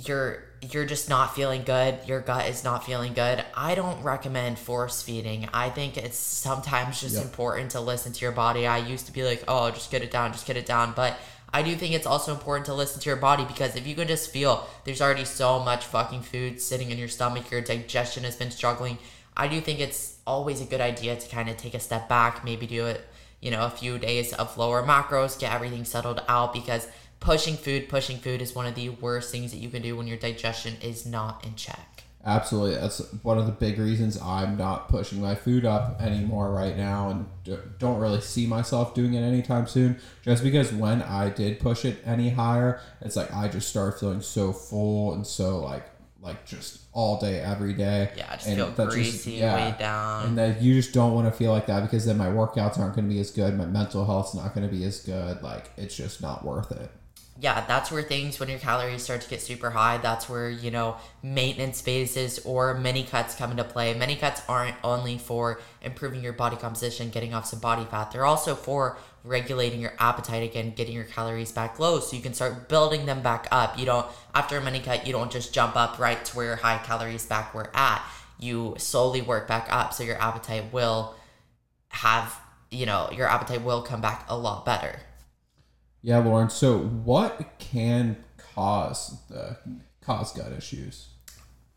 you're 0.05 0.43
you're 0.71 0.85
just 0.85 1.07
not 1.07 1.35
feeling 1.35 1.63
good, 1.63 1.99
your 2.07 2.19
gut 2.19 2.47
is 2.49 2.63
not 2.63 2.83
feeling 2.83 3.13
good. 3.13 3.45
I 3.55 3.75
don't 3.75 4.01
recommend 4.03 4.57
force 4.57 5.03
feeding. 5.03 5.47
I 5.53 5.69
think 5.69 5.97
it's 5.97 6.17
sometimes 6.17 6.99
just 6.99 7.15
Yep. 7.15 7.23
important 7.25 7.71
to 7.71 7.79
listen 7.79 8.11
to 8.11 8.21
your 8.21 8.31
body. 8.31 8.65
I 8.65 8.79
used 8.79 9.05
to 9.05 9.11
be 9.11 9.23
like, 9.23 9.43
"Oh, 9.47 9.69
just 9.69 9.91
get 9.91 10.01
it 10.01 10.09
down, 10.09 10.31
just 10.33 10.47
get 10.47 10.57
it 10.57 10.65
down," 10.65 10.93
but 10.95 11.15
I 11.53 11.61
do 11.61 11.75
think 11.75 11.93
it's 11.93 12.07
also 12.07 12.33
important 12.33 12.65
to 12.65 12.73
listen 12.73 12.99
to 13.01 13.09
your 13.09 13.15
body 13.17 13.45
because 13.45 13.75
if 13.75 13.85
you 13.87 13.95
can 13.95 14.07
just 14.07 14.31
feel 14.31 14.67
there's 14.83 15.01
already 15.01 15.25
so 15.25 15.59
much 15.59 15.85
fucking 15.85 16.23
food 16.23 16.59
sitting 16.61 16.89
in 16.91 16.97
your 16.97 17.07
stomach, 17.07 17.49
your 17.51 17.61
digestion 17.61 18.23
has 18.23 18.35
been 18.35 18.51
struggling. 18.51 18.97
I 19.37 19.47
do 19.47 19.61
think 19.61 19.79
it's 19.79 20.15
always 20.25 20.59
a 20.59 20.65
good 20.65 20.81
idea 20.81 21.15
to 21.15 21.29
kind 21.29 21.49
of 21.49 21.55
take 21.57 21.75
a 21.75 21.79
step 21.79 22.09
back, 22.09 22.43
maybe 22.43 22.65
do 22.65 22.87
it, 22.87 23.07
you 23.39 23.51
know, 23.51 23.63
a 23.65 23.69
few 23.69 23.97
days 23.99 24.33
of 24.33 24.57
lower 24.57 24.81
macros, 24.83 25.39
get 25.39 25.53
everything 25.53 25.85
settled 25.85 26.21
out 26.27 26.51
because 26.53 26.87
pushing 27.27 27.57
food, 27.57 27.89
pushing 27.89 28.17
food 28.17 28.41
is 28.41 28.55
one 28.55 28.65
of 28.65 28.73
the 28.75 28.87
worst 28.87 29.33
things 29.33 29.51
that 29.51 29.57
you 29.57 29.67
can 29.67 29.81
do 29.81 29.97
when 29.97 30.07
your 30.07 30.15
digestion 30.15 30.77
is 30.81 31.05
not 31.05 31.45
in 31.45 31.53
check. 31.55 32.05
Absolutely. 32.23 32.75
That's 32.75 32.99
one 33.21 33.37
of 33.37 33.45
the 33.45 33.51
big 33.51 33.79
reasons 33.79 34.17
I'm 34.21 34.55
not 34.55 34.87
pushing 34.87 35.21
my 35.21 35.35
food 35.35 35.65
up 35.65 36.01
anymore 36.01 36.53
right 36.53 36.77
now 36.77 37.09
and 37.09 37.59
don't 37.79 37.99
really 37.99 38.21
see 38.21 38.47
myself 38.47 38.95
doing 38.95 39.13
it 39.13 39.23
anytime 39.23 39.67
soon. 39.67 39.99
Just 40.23 40.41
because 40.41 40.71
when 40.71 41.01
I 41.01 41.29
did 41.29 41.59
push 41.59 41.83
it 41.83 42.01
any 42.05 42.29
higher, 42.29 42.79
it's 43.01 43.17
like 43.17 43.33
I 43.33 43.49
just 43.49 43.67
started 43.67 43.99
feeling 43.99 44.21
so 44.21 44.53
full 44.53 45.13
and 45.13 45.27
so 45.27 45.59
like 45.59 45.83
like 46.21 46.45
just 46.45 46.79
all 46.93 47.19
day 47.19 47.39
every 47.41 47.73
day. 47.73 48.11
Yeah, 48.15 48.27
I 48.29 48.35
just 48.35 48.47
And 48.47 48.57
feel 48.57 48.85
greasy, 48.87 49.41
weighed 49.41 49.77
down. 49.77 50.27
And 50.27 50.37
that 50.37 50.61
you 50.61 50.73
just 50.73 50.93
don't 50.93 51.13
want 51.13 51.27
to 51.27 51.37
feel 51.37 51.51
like 51.51 51.67
that 51.67 51.81
because 51.81 52.05
then 52.05 52.17
my 52.17 52.27
workouts 52.27 52.79
aren't 52.79 52.95
going 52.95 53.07
to 53.07 53.13
be 53.13 53.19
as 53.19 53.31
good, 53.31 53.57
my 53.57 53.65
mental 53.65 54.05
health's 54.05 54.33
not 54.33 54.55
going 54.55 54.67
to 54.67 54.73
be 54.73 54.85
as 54.85 55.01
good. 55.01 55.43
Like 55.43 55.71
it's 55.75 55.95
just 55.95 56.21
not 56.21 56.45
worth 56.45 56.71
it. 56.71 56.89
Yeah, 57.39 57.65
that's 57.67 57.91
where 57.91 58.01
things 58.01 58.39
when 58.39 58.49
your 58.49 58.57
calories 58.57 59.03
start 59.03 59.21
to 59.21 59.29
get 59.29 59.41
super 59.41 59.69
high, 59.69 59.97
that's 59.97 60.27
where, 60.27 60.49
you 60.49 60.71
know, 60.71 60.97
maintenance 61.21 61.81
phases 61.81 62.39
or 62.39 62.73
mini 62.73 63.03
cuts 63.03 63.35
come 63.35 63.51
into 63.51 63.63
play. 63.63 63.93
Mini 63.93 64.15
cuts 64.15 64.41
aren't 64.49 64.75
only 64.83 65.19
for 65.19 65.61
improving 65.83 66.23
your 66.23 66.33
body 66.33 66.55
composition, 66.55 67.09
getting 67.09 67.35
off 67.35 67.45
some 67.45 67.59
body 67.59 67.85
fat. 67.85 68.11
They're 68.11 68.25
also 68.25 68.55
for 68.55 68.97
regulating 69.23 69.79
your 69.79 69.93
appetite 69.99 70.41
again, 70.41 70.71
getting 70.71 70.95
your 70.95 71.03
calories 71.03 71.51
back 71.51 71.77
low 71.77 71.99
so 71.99 72.15
you 72.15 72.23
can 72.23 72.33
start 72.33 72.69
building 72.69 73.05
them 73.05 73.21
back 73.21 73.47
up. 73.51 73.77
You 73.77 73.85
don't 73.85 74.07
after 74.33 74.57
a 74.57 74.61
mini 74.61 74.79
cut, 74.79 75.05
you 75.05 75.13
don't 75.13 75.31
just 75.31 75.53
jump 75.53 75.75
up 75.75 75.99
right 75.99 76.23
to 76.25 76.35
where 76.35 76.45
your 76.47 76.55
high 76.55 76.79
calories 76.79 77.25
back 77.25 77.53
were 77.53 77.69
at. 77.75 78.03
You 78.39 78.75
slowly 78.79 79.21
work 79.21 79.47
back 79.47 79.67
up 79.69 79.93
so 79.93 80.03
your 80.03 80.19
appetite 80.19 80.73
will 80.73 81.15
have, 81.89 82.39
you 82.71 82.87
know, 82.87 83.09
your 83.13 83.27
appetite 83.27 83.61
will 83.61 83.83
come 83.83 84.01
back 84.01 84.25
a 84.27 84.37
lot 84.37 84.65
better. 84.65 85.01
Yeah, 86.01 86.19
Lauren. 86.19 86.49
So 86.49 86.77
what 86.79 87.59
can 87.59 88.17
cause 88.37 89.17
the 89.29 89.57
cause 90.01 90.31
gut 90.33 90.51
issues? 90.53 91.09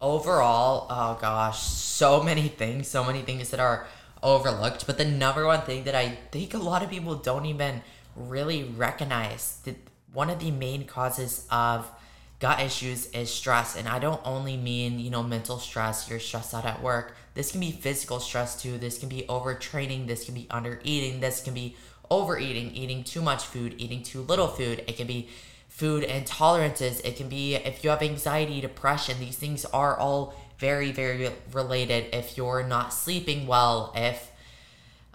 overall, 0.01 0.87
oh 0.89 1.19
gosh, 1.21 1.61
so 1.61 2.23
many 2.23 2.49
things, 2.49 2.89
so 2.89 3.05
many 3.05 3.23
things 3.23 3.51
that 3.51 3.61
are 3.61 3.87
overlooked. 4.23 4.87
But 4.87 4.99
the 4.99 5.05
number 5.05 5.47
one 5.47 5.63
thing 5.63 5.85
that 5.85 5.95
I 5.95 6.19
think 6.31 6.55
a 6.55 6.59
lot 6.59 6.83
of 6.83 6.91
people 6.91 7.17
don't 7.17 7.47
even 7.47 7.83
really 8.17 8.65
recognize 8.65 9.61
that 9.65 9.77
one 10.13 10.31
of 10.31 10.41
the 10.41 10.51
main 10.51 10.87
causes 10.87 11.47
of 11.51 11.91
gut 12.39 12.61
issues 12.61 13.11
is 13.11 13.33
stress. 13.33 13.77
And 13.77 13.87
I 13.87 13.99
don't 13.99 14.21
only 14.25 14.57
mean, 14.57 14.99
you 14.99 15.11
know, 15.11 15.23
mental 15.23 15.59
stress, 15.59 16.09
you're 16.09 16.19
stressed 16.19 16.55
out 16.55 16.65
at 16.65 16.83
work. 16.83 17.17
This 17.35 17.53
can 17.53 17.61
be 17.61 17.71
physical 17.71 18.19
stress 18.19 18.61
too. 18.61 18.79
This 18.79 18.99
can 18.99 19.09
be 19.09 19.25
overtraining. 19.29 20.07
This 20.07 20.25
can 20.25 20.35
be 20.35 20.47
under 20.51 20.81
eating. 20.83 21.21
This 21.21 21.43
can 21.43 21.55
be 21.55 21.77
overeating, 22.11 22.75
eating 22.75 23.05
too 23.05 23.23
much 23.23 23.45
food, 23.45 23.75
eating 23.79 24.03
too 24.03 24.21
little 24.23 24.49
food. 24.49 24.85
It 24.87 24.97
can 24.97 25.07
be 25.07 25.29
food 25.69 26.05
intolerances. 26.05 27.05
It 27.05 27.17
can 27.17 27.29
be 27.29 27.55
if 27.55 27.85
you 27.85 27.91
have 27.91 28.03
anxiety, 28.03 28.61
depression. 28.61 29.19
These 29.21 29.37
things 29.37 29.65
are 29.67 29.97
all 29.97 30.35
very, 30.59 30.93
very 30.93 31.31
related. 31.53 32.15
If 32.15 32.37
you're 32.37 32.63
not 32.63 32.93
sleeping 32.93 33.47
well, 33.47 33.93
if 33.97 34.31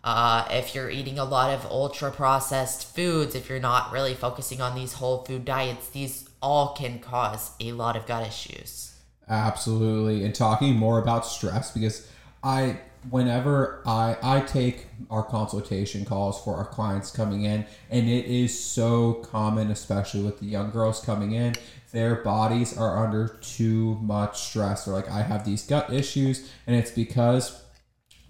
uh, 0.04 0.48
if 0.52 0.76
you're 0.76 0.90
eating 0.90 1.18
a 1.18 1.26
lot 1.26 1.50
of 1.50 1.66
ultra 1.66 2.12
processed 2.12 2.96
foods, 2.96 3.34
if 3.34 3.50
you're 3.50 3.60
not 3.60 3.92
really 3.92 4.14
focusing 4.14 4.62
on 4.62 4.76
these 4.76 4.94
whole 4.94 5.24
food 5.24 5.44
diets, 5.44 5.90
these 5.90 6.30
all 6.44 6.76
can 6.76 7.00
cause 7.00 7.52
a 7.60 7.72
lot 7.72 7.96
of 7.96 8.06
gut 8.06 8.26
issues. 8.26 8.94
Absolutely. 9.28 10.24
And 10.24 10.36
talking 10.36 10.76
more 10.76 11.00
about 11.00 11.26
stress 11.26 11.72
because 11.72 12.08
I 12.46 12.80
whenever 13.10 13.82
I 13.86 14.18
I 14.24 14.40
take 14.40 14.88
our 15.12 15.24
consultation 15.24 16.06
calls 16.06 16.42
for 16.42 16.56
our 16.56 16.66
clients 16.66 17.12
coming 17.12 17.44
in 17.44 17.66
and 17.90 18.08
it 18.08 18.26
is 18.26 18.58
so 18.58 19.16
common 19.16 19.70
especially 19.70 20.24
with 20.24 20.40
the 20.40 20.46
young 20.46 20.72
girls 20.72 21.02
coming 21.02 21.34
in 21.34 21.56
their 21.96 22.16
bodies 22.16 22.78
are 22.78 23.06
under 23.06 23.30
too 23.40 23.96
much 24.02 24.42
stress. 24.42 24.84
They're 24.84 24.94
like 24.94 25.10
I 25.10 25.22
have 25.22 25.46
these 25.46 25.66
gut 25.66 25.94
issues 25.94 26.52
and 26.68 26.76
it's 26.76 26.92
because 26.92 27.64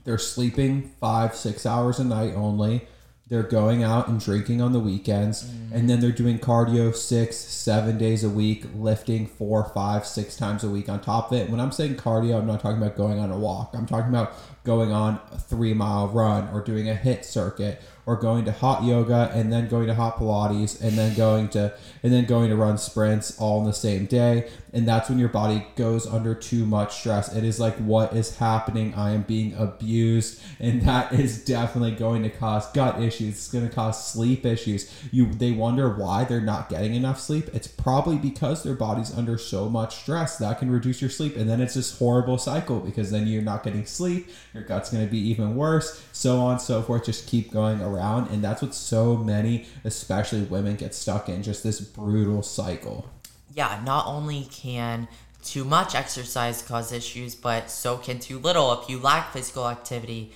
they're 0.03 0.19
sleeping 0.19 0.91
5 1.01 1.35
6 1.35 1.65
hours 1.65 1.97
a 1.97 2.03
night 2.03 2.35
only. 2.35 2.87
They're 3.27 3.41
going 3.41 3.83
out 3.83 4.07
and 4.07 4.19
drinking 4.19 4.61
on 4.61 4.71
the 4.71 4.79
weekends, 4.79 5.49
and 5.73 5.89
then 5.89 5.99
they're 5.99 6.11
doing 6.11 6.37
cardio 6.37 6.95
six, 6.95 7.35
seven 7.37 7.97
days 7.97 8.23
a 8.23 8.29
week, 8.29 8.65
lifting 8.75 9.25
four, 9.25 9.63
five, 9.63 10.05
six 10.05 10.35
times 10.35 10.63
a 10.63 10.69
week 10.69 10.89
on 10.89 11.01
top 11.01 11.31
of 11.31 11.39
it. 11.39 11.49
When 11.49 11.59
I'm 11.59 11.71
saying 11.71 11.95
cardio, 11.95 12.37
I'm 12.37 12.45
not 12.45 12.59
talking 12.59 12.77
about 12.77 12.95
going 12.95 13.17
on 13.17 13.31
a 13.31 13.37
walk. 13.37 13.71
I'm 13.73 13.87
talking 13.87 14.09
about 14.09 14.33
going 14.63 14.91
on 14.91 15.19
a 15.31 15.39
three 15.39 15.73
mile 15.73 16.07
run 16.07 16.49
or 16.53 16.61
doing 16.61 16.87
a 16.87 16.93
HIIT 16.93 17.25
circuit 17.25 17.81
or 18.05 18.15
going 18.15 18.45
to 18.45 18.51
hot 18.51 18.83
yoga 18.83 19.31
and 19.33 19.51
then 19.51 19.67
going 19.67 19.87
to 19.87 19.95
hot 19.95 20.17
Pilates 20.17 20.81
and 20.81 20.97
then 20.97 21.15
going 21.15 21.49
to 21.49 21.73
and 22.03 22.13
then 22.13 22.25
going 22.25 22.49
to 22.49 22.55
run 22.55 22.77
sprints 22.77 23.39
all 23.39 23.59
in 23.59 23.65
the 23.65 23.73
same 23.73 24.05
day. 24.05 24.49
And 24.73 24.87
that's 24.87 25.09
when 25.09 25.17
your 25.17 25.29
body 25.29 25.65
goes 25.75 26.05
under 26.05 26.35
too 26.35 26.65
much 26.65 26.99
stress. 26.99 27.33
It 27.33 27.43
is 27.43 27.59
like 27.59 27.75
what 27.77 28.13
is 28.13 28.37
happening? 28.37 28.93
I 28.93 29.11
am 29.11 29.21
being 29.21 29.53
abused, 29.53 30.41
and 30.59 30.81
that 30.81 31.13
is 31.13 31.43
definitely 31.45 31.91
going 31.91 32.23
to 32.23 32.29
cause 32.29 32.69
gut 32.73 33.01
issues. 33.01 33.35
It's 33.35 33.51
going 33.51 33.67
to 33.67 33.73
cause 33.73 34.05
sleep 34.05 34.45
issues. 34.45 34.91
You 35.11 35.33
they 35.33 35.51
wonder 35.51 35.95
why 35.95 36.25
they're 36.25 36.41
not 36.41 36.69
getting 36.69 36.93
enough 36.93 37.19
sleep. 37.19 37.49
It's 37.53 37.67
probably 37.67 38.17
because 38.17 38.63
their 38.63 38.75
body's 38.75 39.15
under 39.15 39.37
so 39.37 39.69
much 39.69 39.95
stress 39.95 40.37
that 40.37 40.59
can 40.59 40.69
reduce 40.69 41.01
your 41.01 41.09
sleep, 41.09 41.37
and 41.37 41.49
then 41.49 41.61
it's 41.61 41.75
this 41.75 41.97
horrible 41.97 42.37
cycle 42.37 42.81
because 42.81 43.11
then 43.11 43.27
you're 43.27 43.41
not 43.41 43.63
getting 43.63 43.85
sleep. 43.85 44.29
Your 44.53 44.63
gut's 44.63 44.91
going 44.91 45.05
to 45.05 45.11
be 45.11 45.19
even 45.29 45.55
worse, 45.55 46.03
so 46.11 46.37
on 46.39 46.59
so 46.59 46.81
forth. 46.81 47.05
Just 47.05 47.27
keep 47.27 47.51
going 47.51 47.81
around, 47.81 47.94
and 47.99 48.43
that's 48.43 48.61
what 48.61 48.73
so 48.73 49.17
many, 49.17 49.65
especially 49.83 50.41
women, 50.43 50.75
get 50.75 50.93
stuck 50.95 51.29
in. 51.29 51.43
Just 51.43 51.63
this 51.63 51.79
brutal 51.81 52.43
cycle. 52.43 53.09
yeah, 53.53 53.81
not 53.85 54.05
only 54.07 54.47
can 54.51 55.07
too 55.43 55.63
much 55.63 55.95
exercise 55.95 56.61
cause 56.61 56.91
issues, 56.91 57.35
but 57.35 57.69
so 57.69 57.97
can 57.97 58.19
too 58.19 58.39
little 58.39 58.81
if 58.81 58.89
you 58.89 58.99
lack 58.99 59.31
physical 59.31 59.67
activity. 59.69 60.31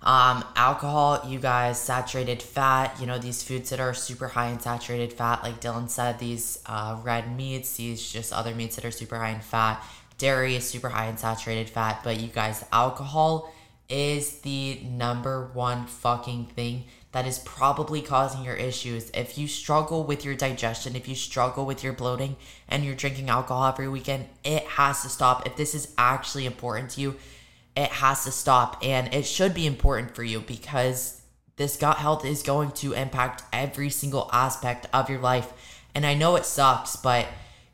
Um, 0.00 0.44
alcohol, 0.54 1.22
you 1.26 1.38
guys, 1.38 1.78
saturated 1.78 2.40
fat, 2.40 2.96
you 3.00 3.06
know, 3.06 3.18
these 3.18 3.42
foods 3.42 3.70
that 3.70 3.80
are 3.80 3.92
super 3.94 4.28
high 4.28 4.48
in 4.48 4.60
saturated 4.60 5.12
fat, 5.12 5.42
like 5.42 5.60
Dilan 5.60 5.90
said, 5.90 6.18
these 6.18 6.60
uh, 6.66 6.98
red 7.02 7.36
meats, 7.36 7.76
these 7.76 8.10
just 8.10 8.32
other 8.32 8.54
meats 8.54 8.76
that 8.76 8.84
are 8.84 8.92
super 8.92 9.18
high 9.18 9.30
in 9.30 9.40
fat. 9.40 9.82
Dairy 10.16 10.56
is 10.56 10.68
super 10.68 10.88
high 10.88 11.06
in 11.06 11.16
saturated 11.16 11.68
fat, 11.68 12.00
but 12.04 12.20
you 12.20 12.28
guys, 12.28 12.64
alcohol 12.72 13.52
is 13.88 14.40
the 14.40 14.80
number 14.84 15.50
one 15.54 15.86
fucking 15.86 16.46
thing 16.46 16.84
that 17.12 17.26
is 17.26 17.38
probably 17.38 18.02
causing 18.02 18.44
your 18.44 18.54
issues. 18.54 19.10
If 19.14 19.38
you 19.38 19.48
struggle 19.48 20.04
with 20.04 20.24
your 20.24 20.34
digestion, 20.34 20.94
if 20.94 21.08
you 21.08 21.14
struggle 21.14 21.64
with 21.64 21.82
your 21.82 21.94
bloating 21.94 22.36
and 22.68 22.84
you're 22.84 22.94
drinking 22.94 23.30
alcohol 23.30 23.66
every 23.66 23.88
weekend, 23.88 24.26
it 24.44 24.64
has 24.64 25.02
to 25.02 25.08
stop. 25.08 25.46
If 25.46 25.56
this 25.56 25.74
is 25.74 25.94
actually 25.96 26.44
important 26.44 26.90
to 26.90 27.00
you, 27.00 27.16
it 27.74 27.88
has 27.88 28.24
to 28.24 28.30
stop. 28.30 28.84
And 28.84 29.12
it 29.14 29.24
should 29.24 29.54
be 29.54 29.66
important 29.66 30.14
for 30.14 30.22
you 30.22 30.40
because 30.40 31.22
this 31.56 31.76
gut 31.76 31.96
health 31.96 32.24
is 32.26 32.42
going 32.42 32.72
to 32.72 32.92
impact 32.92 33.42
every 33.52 33.88
single 33.88 34.28
aspect 34.32 34.86
of 34.92 35.08
your 35.08 35.20
life. 35.20 35.52
And 35.94 36.04
I 36.04 36.14
know 36.14 36.36
it 36.36 36.44
sucks, 36.44 36.94
but 36.96 37.26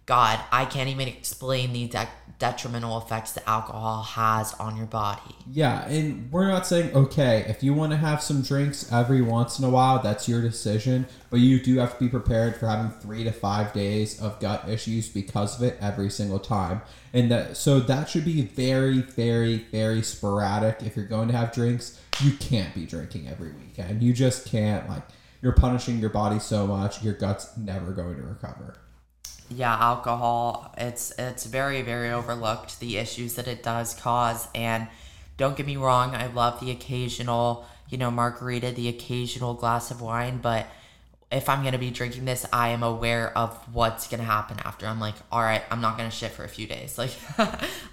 God, 0.06 0.38
I 0.52 0.64
can't 0.64 0.88
even 0.88 1.08
explain 1.08 1.72
the 1.72 1.88
de- 1.88 2.08
detrimental 2.38 2.98
effects 2.98 3.32
that 3.32 3.48
alcohol 3.48 4.02
has 4.02 4.54
on 4.54 4.76
your 4.76 4.86
body. 4.86 5.34
Yeah, 5.50 5.86
and 5.86 6.30
we're 6.32 6.48
not 6.48 6.66
saying 6.66 6.94
okay, 6.94 7.44
if 7.48 7.62
you 7.62 7.74
want 7.74 7.92
to 7.92 7.96
have 7.98 8.22
some 8.22 8.42
drinks 8.42 8.90
every 8.92 9.22
once 9.22 9.58
in 9.58 9.64
a 9.64 9.70
while, 9.70 10.02
that's 10.02 10.28
your 10.28 10.42
decision, 10.42 11.06
but 11.30 11.40
you 11.40 11.60
do 11.60 11.78
have 11.78 11.94
to 11.94 12.04
be 12.04 12.08
prepared 12.08 12.56
for 12.56 12.66
having 12.66 12.90
3 12.90 13.24
to 13.24 13.32
5 13.32 13.72
days 13.72 14.20
of 14.20 14.40
gut 14.40 14.68
issues 14.68 15.08
because 15.08 15.56
of 15.56 15.62
it 15.62 15.78
every 15.80 16.10
single 16.10 16.38
time. 16.38 16.82
And 17.12 17.30
that 17.30 17.56
so 17.56 17.80
that 17.80 18.08
should 18.08 18.24
be 18.24 18.42
very 18.42 19.00
very 19.00 19.58
very 19.70 20.02
sporadic 20.02 20.82
if 20.82 20.96
you're 20.96 21.06
going 21.06 21.28
to 21.28 21.36
have 21.36 21.52
drinks. 21.52 22.00
You 22.22 22.32
can't 22.32 22.74
be 22.74 22.86
drinking 22.86 23.28
every 23.28 23.52
weekend. 23.52 24.02
You 24.02 24.12
just 24.12 24.46
can't 24.46 24.88
like 24.88 25.02
you're 25.44 25.52
punishing 25.52 25.98
your 25.98 26.10
body 26.10 26.38
so 26.38 26.66
much, 26.66 27.02
your 27.02 27.12
gut's 27.12 27.54
never 27.58 27.92
going 27.92 28.16
to 28.16 28.22
recover. 28.22 28.76
Yeah 29.50 29.76
alcohol 29.78 30.74
it's 30.78 31.12
it's 31.18 31.44
very 31.44 31.82
very 31.82 32.10
overlooked 32.10 32.80
the 32.80 32.96
issues 32.96 33.34
that 33.34 33.46
it 33.46 33.62
does 33.62 33.94
cause 33.94 34.48
and 34.54 34.86
don't 35.36 35.56
get 35.56 35.66
me 35.66 35.76
wrong 35.76 36.14
i 36.14 36.26
love 36.26 36.60
the 36.60 36.70
occasional 36.70 37.66
you 37.88 37.98
know, 37.98 38.10
margarita, 38.10 38.72
the 38.72 38.88
occasional 38.88 39.54
glass 39.54 39.90
of 39.90 40.00
wine, 40.00 40.38
but 40.38 40.66
if 41.30 41.48
I'm 41.48 41.64
gonna 41.64 41.78
be 41.78 41.90
drinking 41.90 42.24
this, 42.24 42.46
I 42.52 42.68
am 42.68 42.82
aware 42.82 43.36
of 43.36 43.54
what's 43.72 44.08
gonna 44.08 44.24
happen 44.24 44.58
after. 44.64 44.86
I'm 44.86 45.00
like, 45.00 45.14
all 45.30 45.40
right, 45.40 45.62
I'm 45.70 45.80
not 45.80 45.96
gonna 45.96 46.10
shit 46.10 46.32
for 46.32 46.44
a 46.44 46.48
few 46.48 46.66
days. 46.66 46.98
Like, 46.98 47.12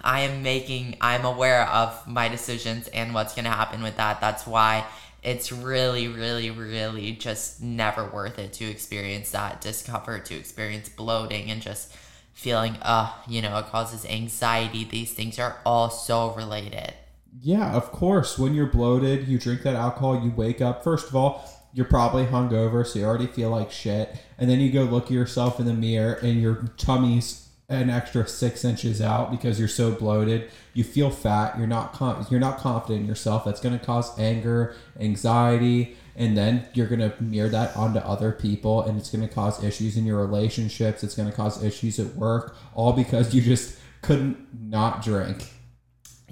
I 0.02 0.20
am 0.20 0.42
making, 0.42 0.96
I'm 1.00 1.24
aware 1.24 1.68
of 1.68 2.06
my 2.06 2.28
decisions 2.28 2.88
and 2.88 3.14
what's 3.14 3.34
gonna 3.34 3.50
happen 3.50 3.82
with 3.82 3.96
that. 3.96 4.20
That's 4.20 4.46
why 4.46 4.84
it's 5.22 5.52
really, 5.52 6.08
really, 6.08 6.50
really 6.50 7.12
just 7.12 7.62
never 7.62 8.04
worth 8.08 8.38
it 8.38 8.52
to 8.54 8.64
experience 8.64 9.30
that 9.30 9.60
discomfort, 9.60 10.24
to 10.26 10.34
experience 10.34 10.88
bloating 10.88 11.50
and 11.50 11.62
just 11.62 11.94
feeling, 12.32 12.76
uh, 12.82 13.12
you 13.28 13.40
know, 13.40 13.58
it 13.58 13.66
causes 13.66 14.04
anxiety. 14.04 14.84
These 14.84 15.12
things 15.12 15.38
are 15.38 15.58
all 15.64 15.90
so 15.90 16.32
related. 16.34 16.94
Yeah, 17.40 17.72
of 17.72 17.92
course. 17.92 18.38
When 18.38 18.54
you're 18.54 18.66
bloated, 18.66 19.28
you 19.28 19.38
drink 19.38 19.62
that 19.62 19.76
alcohol, 19.76 20.22
you 20.22 20.32
wake 20.32 20.60
up. 20.60 20.82
First 20.82 21.08
of 21.08 21.16
all, 21.16 21.48
you're 21.72 21.86
probably 21.86 22.26
hungover, 22.26 22.86
so 22.86 22.98
you 22.98 23.04
already 23.04 23.26
feel 23.26 23.50
like 23.50 23.70
shit. 23.70 24.14
And 24.38 24.50
then 24.50 24.60
you 24.60 24.70
go 24.70 24.82
look 24.82 25.04
at 25.04 25.12
yourself 25.12 25.58
in 25.58 25.66
the 25.66 25.72
mirror, 25.72 26.14
and 26.14 26.42
your 26.42 26.64
tummy's 26.76 27.41
an 27.80 27.90
extra 27.90 28.26
six 28.26 28.64
inches 28.64 29.00
out 29.00 29.30
because 29.30 29.58
you're 29.58 29.68
so 29.68 29.92
bloated. 29.92 30.50
You 30.74 30.84
feel 30.84 31.10
fat. 31.10 31.56
You're 31.58 31.66
not 31.66 31.92
con- 31.92 32.26
you're 32.30 32.40
not 32.40 32.58
confident 32.58 33.02
in 33.02 33.06
yourself. 33.06 33.44
That's 33.44 33.60
going 33.60 33.78
to 33.78 33.84
cause 33.84 34.18
anger, 34.18 34.74
anxiety, 34.98 35.96
and 36.16 36.36
then 36.36 36.66
you're 36.74 36.86
going 36.86 37.00
to 37.00 37.14
mirror 37.22 37.48
that 37.48 37.76
onto 37.76 37.98
other 38.00 38.32
people, 38.32 38.82
and 38.82 38.98
it's 38.98 39.10
going 39.10 39.26
to 39.26 39.32
cause 39.32 39.62
issues 39.62 39.96
in 39.96 40.04
your 40.04 40.18
relationships. 40.18 41.02
It's 41.02 41.14
going 41.14 41.30
to 41.30 41.36
cause 41.36 41.62
issues 41.62 41.98
at 41.98 42.14
work, 42.16 42.56
all 42.74 42.92
because 42.92 43.34
you 43.34 43.42
just 43.42 43.78
couldn't 44.02 44.48
not 44.60 45.02
drink. 45.02 45.48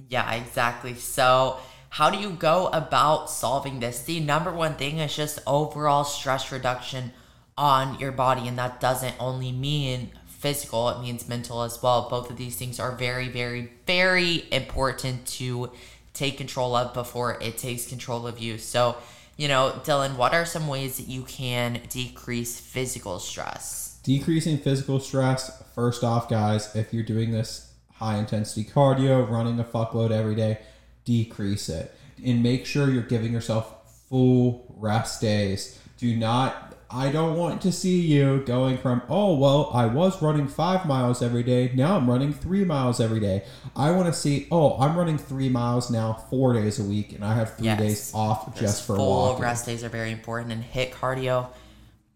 Yeah, 0.09 0.33
exactly. 0.33 0.95
So 0.95 1.59
how 1.91 2.11
do 2.11 2.19
you 2.19 2.31
go 2.31 2.69
about 2.69 3.31
solving 3.31 3.81
this? 3.81 4.03
The 4.03 4.21
number 4.21 4.53
one 4.53 4.75
thing 4.75 4.99
is 4.99 5.15
just 5.15 5.41
overall 5.47 6.05
stress 6.05 6.53
reduction 6.53 7.13
on 7.57 7.99
your 7.99 8.13
body, 8.13 8.49
and 8.49 8.57
that 8.59 8.81
doesn't 8.81 9.15
only 9.19 9.53
mean 9.53 10.13
physical, 10.41 10.89
it 10.89 11.01
means 11.01 11.29
mental 11.29 11.63
as 11.63 11.83
well. 11.83 12.09
Both 12.09 12.31
of 12.31 12.37
these 12.37 12.57
things 12.57 12.81
are 12.81 12.93
very, 12.93 13.29
very, 13.29 13.71
very 13.87 14.47
important 14.51 15.27
to 15.39 15.71
take 16.15 16.39
control 16.39 16.75
of 16.75 16.95
before 16.95 17.39
it 17.41 17.59
takes 17.59 17.87
control 17.87 18.27
of 18.27 18.39
you. 18.39 18.59
So, 18.59 18.97
you 19.37 19.49
know, 19.49 19.81
Dilan, 19.85 20.17
what 20.17 20.33
are 20.33 20.45
some 20.45 20.67
ways 20.67 20.97
that 20.97 21.09
you 21.09 21.23
can 21.23 21.81
decrease 21.89 22.59
physical 22.59 23.19
stress? 23.19 23.99
Decreasing 24.03 24.59
physical 24.59 24.99
stress, 24.99 25.63
first 25.75 26.03
off, 26.03 26.29
guys, 26.29 26.75
if 26.75 26.93
you're 26.93 27.05
doing 27.05 27.31
this 27.31 27.73
high 27.95 28.17
intensity 28.17 28.65
cardio, 28.65 29.29
running 29.29 29.61
a 29.61 29.65
fuckload 29.65 30.11
every 30.11 30.35
day, 30.35 30.59
decrease 31.05 31.69
it 31.69 31.95
and 32.25 32.43
make 32.43 32.67
sure 32.67 32.91
you're 32.91 33.03
giving 33.03 33.33
yourself 33.33 34.09
full 34.09 34.75
rest 34.77 35.21
days. 35.21 35.79
Do 35.99 36.17
not 36.17 36.70
I 36.93 37.13
don't 37.13 37.37
want 37.37 37.63
to 37.63 37.73
see 37.73 38.01
you 38.01 38.43
going 38.45 38.77
from, 38.77 39.03
oh, 39.09 39.37
well, 39.37 39.71
I 39.73 39.87
was 39.87 40.21
running 40.21 40.49
five 40.49 40.87
miles 40.87 41.23
every 41.23 41.45
day. 41.45 41.71
Now 41.73 41.97
I'm 41.97 42.11
running 42.11 42.33
three 42.33 42.65
miles 42.65 43.01
every 43.01 43.21
day. 43.21 43.45
I 43.77 43.93
want 43.93 44.07
to 44.07 44.13
see, 44.13 44.49
oh, 44.51 44.77
I'm 44.79 44.97
running 44.97 45.17
three 45.17 45.49
miles 45.49 45.89
now, 45.89 46.15
four 46.31 46.53
days 46.53 46.81
a 46.81 46.83
week, 46.83 47.13
and 47.13 47.25
I 47.25 47.35
have 47.35 47.57
three 47.57 47.67
yes. 47.67 47.79
days 47.79 48.13
off 48.13 48.59
just 48.59 48.87
for 48.87 48.97
full 48.97 49.29
walking. 49.29 49.43
rest 49.43 49.67
days 49.67 49.85
are 49.85 49.89
very 49.89 50.11
important. 50.11 50.53
And 50.53 50.65
HIIT 50.65 50.91
cardio, 50.91 51.51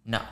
no. 0.05 0.23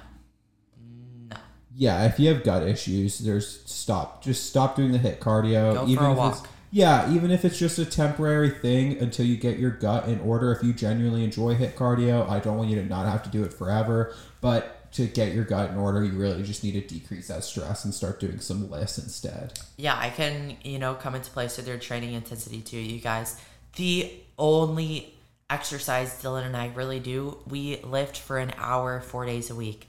No. 1.30 1.36
Yeah, 1.76 2.04
if 2.06 2.18
you 2.18 2.34
have 2.34 2.42
gut 2.42 2.64
issues, 2.64 3.20
there's 3.20 3.62
stop. 3.64 4.24
Just 4.24 4.50
stop 4.50 4.74
doing 4.74 4.90
the 4.90 4.98
HIIT 4.98 5.18
cardio. 5.18 5.74
Go 5.74 5.86
even 5.86 5.98
for 5.98 6.10
a 6.10 6.14
walk 6.14 6.48
yeah, 6.74 7.12
even 7.12 7.30
if 7.30 7.44
it's 7.44 7.58
just 7.58 7.78
a 7.78 7.84
temporary 7.84 8.48
thing 8.48 8.96
until 8.98 9.26
you 9.26 9.36
get 9.36 9.58
your 9.58 9.70
gut 9.70 10.08
in 10.08 10.18
order. 10.20 10.52
If 10.52 10.64
you 10.64 10.72
genuinely 10.72 11.22
enjoy 11.22 11.54
HIIT 11.54 11.74
cardio, 11.74 12.26
I 12.30 12.40
don't 12.40 12.56
want 12.56 12.70
you 12.70 12.76
to 12.76 12.84
not 12.86 13.04
have 13.04 13.22
to 13.24 13.28
do 13.28 13.44
it 13.44 13.52
forever. 13.52 14.14
But 14.42 14.92
to 14.92 15.06
get 15.06 15.32
your 15.32 15.44
gut 15.44 15.70
in 15.70 15.78
order, 15.78 16.04
you 16.04 16.12
really 16.12 16.42
just 16.42 16.62
need 16.62 16.72
to 16.72 16.82
decrease 16.82 17.28
that 17.28 17.44
stress 17.44 17.86
and 17.86 17.94
start 17.94 18.20
doing 18.20 18.40
some 18.40 18.70
lifts 18.70 18.98
instead. 18.98 19.58
Yeah, 19.78 19.96
I 19.98 20.10
can, 20.10 20.58
you 20.62 20.78
know, 20.78 20.92
come 20.92 21.14
into 21.14 21.30
place 21.30 21.56
with 21.56 21.66
your 21.66 21.78
training 21.78 22.12
intensity 22.12 22.60
too, 22.60 22.76
you 22.76 23.00
guys. 23.00 23.40
The 23.76 24.12
only 24.38 25.14
exercise 25.48 26.22
Dilan 26.22 26.44
and 26.44 26.56
I 26.56 26.66
really 26.74 27.00
do, 27.00 27.38
we 27.48 27.80
lift 27.82 28.18
for 28.18 28.36
an 28.36 28.52
hour, 28.58 29.00
four 29.00 29.24
days 29.24 29.48
a 29.48 29.54
week 29.54 29.86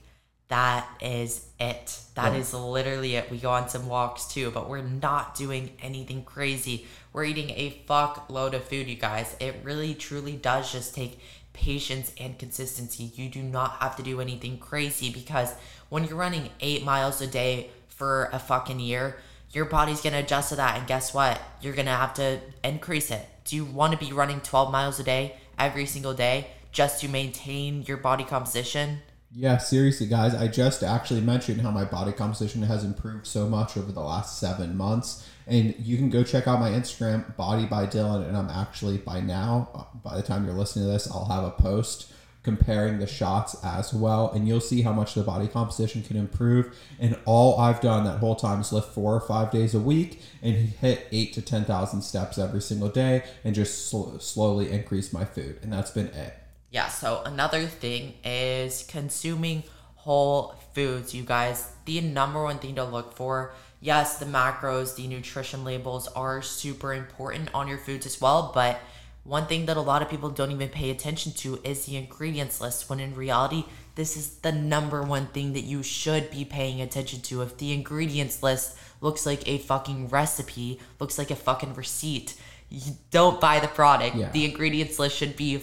that 0.48 0.86
is 1.00 1.46
it. 1.58 1.98
That 2.14 2.32
yeah. 2.32 2.38
is 2.38 2.52
literally 2.52 3.16
it. 3.16 3.30
We 3.30 3.38
go 3.38 3.50
on 3.50 3.68
some 3.68 3.88
walks 3.88 4.26
too, 4.26 4.50
but 4.50 4.68
we're 4.68 4.82
not 4.82 5.34
doing 5.34 5.70
anything 5.82 6.22
crazy. 6.22 6.86
We're 7.12 7.24
eating 7.24 7.50
a 7.50 7.82
fuck 7.86 8.26
load 8.28 8.54
of 8.54 8.64
food, 8.64 8.88
you 8.88 8.96
guys. 8.96 9.34
It 9.40 9.56
really 9.62 9.94
truly 9.94 10.36
does 10.36 10.70
just 10.70 10.94
take 10.94 11.18
patience 11.54 12.12
and 12.20 12.38
consistency. 12.38 13.10
You 13.14 13.30
do 13.30 13.42
not 13.42 13.78
have 13.80 13.96
to 13.96 14.02
do 14.02 14.20
anything 14.20 14.58
crazy 14.58 15.08
because 15.08 15.54
when 15.88 16.04
you're 16.04 16.16
running 16.16 16.50
eight 16.60 16.84
miles 16.84 17.22
a 17.22 17.26
day 17.26 17.70
for 17.88 18.28
a 18.32 18.38
fucking 18.38 18.80
year, 18.80 19.16
your 19.52 19.64
body's 19.64 20.02
gonna 20.02 20.18
adjust 20.18 20.50
to 20.50 20.56
that. 20.56 20.76
And 20.76 20.86
guess 20.86 21.14
what? 21.14 21.40
You're 21.62 21.74
gonna 21.74 21.96
have 21.96 22.12
to 22.14 22.40
increase 22.62 23.10
it. 23.10 23.26
Do 23.44 23.56
you 23.56 23.64
wanna 23.64 23.96
be 23.96 24.12
running 24.12 24.40
12 24.40 24.70
miles 24.70 25.00
a 25.00 25.04
day 25.04 25.36
every 25.58 25.86
single 25.86 26.12
day 26.12 26.48
just 26.72 27.00
to 27.00 27.08
maintain 27.08 27.82
your 27.82 27.96
body 27.96 28.24
composition? 28.24 29.00
Yeah, 29.36 29.58
seriously, 29.58 30.06
guys. 30.06 30.32
I 30.32 30.46
just 30.46 30.84
actually 30.84 31.20
mentioned 31.20 31.60
how 31.60 31.72
my 31.72 31.84
body 31.84 32.12
composition 32.12 32.62
has 32.62 32.84
improved 32.84 33.26
so 33.26 33.48
much 33.48 33.76
over 33.76 33.90
the 33.90 34.00
last 34.00 34.38
seven 34.38 34.76
months. 34.76 35.28
And 35.48 35.74
you 35.76 35.96
can 35.96 36.08
go 36.08 36.22
check 36.22 36.46
out 36.46 36.60
my 36.60 36.70
Instagram, 36.70 37.36
Body 37.36 37.66
by 37.66 37.86
Dilan. 37.86 38.28
And 38.28 38.36
I'm 38.36 38.48
actually, 38.48 38.98
by 38.98 39.20
now, 39.20 39.88
by 40.04 40.14
the 40.14 40.22
time 40.22 40.44
you're 40.44 40.54
listening 40.54 40.86
to 40.86 40.92
this, 40.92 41.10
I'll 41.10 41.24
have 41.24 41.42
a 41.42 41.50
post 41.50 42.12
comparing 42.44 43.00
the 43.00 43.08
shots 43.08 43.56
as 43.64 43.92
well. 43.92 44.30
And 44.30 44.46
you'll 44.46 44.60
see 44.60 44.82
how 44.82 44.92
much 44.92 45.14
the 45.14 45.24
body 45.24 45.48
composition 45.48 46.04
can 46.04 46.16
improve. 46.16 46.76
And 47.00 47.18
all 47.24 47.58
I've 47.58 47.80
done 47.80 48.04
that 48.04 48.18
whole 48.18 48.36
time 48.36 48.60
is 48.60 48.72
lift 48.72 48.94
four 48.94 49.16
or 49.16 49.20
five 49.20 49.50
days 49.50 49.74
a 49.74 49.80
week 49.80 50.22
and 50.42 50.54
hit 50.54 51.08
eight 51.10 51.32
to 51.32 51.42
10,000 51.42 52.02
steps 52.02 52.38
every 52.38 52.60
single 52.60 52.88
day 52.88 53.24
and 53.42 53.52
just 53.52 53.88
sl- 53.88 54.18
slowly 54.18 54.70
increase 54.70 55.12
my 55.12 55.24
food. 55.24 55.58
And 55.60 55.72
that's 55.72 55.90
been 55.90 56.06
it 56.08 56.34
yeah, 56.74 56.88
so 56.88 57.22
another 57.24 57.66
thing 57.66 58.14
is 58.24 58.84
consuming 58.88 59.62
whole 59.94 60.56
foods, 60.74 61.14
you 61.14 61.22
guys. 61.22 61.70
The 61.84 62.00
number 62.00 62.42
one 62.42 62.58
thing 62.58 62.74
to 62.74 62.82
look 62.82 63.14
for, 63.14 63.54
yes, 63.80 64.18
the 64.18 64.24
macros, 64.26 64.96
the 64.96 65.06
nutrition 65.06 65.62
labels 65.62 66.08
are 66.08 66.42
super 66.42 66.92
important 66.92 67.48
on 67.54 67.68
your 67.68 67.78
foods 67.78 68.06
as 68.06 68.20
well, 68.20 68.50
but 68.52 68.80
one 69.22 69.46
thing 69.46 69.66
that 69.66 69.76
a 69.76 69.80
lot 69.80 70.02
of 70.02 70.10
people 70.10 70.30
don't 70.30 70.50
even 70.50 70.68
pay 70.68 70.90
attention 70.90 71.30
to 71.34 71.60
is 71.62 71.84
the 71.84 71.96
ingredients 71.96 72.60
list, 72.60 72.90
when 72.90 72.98
in 72.98 73.14
reality, 73.14 73.66
this 73.94 74.16
is 74.16 74.38
the 74.38 74.50
number 74.50 75.00
one 75.00 75.28
thing 75.28 75.52
that 75.52 75.62
you 75.62 75.84
should 75.84 76.28
be 76.32 76.44
paying 76.44 76.80
attention 76.80 77.20
to. 77.20 77.42
If 77.42 77.56
the 77.56 77.72
ingredients 77.72 78.42
list 78.42 78.76
looks 79.00 79.24
like 79.24 79.46
a 79.46 79.58
fucking 79.58 80.08
recipe, 80.08 80.80
looks 80.98 81.18
like 81.18 81.30
a 81.30 81.36
fucking 81.36 81.74
receipt, 81.74 82.34
you 82.68 82.94
don't 83.12 83.40
buy 83.40 83.60
the 83.60 83.68
product. 83.68 84.16
Yeah. 84.16 84.32
The 84.32 84.44
ingredients 84.44 84.98
list 84.98 85.16
should 85.16 85.36
be 85.36 85.62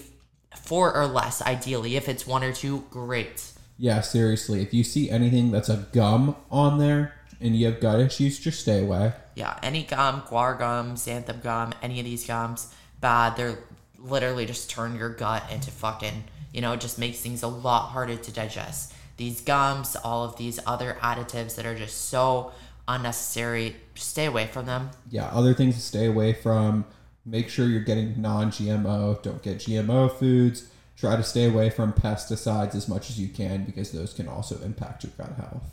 four 0.56 0.96
or 0.96 1.08
less, 1.08 1.42
ideally. 1.42 1.96
If 1.96 2.10
it's 2.10 2.28
one 2.28 2.44
or 2.44 2.54
two, 2.54 2.86
great. 2.90 3.52
Yeah, 3.78 4.02
seriously. 4.02 4.62
If 4.62 4.74
you 4.74 4.84
see 4.84 5.10
anything 5.10 5.52
that's 5.52 5.70
a 5.70 5.88
gum 5.92 6.36
on 6.52 6.78
there 6.78 7.14
and 7.40 7.56
you 7.56 7.66
have 7.66 7.80
gut 7.80 8.00
issues, 8.00 8.40
just 8.40 8.60
stay 8.60 8.84
away. 8.84 9.14
Yeah, 9.36 9.58
any 9.64 9.84
gum, 9.84 10.22
guar 10.22 10.58
gum, 10.58 10.96
xanthan 10.96 11.42
gum, 11.42 11.74
any 11.82 12.00
of 12.00 12.06
these 12.06 12.26
gums, 12.26 12.74
bad. 13.00 13.36
They're 13.36 13.58
literally 13.98 14.46
just 14.46 14.70
turn 14.70 14.96
your 14.96 15.10
gut 15.10 15.44
into 15.52 15.72
fucking, 15.72 16.26
you 16.54 16.62
know, 16.62 16.74
it 16.74 16.82
just 16.82 17.00
makes 17.00 17.20
things 17.20 17.44
a 17.44 17.48
lot 17.48 17.90
harder 17.90 18.18
to 18.18 18.32
digest. 18.32 18.94
These 19.18 19.42
gums, 19.42 19.96
all 19.96 20.24
of 20.24 20.38
these 20.38 20.60
other 20.66 20.98
additives 21.02 21.56
that 21.56 21.66
are 21.66 21.76
just 21.76 22.10
so 22.10 22.52
unnecessary, 22.88 23.76
stay 23.96 24.26
away 24.26 24.48
from 24.48 24.66
them. 24.66 24.92
Yeah, 25.10 25.28
other 25.28 25.54
things 25.54 25.76
to 25.76 25.82
stay 25.82 26.08
away 26.08 26.34
from 26.34 26.86
Make 27.26 27.50
sure 27.50 27.68
you're 27.68 27.82
getting 27.82 28.20
non 28.20 28.50
GMO. 28.52 29.22
Don't 29.22 29.42
get 29.44 29.60
GMO 29.60 30.12
foods. 30.18 30.68
Try 30.98 31.16
to 31.16 31.24
stay 31.24 31.46
away 31.46 31.70
from 31.70 31.94
pesticides 31.94 32.76
as 32.76 32.88
much 32.88 33.10
as 33.10 33.20
you 33.20 33.28
can 33.28 33.64
because 33.64 33.92
those 33.92 34.14
can 34.14 34.28
also 34.28 34.60
impact 34.62 35.04
your 35.04 35.14
gut 35.18 35.36
health. 35.36 35.64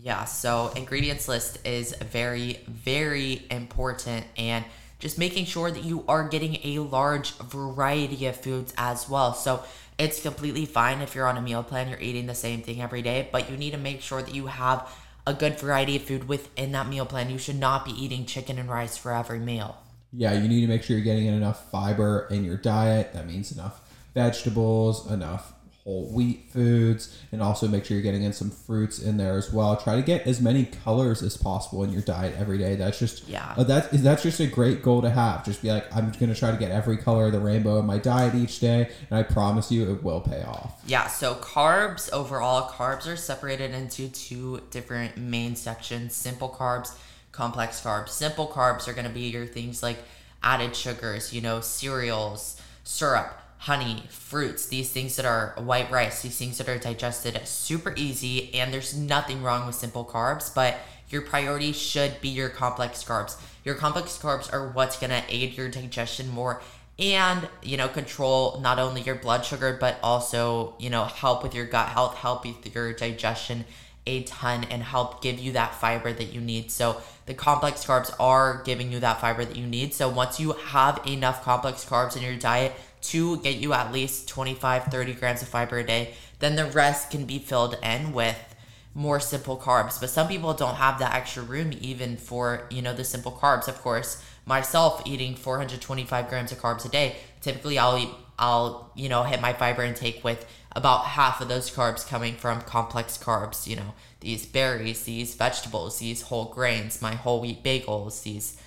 Yeah, 0.00 0.24
so 0.24 0.72
ingredients 0.76 1.26
list 1.26 1.58
is 1.66 1.94
very, 1.96 2.60
very 2.68 3.42
important 3.50 4.26
and 4.36 4.64
just 5.00 5.18
making 5.18 5.46
sure 5.46 5.70
that 5.70 5.84
you 5.84 6.04
are 6.06 6.28
getting 6.28 6.58
a 6.62 6.78
large 6.78 7.32
variety 7.38 8.26
of 8.26 8.36
foods 8.36 8.72
as 8.78 9.08
well. 9.08 9.34
So 9.34 9.64
it's 9.98 10.22
completely 10.22 10.66
fine 10.66 11.00
if 11.00 11.14
you're 11.14 11.26
on 11.26 11.36
a 11.36 11.42
meal 11.42 11.64
plan, 11.64 11.88
you're 11.88 12.00
eating 12.00 12.26
the 12.26 12.34
same 12.34 12.62
thing 12.62 12.80
every 12.80 13.02
day, 13.02 13.28
but 13.32 13.50
you 13.50 13.56
need 13.56 13.72
to 13.72 13.78
make 13.78 14.00
sure 14.00 14.22
that 14.22 14.34
you 14.34 14.46
have 14.46 14.88
a 15.26 15.34
good 15.34 15.58
variety 15.58 15.96
of 15.96 16.02
food 16.02 16.28
within 16.28 16.72
that 16.72 16.88
meal 16.88 17.06
plan. 17.06 17.28
You 17.28 17.38
should 17.38 17.58
not 17.58 17.84
be 17.84 17.90
eating 17.90 18.26
chicken 18.26 18.58
and 18.58 18.68
rice 18.68 18.96
for 18.96 19.12
every 19.12 19.40
meal 19.40 19.76
yeah, 20.12 20.32
you 20.34 20.48
need 20.48 20.60
to 20.62 20.66
make 20.66 20.82
sure 20.82 20.96
you're 20.96 21.04
getting 21.04 21.26
enough 21.26 21.70
fiber 21.70 22.26
in 22.30 22.44
your 22.44 22.56
diet. 22.56 23.12
That 23.12 23.26
means 23.26 23.52
enough 23.52 23.80
vegetables, 24.14 25.10
enough 25.10 25.52
whole 25.86 26.12
wheat 26.12 26.50
foods 26.50 27.16
and 27.30 27.40
also 27.40 27.68
make 27.68 27.84
sure 27.84 27.96
you're 27.96 28.02
getting 28.02 28.24
in 28.24 28.32
some 28.32 28.50
fruits 28.50 28.98
in 28.98 29.16
there 29.18 29.38
as 29.38 29.52
well. 29.52 29.76
Try 29.76 29.94
to 29.94 30.02
get 30.02 30.26
as 30.26 30.40
many 30.40 30.64
colors 30.64 31.22
as 31.22 31.36
possible 31.36 31.84
in 31.84 31.92
your 31.92 32.02
diet 32.02 32.34
every 32.36 32.58
day. 32.58 32.74
That's 32.74 32.98
just 32.98 33.28
Yeah. 33.28 33.54
uh, 33.56 33.62
that 33.64 33.92
that's 33.92 34.24
just 34.24 34.40
a 34.40 34.48
great 34.48 34.82
goal 34.82 35.00
to 35.02 35.10
have. 35.10 35.44
Just 35.44 35.62
be 35.62 35.70
like, 35.70 35.86
I'm 35.94 36.10
going 36.10 36.32
to 36.32 36.34
try 36.34 36.50
to 36.50 36.56
get 36.56 36.72
every 36.72 36.96
color 36.96 37.26
of 37.26 37.32
the 37.32 37.38
rainbow 37.38 37.78
in 37.78 37.86
my 37.86 37.98
diet 37.98 38.34
each 38.34 38.58
day, 38.58 38.90
and 39.10 39.16
I 39.16 39.22
promise 39.22 39.70
you, 39.70 39.88
it 39.92 40.02
will 40.02 40.20
pay 40.20 40.42
off. 40.42 40.82
Yeah, 40.88 41.06
so 41.06 41.36
carbs 41.36 42.10
overall, 42.12 42.68
carbs 42.68 43.06
are 43.06 43.16
separated 43.16 43.72
into 43.72 44.08
two 44.08 44.62
different 44.72 45.16
main 45.16 45.54
sections 45.54 46.16
simple 46.16 46.48
carbs, 46.48 46.96
complex 47.36 47.80
carbs. 47.80 48.08
Simple 48.08 48.48
carbs 48.48 48.88
are 48.88 48.94
going 48.94 49.06
to 49.06 49.12
be 49.12 49.28
your 49.28 49.46
things 49.46 49.82
like 49.82 49.98
added 50.42 50.74
sugars, 50.74 51.32
you 51.32 51.40
know, 51.40 51.60
cereals, 51.60 52.60
syrup, 52.82 53.38
honey, 53.58 54.04
fruits, 54.08 54.66
these 54.66 54.90
things 54.90 55.16
that 55.16 55.26
are 55.26 55.54
white 55.58 55.90
rice, 55.90 56.22
these 56.22 56.38
things 56.38 56.58
that 56.58 56.68
are 56.68 56.78
digested 56.78 57.38
super 57.46 57.92
easy, 57.96 58.54
and 58.54 58.72
there's 58.72 58.96
nothing 58.96 59.42
wrong 59.42 59.66
with 59.66 59.74
simple 59.74 60.04
carbs, 60.04 60.54
but 60.54 60.76
your 61.08 61.22
priority 61.22 61.72
should 61.72 62.20
be 62.20 62.28
your 62.28 62.48
complex 62.48 63.04
carbs. 63.04 63.36
Your 63.64 63.74
complex 63.74 64.18
carbs 64.18 64.52
are 64.52 64.68
what's 64.68 64.98
going 64.98 65.10
to 65.10 65.22
aid 65.28 65.56
your 65.56 65.68
digestion 65.68 66.28
more 66.28 66.60
and 66.98 67.46
you 67.62 67.76
know 67.76 67.88
control 67.88 68.58
not 68.60 68.78
only 68.78 69.02
your 69.02 69.14
blood 69.14 69.44
sugar 69.44 69.76
but 69.78 69.98
also 70.02 70.74
you 70.78 70.88
know 70.88 71.04
help 71.04 71.42
with 71.42 71.54
your 71.54 71.66
gut 71.66 71.88
health 71.88 72.16
help 72.16 72.44
with 72.44 72.74
your 72.74 72.92
digestion 72.94 73.64
a 74.06 74.22
ton 74.24 74.64
and 74.64 74.82
help 74.82 75.22
give 75.22 75.38
you 75.38 75.52
that 75.52 75.74
fiber 75.74 76.12
that 76.12 76.32
you 76.32 76.40
need. 76.40 76.70
So 76.70 77.00
the 77.26 77.34
complex 77.34 77.84
carbs 77.84 78.14
are 78.20 78.62
giving 78.64 78.92
you 78.92 79.00
that 79.00 79.20
fiber 79.20 79.44
that 79.44 79.56
you 79.56 79.66
need. 79.66 79.94
So 79.94 80.08
once 80.08 80.38
you 80.38 80.52
have 80.52 81.00
enough 81.06 81.42
complex 81.42 81.84
carbs 81.84 82.16
in 82.16 82.22
your 82.22 82.36
diet 82.36 82.72
to 83.02 83.38
get 83.38 83.56
you 83.56 83.72
at 83.72 83.92
least 83.92 84.28
25 84.28 84.84
30 84.84 85.14
grams 85.14 85.42
of 85.42 85.48
fiber 85.48 85.78
a 85.78 85.86
day 85.86 86.14
then 86.38 86.56
the 86.56 86.64
rest 86.64 87.10
can 87.10 87.24
be 87.24 87.38
filled 87.38 87.76
in 87.82 88.12
with 88.12 88.54
more 88.94 89.20
simple 89.20 89.56
carbs. 89.56 90.00
But 90.00 90.10
some 90.10 90.26
people 90.26 90.54
don't 90.54 90.76
have 90.76 90.98
that 90.98 91.14
extra 91.14 91.42
room 91.42 91.72
even 91.80 92.16
for 92.16 92.66
you 92.70 92.82
know 92.82 92.94
the 92.94 93.04
simple 93.04 93.32
carbs. 93.32 93.68
Of 93.68 93.80
course 93.82 94.22
myself 94.46 95.02
eating 95.04 95.34
425 95.34 96.28
grams 96.28 96.52
of 96.52 96.58
carbs 96.58 96.86
a 96.86 96.88
day 96.88 97.16
typically 97.40 97.78
i'll 97.78 97.98
eat 97.98 98.08
i'll 98.38 98.90
you 98.94 99.08
know 99.08 99.24
hit 99.24 99.40
my 99.40 99.52
fiber 99.52 99.82
intake 99.82 100.22
with 100.24 100.46
about 100.76 101.06
half 101.06 101.40
of 101.40 101.48
those 101.48 101.70
carbs 101.70 102.06
coming 102.06 102.34
from 102.34 102.60
complex 102.60 103.16
carbs 103.16 103.66
you 103.66 103.74
know 103.74 103.94
these 104.20 104.44
berries 104.44 105.04
these 105.04 105.34
vegetables 105.34 105.98
these 105.98 106.22
whole 106.22 106.44
grains 106.44 107.00
my 107.00 107.14
whole 107.14 107.40
wheat 107.40 107.64
bagels 107.64 108.22
these 108.22 108.60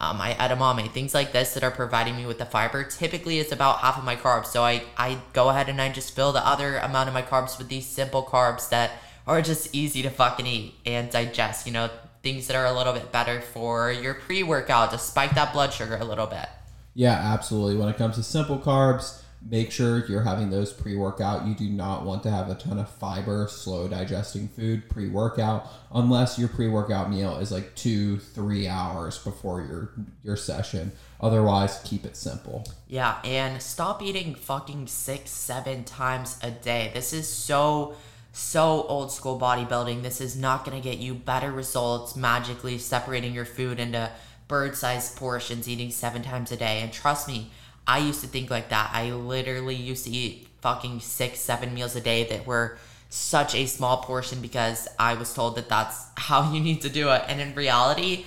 um, 0.00 0.18
my 0.18 0.34
edamame 0.34 0.90
things 0.90 1.14
like 1.14 1.32
this 1.32 1.54
that 1.54 1.64
are 1.64 1.70
providing 1.70 2.16
me 2.16 2.26
with 2.26 2.38
the 2.38 2.44
fiber. 2.44 2.84
Typically 2.84 3.38
is 3.38 3.50
about 3.50 3.78
half 3.78 3.96
of 3.96 4.04
my 4.04 4.14
carbs. 4.14 4.46
So 4.46 4.62
i 4.62 4.82
i 4.98 5.18
go 5.32 5.48
ahead 5.48 5.68
and 5.70 5.80
i 5.80 5.90
just 5.90 6.14
fill 6.14 6.32
the 6.32 6.46
other 6.46 6.76
amount 6.76 7.08
of 7.08 7.14
my 7.14 7.22
carbs 7.22 7.56
with 7.58 7.68
these 7.68 7.86
simple 7.86 8.22
carbs 8.22 8.68
that 8.68 8.90
are 9.26 9.40
just 9.40 9.74
easy 9.74 10.02
to 10.02 10.10
fucking 10.10 10.46
eat 10.46 10.74
and 10.84 11.10
digest 11.10 11.66
you 11.66 11.72
know 11.72 11.88
things 12.22 12.46
that 12.46 12.56
are 12.56 12.66
a 12.66 12.72
little 12.72 12.92
bit 12.92 13.10
better 13.10 13.40
for 13.40 13.90
your 13.90 14.14
pre-workout 14.14 14.90
to 14.90 14.98
spike 14.98 15.34
that 15.34 15.52
blood 15.52 15.72
sugar 15.72 15.96
a 15.96 16.04
little 16.04 16.26
bit. 16.26 16.48
Yeah, 16.94 17.12
absolutely. 17.12 17.76
When 17.76 17.88
it 17.88 17.96
comes 17.96 18.16
to 18.16 18.22
simple 18.22 18.58
carbs, 18.58 19.22
make 19.48 19.70
sure 19.70 20.04
you're 20.06 20.22
having 20.22 20.50
those 20.50 20.72
pre 20.72 20.96
workout. 20.96 21.46
You 21.46 21.54
do 21.54 21.68
not 21.68 22.04
want 22.04 22.22
to 22.24 22.30
have 22.30 22.48
a 22.48 22.54
ton 22.54 22.78
of 22.78 22.88
fiber, 22.88 23.46
slow 23.48 23.88
digesting 23.88 24.48
food 24.48 24.88
pre 24.88 25.08
workout, 25.08 25.68
unless 25.92 26.38
your 26.38 26.48
pre 26.48 26.68
workout 26.68 27.10
meal 27.10 27.36
is 27.36 27.52
like 27.52 27.74
two, 27.74 28.18
three 28.18 28.66
hours 28.66 29.18
before 29.18 29.60
your 29.62 29.92
your 30.22 30.36
session. 30.36 30.92
Otherwise, 31.20 31.80
keep 31.84 32.04
it 32.04 32.16
simple. 32.16 32.66
Yeah, 32.88 33.18
and 33.24 33.62
stop 33.62 34.02
eating 34.02 34.34
fucking 34.34 34.86
six, 34.86 35.30
seven 35.30 35.84
times 35.84 36.38
a 36.42 36.50
day. 36.50 36.90
This 36.92 37.12
is 37.12 37.28
so, 37.28 37.94
so 38.32 38.84
old 38.88 39.10
school 39.12 39.38
bodybuilding. 39.38 40.02
This 40.02 40.20
is 40.20 40.36
not 40.36 40.64
gonna 40.64 40.80
get 40.80 40.98
you 40.98 41.14
better 41.14 41.52
results 41.52 42.16
magically 42.16 42.78
separating 42.78 43.32
your 43.32 43.46
food 43.46 43.80
into 43.80 44.10
bird 44.48 44.76
sized 44.76 45.16
portions, 45.16 45.68
eating 45.68 45.90
seven 45.90 46.22
times 46.22 46.52
a 46.52 46.56
day. 46.56 46.80
And 46.80 46.92
trust 46.92 47.28
me, 47.28 47.50
I 47.86 47.98
used 47.98 48.20
to 48.22 48.26
think 48.26 48.50
like 48.50 48.70
that. 48.70 48.90
I 48.92 49.12
literally 49.12 49.76
used 49.76 50.04
to 50.04 50.10
eat 50.10 50.48
fucking 50.60 51.00
six, 51.00 51.40
seven 51.40 51.74
meals 51.74 51.94
a 51.94 52.00
day 52.00 52.24
that 52.24 52.46
were 52.46 52.78
such 53.08 53.54
a 53.54 53.66
small 53.66 53.98
portion 53.98 54.40
because 54.40 54.88
I 54.98 55.14
was 55.14 55.32
told 55.32 55.56
that 55.56 55.68
that's 55.68 56.06
how 56.16 56.52
you 56.52 56.60
need 56.60 56.82
to 56.82 56.88
do 56.88 57.10
it. 57.10 57.22
And 57.28 57.40
in 57.40 57.54
reality, 57.54 58.24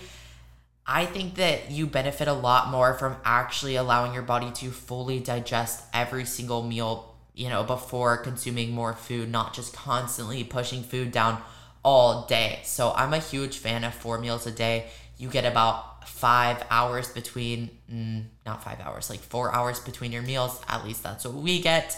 I 0.87 1.05
think 1.05 1.35
that 1.35 1.69
you 1.69 1.85
benefit 1.85 2.27
a 2.27 2.33
lot 2.33 2.69
more 2.69 2.93
from 2.95 3.17
actually 3.23 3.75
allowing 3.75 4.13
your 4.13 4.23
body 4.23 4.51
to 4.53 4.71
fully 4.71 5.19
digest 5.19 5.83
every 5.93 6.25
single 6.25 6.63
meal, 6.63 7.15
you 7.35 7.49
know, 7.49 7.63
before 7.63 8.17
consuming 8.17 8.71
more 8.71 8.93
food, 8.93 9.29
not 9.29 9.53
just 9.53 9.75
constantly 9.75 10.43
pushing 10.43 10.81
food 10.81 11.11
down 11.11 11.41
all 11.83 12.25
day. 12.25 12.61
So 12.63 12.91
I'm 12.95 13.13
a 13.13 13.19
huge 13.19 13.57
fan 13.57 13.83
of 13.83 13.93
four 13.93 14.17
meals 14.17 14.47
a 14.47 14.51
day. 14.51 14.87
You 15.19 15.29
get 15.29 15.45
about 15.45 16.08
five 16.08 16.63
hours 16.71 17.10
between, 17.10 17.69
mm, 17.91 18.23
not 18.45 18.63
five 18.63 18.79
hours, 18.79 19.10
like 19.10 19.19
four 19.19 19.53
hours 19.53 19.79
between 19.79 20.12
your 20.12 20.21
meals. 20.23 20.60
At 20.67 20.86
least 20.86 21.03
that's 21.03 21.25
what 21.25 21.36
we 21.36 21.62
get. 21.62 21.95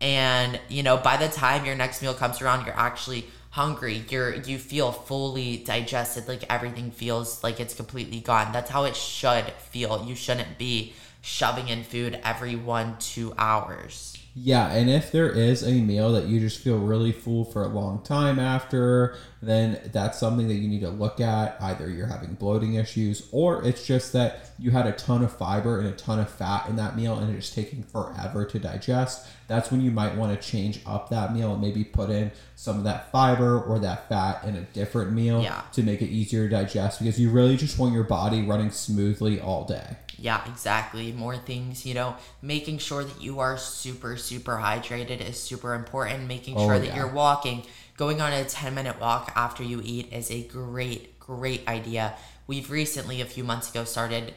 And, 0.00 0.58
you 0.68 0.82
know, 0.82 0.96
by 0.96 1.16
the 1.16 1.28
time 1.28 1.64
your 1.66 1.74
next 1.74 2.00
meal 2.02 2.14
comes 2.14 2.40
around, 2.40 2.64
you're 2.64 2.78
actually 2.78 3.26
hungry. 3.50 4.04
You're 4.08 4.36
you 4.36 4.58
feel 4.58 4.92
fully 4.92 5.58
digested, 5.58 6.28
like 6.28 6.44
everything 6.48 6.92
feels 6.92 7.42
like 7.44 7.60
it's 7.60 7.74
completely 7.74 8.20
gone. 8.20 8.52
That's 8.52 8.70
how 8.70 8.84
it 8.84 8.96
should 8.96 9.52
feel. 9.70 10.04
You 10.06 10.14
shouldn't 10.14 10.56
be 10.56 10.94
shoving 11.20 11.68
in 11.68 11.82
food 11.82 12.20
every 12.24 12.56
one, 12.56 12.96
two 12.98 13.34
hours. 13.36 14.21
Yeah, 14.34 14.72
and 14.72 14.88
if 14.88 15.12
there 15.12 15.28
is 15.30 15.62
a 15.62 15.72
meal 15.72 16.12
that 16.12 16.26
you 16.26 16.40
just 16.40 16.58
feel 16.60 16.78
really 16.78 17.12
full 17.12 17.44
for 17.44 17.62
a 17.64 17.68
long 17.68 18.02
time 18.02 18.38
after, 18.38 19.14
then 19.42 19.78
that's 19.92 20.18
something 20.18 20.48
that 20.48 20.54
you 20.54 20.68
need 20.68 20.80
to 20.80 20.88
look 20.88 21.20
at. 21.20 21.56
Either 21.60 21.90
you're 21.90 22.06
having 22.06 22.32
bloating 22.34 22.74
issues, 22.74 23.28
or 23.30 23.62
it's 23.62 23.86
just 23.86 24.14
that 24.14 24.52
you 24.58 24.70
had 24.70 24.86
a 24.86 24.92
ton 24.92 25.22
of 25.22 25.36
fiber 25.36 25.80
and 25.80 25.88
a 25.88 25.92
ton 25.92 26.18
of 26.18 26.30
fat 26.30 26.66
in 26.68 26.76
that 26.76 26.96
meal 26.96 27.18
and 27.18 27.36
it's 27.36 27.50
taking 27.54 27.82
forever 27.82 28.46
to 28.46 28.58
digest. 28.58 29.26
That's 29.48 29.70
when 29.70 29.82
you 29.82 29.90
might 29.90 30.16
want 30.16 30.40
to 30.40 30.48
change 30.48 30.80
up 30.86 31.10
that 31.10 31.34
meal 31.34 31.52
and 31.52 31.60
maybe 31.60 31.84
put 31.84 32.08
in 32.08 32.30
some 32.56 32.78
of 32.78 32.84
that 32.84 33.12
fiber 33.12 33.60
or 33.60 33.78
that 33.80 34.08
fat 34.08 34.44
in 34.44 34.56
a 34.56 34.62
different 34.72 35.12
meal 35.12 35.42
Yeah. 35.42 35.60
to 35.72 35.82
make 35.82 36.00
it 36.00 36.08
easier 36.08 36.48
to 36.48 36.56
digest 36.56 37.00
because 37.00 37.20
you 37.20 37.28
really 37.28 37.56
just 37.58 37.78
want 37.78 37.92
your 37.92 38.04
body 38.04 38.40
running 38.42 38.70
smoothly 38.70 39.40
all 39.40 39.64
day. 39.66 39.96
Yeah, 40.22 40.40
exactly. 40.48 41.10
More 41.12 41.36
things, 41.36 41.84
you 41.84 41.94
know, 41.94 42.14
making 42.40 42.78
sure 42.78 43.02
that 43.02 43.20
you 43.20 43.40
are 43.40 43.58
super, 43.58 44.16
super 44.16 44.56
hydrated 44.56 45.20
is 45.20 45.38
super 45.40 45.74
important. 45.74 46.28
Making 46.28 46.56
Oh, 46.56 46.66
sure 46.66 46.78
that 46.78 46.86
yeah. 46.86 46.96
you're 46.96 47.12
walking, 47.12 47.64
going 47.96 48.20
on 48.20 48.32
a 48.32 48.44
10 48.44 48.74
minute 48.74 49.00
walk 49.00 49.32
after 49.34 49.64
you 49.64 49.82
eat 49.84 50.12
is 50.12 50.30
a 50.30 50.42
great, 50.44 51.18
great 51.18 51.66
idea. 51.68 52.14
We've 52.46 52.70
recently, 52.70 53.20
a 53.20 53.24
few 53.24 53.42
months 53.44 53.70
ago, 53.70 53.84
started 53.84 54.34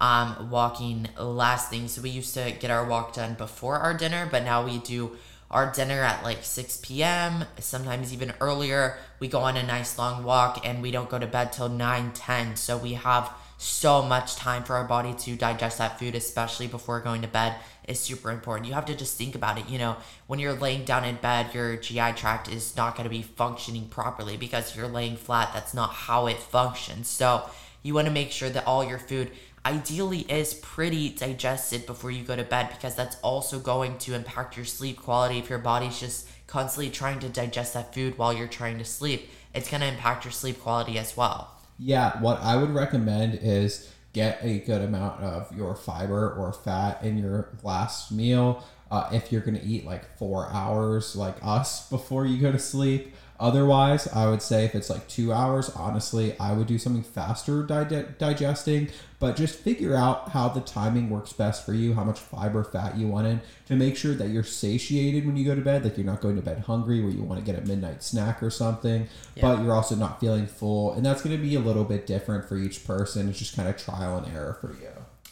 um, 0.00 0.50
walking 0.50 1.08
last 1.18 1.70
thing. 1.70 1.88
So 1.88 2.02
we 2.02 2.10
used 2.10 2.34
to 2.34 2.52
get 2.58 2.70
our 2.70 2.84
walk 2.84 3.14
done 3.14 3.34
before 3.34 3.76
our 3.76 3.94
dinner, 3.94 4.28
but 4.30 4.44
now 4.44 4.64
we 4.64 4.78
do 4.78 5.16
our 5.50 5.72
dinner 5.72 6.02
at 6.02 6.22
like 6.24 6.44
6 6.44 7.02
p.m., 7.02 7.44
sometimes 7.58 8.12
even 8.12 8.32
earlier. 8.40 8.98
We 9.20 9.28
go 9.28 9.40
on 9.40 9.56
a 9.56 9.62
nice 9.62 9.98
long 9.98 10.24
walk 10.24 10.66
and 10.66 10.82
we 10.82 10.90
don't 10.90 11.08
go 11.08 11.18
to 11.18 11.26
bed 11.26 11.52
till 11.52 11.68
9, 11.68 12.12
10. 12.12 12.56
So 12.56 12.76
we 12.76 12.94
have 12.94 13.30
so 13.58 14.02
much 14.02 14.36
time 14.36 14.62
for 14.62 14.76
our 14.76 14.84
body 14.84 15.12
to 15.12 15.36
digest 15.36 15.78
that 15.78 15.98
food, 15.98 16.14
especially 16.14 16.68
before 16.68 17.00
going 17.00 17.22
to 17.22 17.28
bed, 17.28 17.56
is 17.88 17.98
super 17.98 18.30
important. 18.30 18.68
You 18.68 18.74
have 18.74 18.86
to 18.86 18.94
just 18.94 19.18
think 19.18 19.34
about 19.34 19.58
it. 19.58 19.68
You 19.68 19.78
know, 19.78 19.96
when 20.28 20.38
you're 20.38 20.54
laying 20.54 20.84
down 20.84 21.04
in 21.04 21.16
bed, 21.16 21.52
your 21.52 21.76
GI 21.76 22.12
tract 22.12 22.48
is 22.48 22.76
not 22.76 22.94
going 22.94 23.04
to 23.04 23.10
be 23.10 23.22
functioning 23.22 23.88
properly 23.88 24.36
because 24.36 24.76
you're 24.76 24.86
laying 24.86 25.16
flat. 25.16 25.50
That's 25.52 25.74
not 25.74 25.90
how 25.90 26.28
it 26.28 26.38
functions. 26.38 27.08
So 27.08 27.50
you 27.82 27.94
want 27.94 28.06
to 28.06 28.12
make 28.12 28.30
sure 28.30 28.48
that 28.48 28.66
all 28.66 28.84
your 28.84 28.98
food 28.98 29.32
ideally 29.66 30.20
is 30.20 30.54
pretty 30.54 31.10
digested 31.10 31.84
before 31.84 32.12
you 32.12 32.22
go 32.22 32.36
to 32.36 32.44
bed 32.44 32.70
because 32.70 32.94
that's 32.94 33.16
also 33.22 33.58
going 33.58 33.98
to 33.98 34.14
impact 34.14 34.56
your 34.56 34.64
sleep 34.64 35.00
quality 35.00 35.38
if 35.38 35.50
your 35.50 35.58
body's 35.58 35.98
just 35.98 36.28
constantly 36.46 36.90
trying 36.90 37.18
to 37.18 37.28
digest 37.28 37.74
that 37.74 37.92
food 37.92 38.16
while 38.16 38.32
you're 38.32 38.46
trying 38.46 38.78
to 38.78 38.84
sleep 38.84 39.28
it's 39.52 39.68
going 39.68 39.80
to 39.80 39.86
impact 39.86 40.24
your 40.24 40.32
sleep 40.32 40.60
quality 40.60 40.96
as 40.96 41.16
well 41.16 41.57
Yeah, 41.78 42.20
what 42.20 42.40
I 42.40 42.56
would 42.56 42.70
recommend 42.70 43.38
is 43.40 43.92
get 44.12 44.40
a 44.42 44.58
good 44.60 44.82
amount 44.82 45.20
of 45.22 45.56
your 45.56 45.74
fiber 45.76 46.32
or 46.32 46.52
fat 46.52 47.02
in 47.02 47.18
your 47.18 47.50
last 47.62 48.10
meal. 48.10 48.64
Uh, 48.90 49.08
if 49.12 49.30
you're 49.30 49.42
going 49.42 49.58
to 49.58 49.64
eat 49.64 49.84
like 49.84 50.16
four 50.16 50.50
hours, 50.50 51.14
like 51.14 51.36
us, 51.42 51.88
before 51.88 52.26
you 52.26 52.38
go 52.40 52.50
to 52.50 52.58
sleep. 52.58 53.14
Otherwise, 53.40 54.08
I 54.08 54.28
would 54.28 54.42
say 54.42 54.64
if 54.64 54.74
it's 54.74 54.90
like 54.90 55.06
two 55.06 55.32
hours, 55.32 55.70
honestly, 55.70 56.36
I 56.40 56.52
would 56.52 56.66
do 56.66 56.76
something 56.76 57.04
faster 57.04 57.62
di- 57.62 58.04
digesting, 58.18 58.88
but 59.20 59.36
just 59.36 59.60
figure 59.60 59.94
out 59.94 60.30
how 60.30 60.48
the 60.48 60.60
timing 60.60 61.08
works 61.08 61.32
best 61.32 61.64
for 61.64 61.72
you, 61.72 61.94
how 61.94 62.02
much 62.02 62.18
fiber, 62.18 62.64
fat 62.64 62.96
you 62.96 63.06
want 63.06 63.28
in 63.28 63.40
to 63.66 63.76
make 63.76 63.96
sure 63.96 64.14
that 64.14 64.30
you're 64.30 64.42
satiated 64.42 65.24
when 65.24 65.36
you 65.36 65.44
go 65.44 65.54
to 65.54 65.60
bed. 65.60 65.84
Like 65.84 65.96
you're 65.96 66.04
not 66.06 66.20
going 66.20 66.34
to 66.36 66.42
bed 66.42 66.60
hungry 66.66 67.00
where 67.00 67.12
you 67.12 67.22
want 67.22 67.38
to 67.44 67.52
get 67.52 67.62
a 67.62 67.66
midnight 67.66 68.02
snack 68.02 68.42
or 68.42 68.50
something, 68.50 69.06
but 69.40 69.62
you're 69.62 69.74
also 69.74 69.94
not 69.94 70.18
feeling 70.18 70.46
full. 70.48 70.92
And 70.94 71.06
that's 71.06 71.22
going 71.22 71.36
to 71.36 71.42
be 71.42 71.54
a 71.54 71.60
little 71.60 71.84
bit 71.84 72.06
different 72.06 72.48
for 72.48 72.56
each 72.56 72.84
person. 72.86 73.28
It's 73.28 73.38
just 73.38 73.54
kind 73.54 73.68
of 73.68 73.76
trial 73.76 74.16
and 74.18 74.34
error 74.34 74.58
for 74.60 74.72
you. 74.72 74.90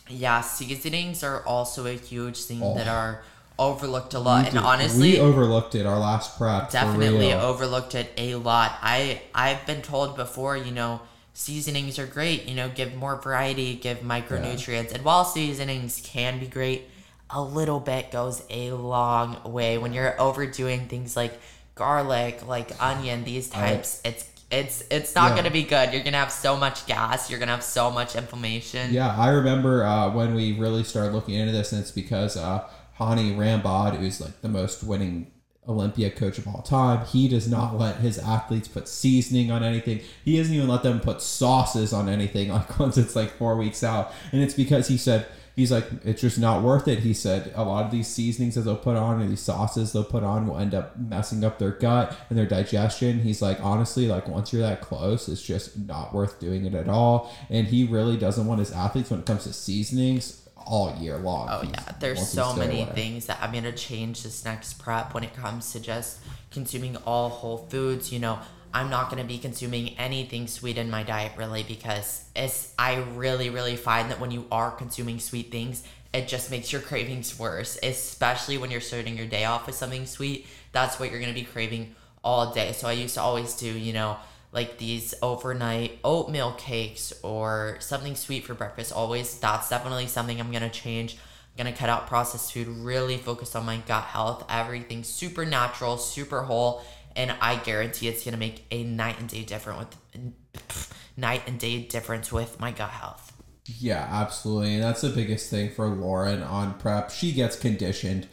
Yeah, 0.08 0.40
seasonings 0.42 1.24
are 1.24 1.44
also 1.44 1.86
a 1.86 1.94
huge 1.94 2.38
thing 2.44 2.60
Oh. 2.62 2.76
that 2.76 2.86
are 2.86 3.22
overlooked 3.58 4.14
a 4.14 4.18
lot. 4.18 4.40
We 4.42 4.46
and 4.48 4.54
did- 4.54 4.62
honestly, 4.64 5.12
we 5.12 5.18
overlooked 5.20 5.74
it 5.74 5.86
our 5.86 5.98
last 5.98 6.36
prep. 6.38 6.70
definitely 6.70 7.32
overlooked 7.32 7.94
it 7.94 8.12
a 8.16 8.34
lot. 8.36 8.76
I 8.82 9.22
I've 9.34 9.64
been 9.66 9.82
told 9.82 10.16
before, 10.16 10.56
you 10.56 10.72
know, 10.72 11.00
seasonings 11.34 11.98
are 11.98 12.06
great. 12.06 12.46
You 12.46 12.54
know, 12.54 12.68
give 12.68 12.94
more 12.94 13.16
variety, 13.16 13.74
give 13.74 13.98
micronutrients, 14.00 14.92
and 14.92 15.04
while 15.04 15.24
seasonings 15.24 16.00
can 16.04 16.38
be 16.38 16.46
great, 16.46 16.88
a 17.30 17.40
little 17.42 17.80
bit 17.80 18.10
goes 18.12 18.42
a 18.50 18.72
long 18.72 19.38
way. 19.44 19.78
When 19.78 19.92
you're 19.92 20.20
overdoing 20.20 20.86
things 20.88 21.16
like 21.16 21.38
garlic, 21.74 22.46
like 22.46 22.70
onion, 22.82 23.24
these 23.24 23.48
types, 23.48 24.00
it's 24.04 24.24
it's 24.50 24.84
it's 24.90 25.14
not 25.14 25.30
Yeah. 25.30 25.36
gonna 25.36 25.50
be 25.50 25.64
good. 25.64 25.92
You're 25.92 26.04
gonna 26.04 26.18
have 26.18 26.30
so 26.32 26.56
much 26.56 26.86
gas. 26.86 27.28
You're 27.30 27.38
gonna 27.40 27.52
have 27.52 27.64
so 27.64 27.90
much 27.90 28.14
inflammation. 28.14 28.92
Yeah, 28.92 29.14
I 29.16 29.28
remember 29.30 29.84
uh, 29.84 30.10
when 30.10 30.34
we 30.34 30.52
really 30.58 30.84
started 30.84 31.12
looking 31.12 31.34
into 31.34 31.52
this, 31.52 31.72
and 31.72 31.80
it's 31.80 31.90
because 31.90 32.36
uh, 32.36 32.62
Hany 32.98 33.32
Rambod, 33.32 33.96
who's 33.96 34.20
like 34.20 34.40
the 34.40 34.48
most 34.48 34.82
winning 34.82 35.30
Olympia 35.68 36.10
coach 36.10 36.38
of 36.38 36.46
all 36.46 36.62
time, 36.62 37.04
he 37.06 37.28
does 37.28 37.48
not 37.48 37.76
let 37.78 37.96
his 37.96 38.18
athletes 38.18 38.68
put 38.68 38.88
seasoning 38.88 39.50
on 39.50 39.62
anything. 39.62 40.00
He 40.24 40.36
doesn't 40.36 40.54
even 40.54 40.68
let 40.68 40.82
them 40.82 41.00
put 41.00 41.20
sauces 41.20 41.92
on 41.92 42.08
anything, 42.08 42.48
like 42.52 42.78
once 42.78 42.96
it's 42.96 43.16
like 43.16 43.30
four 43.32 43.56
weeks 43.56 43.82
out. 43.82 44.12
And 44.32 44.42
it's 44.42 44.54
because 44.54 44.88
he 44.88 44.96
said 44.96 45.26
he's 45.56 45.72
like 45.72 45.86
it's 46.04 46.22
just 46.22 46.38
not 46.38 46.62
worth 46.62 46.88
it. 46.88 47.00
He 47.00 47.12
said 47.12 47.52
a 47.54 47.64
lot 47.64 47.84
of 47.84 47.90
these 47.90 48.08
seasonings 48.08 48.54
that 48.54 48.62
they'll 48.62 48.76
put 48.76 48.96
on 48.96 49.20
or 49.20 49.26
these 49.26 49.40
sauces 49.40 49.92
they'll 49.92 50.04
put 50.04 50.22
on 50.22 50.46
will 50.46 50.58
end 50.58 50.74
up 50.74 50.96
messing 50.98 51.44
up 51.44 51.58
their 51.58 51.72
gut 51.72 52.16
and 52.30 52.38
their 52.38 52.46
digestion. 52.46 53.20
He's 53.20 53.42
like 53.42 53.58
honestly, 53.60 54.06
like 54.06 54.28
once 54.28 54.52
you're 54.52 54.62
that 54.62 54.80
close, 54.80 55.28
it's 55.28 55.42
just 55.42 55.76
not 55.76 56.14
worth 56.14 56.38
doing 56.38 56.64
it 56.64 56.74
at 56.74 56.88
all. 56.88 57.34
And 57.50 57.66
he 57.66 57.84
really 57.84 58.16
doesn't 58.16 58.46
want 58.46 58.60
his 58.60 58.72
athletes 58.72 59.10
when 59.10 59.20
it 59.20 59.26
comes 59.26 59.44
to 59.44 59.52
seasonings 59.52 60.45
all 60.66 60.94
year 60.96 61.16
long. 61.16 61.48
Oh 61.50 61.62
yeah, 61.62 61.92
there's 62.00 62.18
wants 62.18 62.32
them 62.32 62.44
to 62.44 62.50
so 62.50 62.58
many 62.58 62.82
away. 62.82 62.92
things 62.92 63.26
that 63.26 63.38
I'm 63.40 63.52
gonna 63.52 63.72
change 63.72 64.22
this 64.22 64.44
next 64.44 64.74
prep 64.74 65.14
when 65.14 65.24
it 65.24 65.34
comes 65.34 65.72
to 65.72 65.80
just 65.80 66.18
consuming 66.50 66.96
all 67.06 67.28
whole 67.28 67.58
foods. 67.58 68.12
You 68.12 68.18
know, 68.18 68.38
I'm 68.74 68.90
not 68.90 69.08
gonna 69.08 69.24
be 69.24 69.38
consuming 69.38 69.96
anything 69.98 70.48
sweet 70.48 70.76
in 70.76 70.90
my 70.90 71.02
diet 71.02 71.32
really 71.36 71.62
because 71.62 72.24
it's 72.34 72.74
I 72.78 72.96
really 73.14 73.48
really 73.48 73.76
find 73.76 74.10
that 74.10 74.20
when 74.20 74.30
you 74.30 74.46
are 74.50 74.70
consuming 74.72 75.20
sweet 75.20 75.50
things, 75.52 75.84
it 76.12 76.28
just 76.28 76.50
makes 76.50 76.72
your 76.72 76.82
cravings 76.82 77.38
worse. 77.38 77.78
Especially 77.82 78.58
when 78.58 78.70
you're 78.70 78.80
starting 78.80 79.16
your 79.16 79.26
day 79.26 79.44
off 79.44 79.66
with 79.66 79.76
something 79.76 80.04
sweet, 80.04 80.46
that's 80.72 80.98
what 80.98 81.10
you're 81.10 81.20
gonna 81.20 81.32
be 81.32 81.44
craving 81.44 81.94
all 82.24 82.52
day. 82.52 82.72
So 82.72 82.88
I 82.88 82.92
used 82.92 83.14
to 83.14 83.20
always 83.20 83.54
do, 83.54 83.66
you 83.66 83.92
know, 83.92 84.16
like 84.52 84.78
these 84.78 85.14
overnight 85.22 85.98
oatmeal 86.04 86.52
cakes 86.52 87.12
or 87.22 87.76
something 87.80 88.14
sweet 88.14 88.44
for 88.44 88.54
breakfast. 88.54 88.92
Always, 88.92 89.38
that's 89.38 89.68
definitely 89.68 90.06
something 90.06 90.40
I'm 90.40 90.52
gonna 90.52 90.70
change. 90.70 91.14
I'm 91.14 91.64
gonna 91.64 91.76
cut 91.76 91.88
out 91.88 92.06
processed 92.06 92.52
food, 92.52 92.68
really 92.68 93.16
focus 93.16 93.54
on 93.54 93.66
my 93.66 93.78
gut 93.78 94.04
health, 94.04 94.44
everything 94.48 95.04
super 95.04 95.44
natural, 95.44 95.98
super 95.98 96.42
whole, 96.42 96.82
and 97.14 97.34
I 97.40 97.56
guarantee 97.56 98.08
it's 98.08 98.24
gonna 98.24 98.36
make 98.36 98.64
a 98.70 98.84
night 98.84 99.18
and 99.18 99.28
day 99.28 99.42
difference 99.42 99.86
with 100.14 100.94
night 101.16 101.42
and 101.46 101.58
day 101.58 101.82
difference 101.82 102.32
with 102.32 102.60
my 102.60 102.72
gut 102.72 102.90
health. 102.90 103.32
Yeah, 103.66 104.06
absolutely. 104.10 104.74
And 104.74 104.82
that's 104.82 105.00
the 105.00 105.08
biggest 105.08 105.50
thing 105.50 105.70
for 105.70 105.88
Lauren 105.88 106.42
on 106.42 106.74
prep. 106.74 107.10
She 107.10 107.32
gets 107.32 107.58
conditioned 107.58 108.28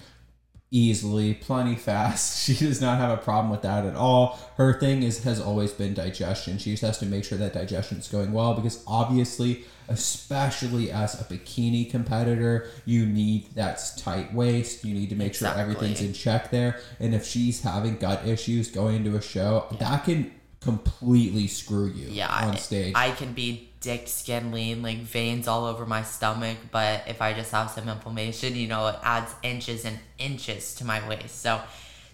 easily, 0.74 1.36
plenty 1.36 1.76
fast. 1.76 2.34
She 2.44 2.66
does 2.66 2.82
not 2.82 2.98
have 2.98 3.12
a 3.12 3.22
problem 3.22 3.52
with 3.52 3.62
that 3.62 3.86
at 3.86 3.96
all. 3.96 4.38
Her 4.58 4.78
thing 4.78 5.04
is 5.04 5.24
has 5.24 5.40
always 5.40 5.72
been 5.72 5.94
digestion. 5.94 6.58
She 6.58 6.72
just 6.72 6.82
has 6.82 6.98
to 6.98 7.06
make 7.06 7.24
sure 7.24 7.38
that 7.38 7.54
digestion 7.54 8.00
is 8.00 8.10
going 8.10 8.34
well 8.34 8.54
because 8.56 8.84
obviously, 8.86 9.64
especially 9.88 10.92
as 10.92 11.20
a 11.22 11.24
bikini 11.24 11.90
competitor, 11.90 12.68
you 12.86 13.06
need 13.06 13.54
that 13.56 13.82
tight 13.98 14.34
waist. 14.34 14.84
You 14.84 14.94
need 14.94 15.10
to 15.12 15.16
make 15.16 15.36
sure 15.36 15.48
everything's 15.48 16.02
in 16.02 16.12
check 16.12 16.52
there. 16.52 16.82
And 17.00 17.16
if 17.16 17.26
she's 17.26 17.62
having 17.62 17.96
gut 17.98 18.28
issues 18.28 18.70
going 18.70 18.98
into 18.98 19.16
a 19.16 19.22
show, 19.22 19.68
that 19.80 20.04
can 20.04 20.32
completely 20.64 21.48
screw 21.48 21.88
you 21.88 22.08
Yeah, 22.10 22.48
on 22.48 22.58
stage. 22.58 22.94
I 22.96 23.12
can 23.12 23.34
be 23.34 23.70
dick 23.82 24.08
skin 24.08 24.52
lean, 24.52 24.82
like 24.82 25.00
veins 25.00 25.48
all 25.48 25.66
over 25.66 25.86
my 25.86 26.04
stomach, 26.04 26.58
but 26.72 27.04
if 27.08 27.22
I 27.22 27.34
just 27.34 27.52
have 27.52 27.70
some 27.70 27.90
inflammation, 27.90 28.56
you 28.56 28.68
know, 28.68 28.88
it 28.88 28.96
adds 29.04 29.34
inches 29.44 29.86
and 29.86 30.00
inches 30.18 30.74
to 30.76 30.86
my 30.86 31.08
waist. 31.08 31.42
So 31.42 31.62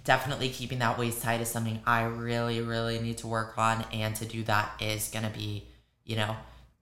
definitely 0.03 0.49
keeping 0.49 0.79
that 0.79 0.97
waist 0.97 1.21
tight 1.21 1.41
is 1.41 1.49
something 1.49 1.79
I 1.85 2.03
really, 2.03 2.61
really 2.61 2.99
need 2.99 3.19
to 3.19 3.27
work 3.27 3.57
on. 3.57 3.85
And 3.93 4.15
to 4.15 4.25
do 4.25 4.43
that 4.43 4.71
is 4.81 5.09
gonna 5.13 5.29
be, 5.29 5.65
you 6.05 6.15
know, 6.15 6.35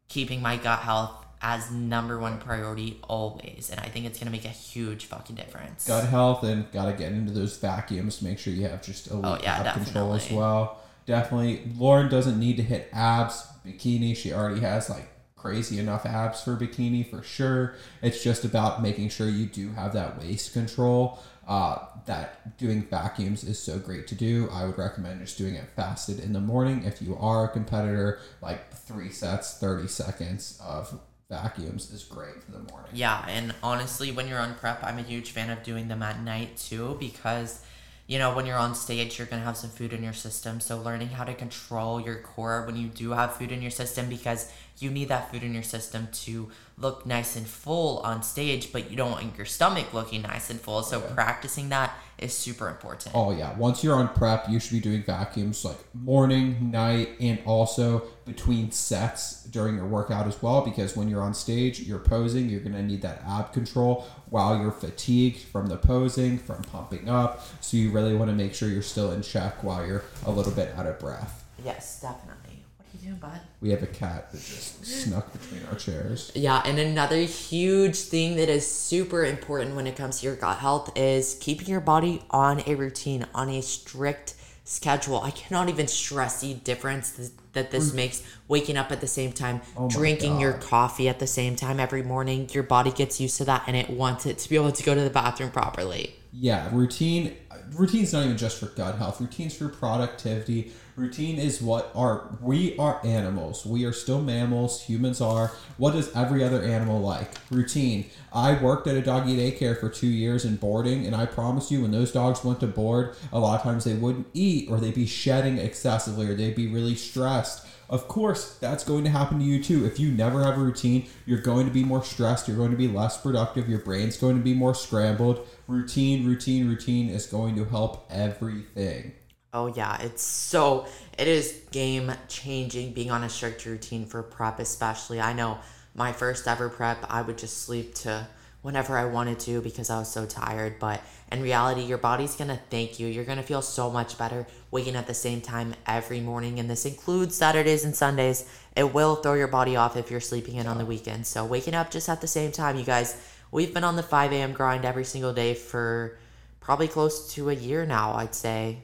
keeping 0.07 0.41
my 0.41 0.55
gut 0.55 0.79
health 0.79 1.25
as 1.41 1.69
number 1.69 2.17
one 2.17 2.39
priority 2.39 2.99
always. 3.03 3.69
And 3.69 3.79
I 3.81 3.89
think 3.89 4.05
it's 4.05 4.17
gonna 4.17 4.31
make 4.31 4.45
a 4.45 4.49
huge 4.49 5.05
fucking 5.05 5.35
difference. 5.35 5.85
gut 5.85 6.07
health 6.07 6.43
and 6.43 6.71
got 6.71 6.85
to 6.85 6.93
get 6.93 7.11
into 7.11 7.31
those 7.31 7.57
vacuums. 7.57 8.19
to 8.19 8.23
Make 8.23 8.39
sure 8.39 8.53
you 8.53 8.67
have 8.67 8.81
just 8.81 9.11
elite 9.11 9.25
Oh, 9.25 9.37
yeah, 9.43 9.63
ab 9.63 9.73
control 9.83 10.13
as 10.13 10.31
well. 10.31 10.79
Definitely, 11.07 11.63
Lauren 11.77 12.09
doesn't 12.09 12.39
need 12.39 12.57
to 12.57 12.63
hit 12.63 12.89
abs 12.93 13.47
bikini. 13.65 14.15
She 14.15 14.31
already 14.31 14.59
has 14.59 14.89
like 14.89 15.07
crazy 15.35 15.79
enough 15.79 16.05
abs 16.05 16.43
for 16.43 16.55
bikini 16.55 17.09
for 17.09 17.23
sure. 17.23 17.75
It's 18.01 18.23
just 18.23 18.45
about 18.45 18.83
making 18.83 19.09
sure 19.09 19.29
you 19.29 19.47
do 19.47 19.71
have 19.71 19.93
that 19.93 20.19
waist 20.19 20.53
control. 20.53 21.19
Uh, 21.47 21.79
that 22.07 22.57
doing 22.57 22.81
vacuums 22.81 23.45
is 23.45 23.57
so 23.57 23.79
great 23.79 24.05
to 24.07 24.15
do. 24.15 24.49
I 24.51 24.65
would 24.65 24.77
recommend 24.77 25.21
just 25.21 25.37
doing 25.37 25.55
it 25.55 25.69
fasted 25.77 26.19
in 26.19 26.33
the 26.33 26.41
morning 26.41 26.83
if 26.83 27.01
you 27.01 27.15
are 27.17 27.45
a 27.45 27.47
competitor. 27.47 28.19
Like 28.41 28.73
three 28.73 29.09
sets, 29.09 29.57
thirty 29.57 29.87
seconds 29.87 30.61
of 30.61 30.99
vacuums 31.29 31.91
is 31.91 32.03
great 32.03 32.43
for 32.43 32.51
the 32.51 32.59
morning. 32.59 32.89
Yeah, 32.93 33.23
and 33.29 33.55
honestly, 33.63 34.11
when 34.11 34.27
you're 34.27 34.39
on 34.39 34.55
prep, 34.55 34.83
I'm 34.83 34.97
a 34.97 35.03
huge 35.03 35.31
fan 35.31 35.49
of 35.49 35.63
doing 35.63 35.87
them 35.87 36.03
at 36.03 36.21
night 36.21 36.57
too 36.57 36.97
because, 36.99 37.63
you 38.07 38.17
know, 38.17 38.33
when 38.33 38.45
you're 38.45 38.57
on 38.57 38.73
stage, 38.73 39.17
you're 39.17 39.27
gonna 39.27 39.43
have 39.43 39.57
some 39.57 39.69
food 39.69 39.91
in 39.91 40.01
your 40.01 40.13
system. 40.13 40.61
So 40.61 40.77
learning 40.77 41.09
how 41.09 41.25
to 41.25 41.33
control 41.33 41.99
your 41.99 42.19
core 42.21 42.65
when 42.65 42.77
you 42.77 42.87
do 42.87 43.11
have 43.11 43.35
food 43.35 43.51
in 43.51 43.61
your 43.61 43.71
system 43.71 44.07
because 44.07 44.49
you 44.79 44.91
need 44.91 45.07
that 45.09 45.31
food 45.31 45.43
in 45.43 45.53
your 45.53 45.63
system 45.63 46.07
to 46.11 46.49
look 46.77 47.05
nice 47.05 47.35
and 47.35 47.47
full 47.47 47.99
on 47.99 48.21
stage, 48.21 48.71
but 48.71 48.91
you 48.91 48.97
don't 48.97 49.11
want 49.11 49.35
your 49.35 49.45
stomach 49.45 49.93
looking 49.93 50.21
nice 50.21 50.49
and 50.49 50.59
full. 50.59 50.83
So 50.83 50.99
oh, 51.03 51.13
practicing 51.13 51.69
that 51.69 51.97
is 52.19 52.33
super 52.33 52.69
important. 52.69 53.15
Oh 53.15 53.31
yeah, 53.31 53.55
once 53.57 53.83
you're 53.83 53.95
on 53.95 54.09
prep, 54.09 54.47
you 54.49 54.59
should 54.59 54.73
be 54.73 54.79
doing 54.79 55.01
vacuums 55.03 55.65
like 55.65 55.77
morning, 55.95 56.69
night, 56.69 57.09
and 57.19 57.39
also 57.45 58.03
between 58.25 58.71
sets 58.71 59.43
during 59.45 59.75
your 59.75 59.87
workout 59.87 60.27
as 60.27 60.41
well. 60.43 60.61
Because 60.61 60.95
when 60.95 61.07
you're 61.07 61.23
on 61.23 61.33
stage, 61.33 61.79
you're 61.79 61.97
posing, 61.97 62.47
you're 62.49 62.61
gonna 62.61 62.83
need 62.83 63.01
that 63.01 63.23
ab 63.25 63.53
control 63.53 64.05
while 64.29 64.59
you're 64.61 64.71
fatigued 64.71 65.39
from 65.39 65.67
the 65.67 65.77
posing, 65.77 66.37
from 66.37 66.61
pumping 66.63 67.09
up. 67.09 67.43
So 67.61 67.77
you 67.77 67.89
really 67.91 68.15
want 68.15 68.29
to 68.29 68.35
make 68.35 68.53
sure 68.53 68.69
you're 68.69 68.81
still 68.83 69.11
in 69.11 69.23
check 69.23 69.63
while 69.63 69.85
you're 69.85 70.03
a 70.25 70.31
little 70.31 70.51
bit 70.51 70.75
out 70.75 70.85
of 70.85 70.99
breath. 70.99 71.46
Yes, 71.67 71.99
definitely. 72.01 72.63
What 72.77 72.87
are 72.87 72.97
you 72.97 73.09
doing, 73.09 73.19
bud? 73.19 73.41
We 73.61 73.69
have 73.71 73.83
a 73.83 73.87
cat 73.87 74.31
that 74.31 74.37
just 74.37 74.85
snuck 75.03 75.31
between 75.33 75.61
our 75.69 75.75
chairs. 75.75 76.31
Yeah, 76.33 76.61
and 76.65 76.79
another 76.79 77.17
huge 77.17 77.97
thing 77.97 78.37
that 78.37 78.47
is 78.47 78.65
super 78.65 79.25
important 79.25 79.75
when 79.75 79.85
it 79.85 79.97
comes 79.97 80.21
to 80.21 80.27
your 80.27 80.35
gut 80.37 80.57
health 80.59 80.91
is 80.97 81.37
keeping 81.41 81.67
your 81.67 81.81
body 81.81 82.21
on 82.31 82.63
a 82.65 82.75
routine, 82.75 83.25
on 83.35 83.49
a 83.49 83.61
strict 83.61 84.35
schedule. 84.63 85.19
I 85.21 85.31
cannot 85.31 85.67
even 85.69 85.87
stress 85.87 86.39
the 86.41 86.53
difference 86.53 87.11
th- 87.11 87.29
that 87.53 87.71
this 87.71 87.93
makes 87.93 88.21
waking 88.47 88.77
up 88.77 88.91
at 88.91 89.01
the 89.01 89.07
same 89.07 89.31
time. 89.33 89.61
Oh 89.77 89.89
drinking 89.89 90.39
your 90.39 90.53
coffee 90.53 91.09
at 91.09 91.19
the 91.19 91.27
same 91.27 91.55
time 91.55 91.79
every 91.79 92.03
morning. 92.03 92.47
Your 92.51 92.63
body 92.63 92.91
gets 92.91 93.19
used 93.19 93.37
to 93.37 93.45
that 93.45 93.63
and 93.67 93.75
it 93.75 93.89
wants 93.89 94.25
it 94.25 94.37
to 94.39 94.49
be 94.49 94.55
able 94.55 94.71
to 94.71 94.83
go 94.83 94.93
to 94.95 95.01
the 95.01 95.09
bathroom 95.09 95.51
properly. 95.51 96.15
yeah 96.33 96.69
routine 96.73 97.35
uh, 97.49 97.55
routine's 97.73 98.11
not 98.13 98.25
even 98.25 98.37
just 98.37 98.59
for 98.59 98.67
gut 98.67 98.95
health 98.97 99.19
routine's 99.21 99.55
for 99.57 99.69
productivity 99.69 100.71
routine 100.97 101.37
is 101.37 101.61
what 101.61 101.91
are 101.93 102.35
we 102.41 102.75
are 102.77 102.99
animals 103.05 103.63
we 103.65 103.85
are 103.85 103.93
still 103.93 104.19
mammals 104.19 104.81
humans 104.81 105.21
are 105.21 105.51
what 105.77 105.93
does 105.93 106.13
every 106.15 106.43
other 106.43 106.63
animal 106.63 106.99
like 106.99 107.35
routine 107.51 108.03
i 108.33 108.53
worked 108.63 108.87
at 108.87 108.97
a 108.97 109.01
doggy 109.01 109.37
daycare 109.37 109.79
for 109.79 109.89
two 109.89 110.07
years 110.07 110.43
in 110.43 110.55
boarding 110.55 111.05
and 111.05 111.15
i 111.15 111.23
promise 111.23 111.69
you 111.69 111.83
when 111.83 111.91
those 111.91 112.11
dogs 112.11 112.43
went 112.43 112.59
to 112.59 112.65
board 112.65 113.15
a 113.31 113.39
lot 113.39 113.59
of 113.59 113.61
times 113.61 113.83
they 113.83 113.93
wouldn't 113.93 114.27
eat 114.33 114.67
or 114.71 114.79
they'd 114.79 114.95
be 114.95 115.05
shedding 115.05 115.59
excessively 115.59 116.27
or 116.27 116.33
they'd 116.33 116.55
be 116.55 116.67
really 116.67 116.95
stressed 116.95 117.65
of 117.89 118.09
course, 118.09 118.57
that's 118.57 118.83
going 118.83 119.05
to 119.05 119.09
happen 119.09 119.39
to 119.39 119.45
you 119.45 119.63
too. 119.63 119.85
If 119.85 119.97
you 119.97 120.11
never 120.11 120.43
have 120.43 120.57
a 120.57 120.61
routine, 120.61 121.07
you're 121.25 121.39
going 121.39 121.65
to 121.67 121.71
be 121.71 121.85
more 121.85 122.03
stressed, 122.03 122.45
you're 122.45 122.57
going 122.57 122.71
to 122.71 122.77
be 122.77 122.89
less 122.89 123.15
productive, 123.15 123.69
your 123.69 123.79
brain's 123.79 124.17
going 124.17 124.35
to 124.35 124.43
be 124.43 124.53
more 124.53 124.75
scrambled. 124.75 125.47
Routine, 125.69 126.27
routine, 126.27 126.67
routine 126.67 127.09
is 127.09 127.27
going 127.27 127.55
to 127.55 127.63
help 127.63 128.05
everything. 128.11 129.13
Oh 129.53 129.67
yeah, 129.67 130.01
it's 130.01 130.23
so 130.23 130.87
it 131.17 131.27
is 131.27 131.61
game 131.71 132.11
changing 132.27 132.93
being 132.93 133.11
on 133.11 133.23
a 133.23 133.29
strict 133.29 133.65
routine 133.65 134.05
for 134.05 134.21
prep 134.21 134.59
especially. 134.59 135.21
I 135.21 135.33
know 135.33 135.59
my 135.95 136.11
first 136.11 136.47
ever 136.47 136.69
prep, 136.69 137.05
I 137.09 137.21
would 137.21 137.37
just 137.37 137.63
sleep 137.63 137.95
to 137.95 138.27
whenever 138.61 138.97
I 138.97 139.05
wanted 139.05 139.39
to 139.41 139.61
because 139.61 139.89
I 139.89 139.99
was 139.99 140.11
so 140.11 140.25
tired, 140.25 140.77
but 140.79 141.01
in 141.31 141.41
reality 141.41 141.81
your 141.81 141.97
body's 141.97 142.35
going 142.35 142.49
to 142.49 142.59
thank 142.69 142.99
you. 142.99 143.07
You're 143.07 143.23
going 143.23 143.37
to 143.37 143.43
feel 143.43 143.61
so 143.61 143.89
much 143.89 144.17
better 144.17 144.45
waking 144.69 144.95
at 144.95 145.07
the 145.07 145.13
same 145.13 145.41
time 145.41 145.73
every 145.85 146.19
morning 146.19 146.59
and 146.59 146.69
this 146.69 146.85
includes 146.85 147.35
Saturdays 147.35 147.85
and 147.85 147.95
Sundays. 147.95 148.45
It 148.75 148.93
will 148.93 149.15
throw 149.15 149.35
your 149.35 149.47
body 149.47 149.75
off 149.75 149.95
if 149.95 150.11
you're 150.11 150.19
sleeping 150.19 150.55
in 150.55 150.67
on 150.67 150.77
the 150.77 150.85
weekend. 150.85 151.25
So 151.25 151.45
waking 151.45 151.73
up 151.73 151.89
just 151.89 152.09
at 152.09 152.19
the 152.19 152.27
same 152.27 152.51
time, 152.51 152.77
you 152.77 152.83
guys, 152.83 153.15
we've 153.51 153.73
been 153.73 153.85
on 153.85 153.95
the 153.95 154.03
5 154.03 154.33
a.m. 154.33 154.51
grind 154.51 154.83
every 154.83 155.05
single 155.05 155.33
day 155.33 155.53
for 155.53 156.17
probably 156.59 156.89
close 156.89 157.33
to 157.35 157.49
a 157.49 157.53
year 157.53 157.85
now, 157.85 158.13
I'd 158.13 158.35
say. 158.35 158.79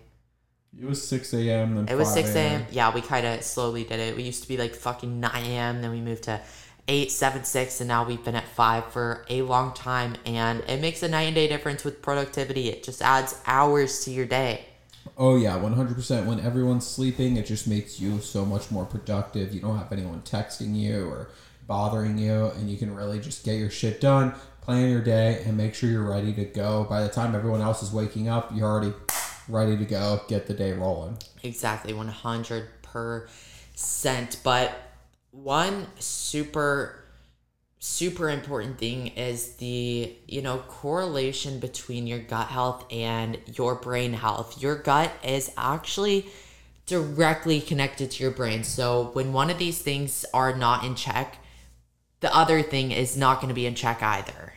It 0.79 0.85
was 0.85 1.07
6 1.07 1.33
a.m. 1.33 1.75
Then 1.75 1.87
It 1.87 1.95
was 1.95 2.11
6 2.13 2.35
a.m. 2.35 2.65
Yeah, 2.71 2.93
we 2.93 3.01
kind 3.01 3.25
of 3.25 3.43
slowly 3.43 3.83
did 3.83 3.99
it. 3.99 4.15
We 4.15 4.23
used 4.23 4.41
to 4.41 4.47
be 4.47 4.57
like 4.57 4.75
fucking 4.75 5.19
9 5.19 5.31
a.m., 5.45 5.81
then 5.81 5.91
we 5.91 6.01
moved 6.01 6.23
to 6.23 6.41
8, 6.87 7.11
7, 7.11 7.43
6, 7.43 7.81
and 7.81 7.87
now 7.87 8.05
we've 8.05 8.23
been 8.23 8.35
at 8.35 8.47
5 8.47 8.91
for 8.91 9.25
a 9.29 9.41
long 9.43 9.73
time. 9.73 10.15
And 10.25 10.63
it 10.67 10.81
makes 10.81 11.03
a 11.03 11.07
night 11.07 11.23
and 11.23 11.35
day 11.35 11.47
difference 11.47 11.83
with 11.83 12.01
productivity. 12.01 12.69
It 12.69 12.83
just 12.83 13.01
adds 13.01 13.39
hours 13.45 14.03
to 14.05 14.11
your 14.11 14.25
day. 14.25 14.65
Oh 15.17 15.35
yeah, 15.35 15.57
100%. 15.57 16.25
When 16.25 16.39
everyone's 16.39 16.87
sleeping, 16.87 17.37
it 17.37 17.45
just 17.45 17.67
makes 17.67 17.99
you 17.99 18.19
so 18.19 18.45
much 18.45 18.71
more 18.71 18.85
productive. 18.85 19.53
You 19.53 19.61
don't 19.61 19.77
have 19.77 19.91
anyone 19.91 20.21
texting 20.21 20.75
you 20.75 21.07
or 21.07 21.29
bothering 21.67 22.17
you, 22.17 22.47
and 22.57 22.69
you 22.69 22.77
can 22.77 22.93
really 22.93 23.19
just 23.19 23.45
get 23.45 23.57
your 23.57 23.69
shit 23.69 24.01
done, 24.01 24.33
plan 24.61 24.89
your 24.89 25.01
day, 25.01 25.43
and 25.45 25.55
make 25.55 25.75
sure 25.75 25.89
you're 25.89 26.09
ready 26.09 26.33
to 26.33 26.45
go. 26.45 26.85
By 26.89 27.03
the 27.03 27.09
time 27.09 27.35
everyone 27.35 27.61
else 27.61 27.83
is 27.83 27.91
waking 27.91 28.27
up, 28.27 28.51
you're 28.53 28.67
already 28.67 28.93
ready 29.47 29.77
to 29.77 29.85
go, 29.85 30.21
get 30.27 30.47
the 30.47 30.53
day 30.53 30.73
rolling. 30.73 31.17
Exactly, 31.43 31.93
100%. 31.93 34.43
But 34.43 34.75
one 35.31 35.87
super 35.99 36.99
super 37.79 38.29
important 38.29 38.77
thing 38.77 39.07
is 39.07 39.55
the 39.55 40.15
you 40.27 40.41
know 40.41 40.59
correlation 40.69 41.59
between 41.59 42.07
your 42.07 42.19
gut 42.19 42.47
health 42.47 42.85
and 42.91 43.37
your 43.45 43.75
brain 43.75 44.13
health. 44.13 44.61
Your 44.61 44.75
gut 44.75 45.11
is 45.23 45.51
actually 45.57 46.27
directly 46.85 47.59
connected 47.59 48.11
to 48.11 48.23
your 48.23 48.31
brain. 48.31 48.63
So 48.63 49.09
when 49.13 49.33
one 49.33 49.49
of 49.49 49.57
these 49.57 49.81
things 49.81 50.23
are 50.33 50.55
not 50.55 50.85
in 50.85 50.95
check 50.95 51.39
the 52.23 52.33
other 52.33 52.61
thing 52.61 52.93
is 52.93 53.17
not 53.17 53.41
going 53.41 53.49
to 53.49 53.53
be 53.53 53.65
in 53.65 53.75
check 53.75 54.01
either. 54.01 54.53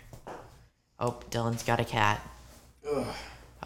Oh 1.00 1.18
Dilan's 1.30 1.64
got 1.64 1.80
a 1.80 1.84
cat 1.84 2.24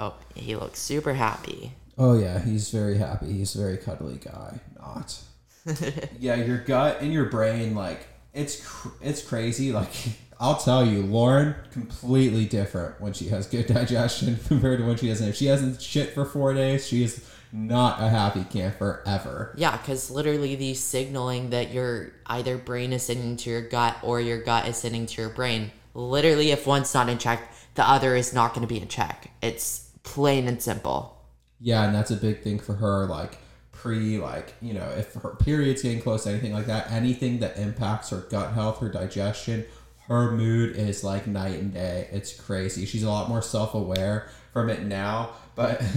oh 0.01 0.15
he 0.35 0.57
looks 0.57 0.81
super 0.81 1.15
happy 1.15 1.73
Oh 2.01 2.19
yeah, 2.19 2.39
he's 2.39 2.71
very 2.71 2.97
happy. 2.97 3.31
He's 3.31 3.55
a 3.55 3.59
very 3.59 3.77
cuddly 3.77 4.17
guy. 4.17 4.59
Not. 4.79 5.19
yeah, 6.19 6.37
your 6.37 6.57
gut 6.57 7.03
and 7.03 7.13
your 7.13 7.27
brain, 7.27 7.75
like 7.75 8.07
it's 8.33 8.67
cr- 8.67 8.89
it's 9.03 9.21
crazy. 9.23 9.71
Like 9.71 9.93
I'll 10.41 10.57
tell 10.57 10.85
you, 10.85 11.03
Lauren, 11.03 11.55
completely 11.73 12.47
different 12.47 12.99
when 13.03 13.13
she 13.13 13.29
has 13.29 13.47
good 13.47 13.67
digestion 13.75 14.39
compared 14.49 14.79
to 14.79 14.87
when 14.87 14.97
she 14.97 15.09
doesn't. 15.09 15.29
If 15.29 15.37
she 15.37 15.47
hasn't 15.47 15.83
shit 15.83 16.15
for 16.15 16.25
four 16.25 16.55
days, 16.55 16.89
she 16.89 17.05
is 17.05 17.23
not 17.53 18.01
a 18.01 18.09
happy 18.09 18.45
camper 18.45 19.03
ever. 19.05 19.53
Yeah, 19.59 19.77
because 19.77 20.11
literally 20.11 20.57
the 20.57 20.73
signaling 20.73 21.51
that 21.51 21.71
your 21.71 22.13
either 22.25 22.57
brain 22.57 22.95
is 22.95 23.03
sending 23.03 23.37
to 23.37 23.51
your 23.51 23.61
gut 23.61 23.99
or 24.03 24.23
your 24.23 24.41
gut 24.41 24.67
is 24.67 24.79
sending 24.79 25.05
to 25.05 25.21
your 25.21 25.31
brain. 25.31 25.71
Literally, 25.93 26.51
if 26.51 26.67
one's 26.67 26.95
not 26.95 27.11
in 27.11 27.19
check, 27.19 27.53
the 27.75 27.87
other 27.87 28.17
is 28.17 28.33
not 28.33 28.55
going 28.55 28.67
to 28.67 28.73
be 28.73 28.81
in 28.81 28.89
check. 28.89 29.31
It's 29.43 29.90
plain 30.03 30.49
and 30.49 30.63
simple. 30.63 31.17
Yeah, 31.61 31.85
and 31.85 31.95
that's 31.95 32.11
a 32.11 32.17
big 32.17 32.43
thing 32.43 32.59
for 32.59 32.75
her. 32.75 33.07
Like 33.07 33.39
pre, 33.73 34.19
like 34.19 34.55
you 34.61 34.75
know, 34.75 34.89
if 34.97 35.15
her 35.15 35.37
period's 35.37 35.83
getting 35.83 36.03
close, 36.03 36.27
anything 36.27 36.53
like 36.53 36.67
that, 36.67 36.91
anything 36.91 37.41
that 37.41 37.57
impacts 37.59 38.11
her 38.11 38.21
gut 38.31 38.53
health, 38.53 38.81
her 38.81 38.89
digestion, 38.89 39.65
her 40.09 40.31
mood 40.33 40.77
is 40.77 41.05
like 41.05 41.27
night 41.27 41.59
and 41.59 41.73
day. 41.73 42.09
It's 42.13 42.39
crazy. 42.39 42.87
She's 42.87 43.03
a 43.03 43.11
lot 43.11 43.29
more 43.29 43.43
self 43.43 43.75
aware 43.75 44.29
from 44.53 44.69
it 44.71 44.83
now, 44.83 45.31
but. 45.55 45.83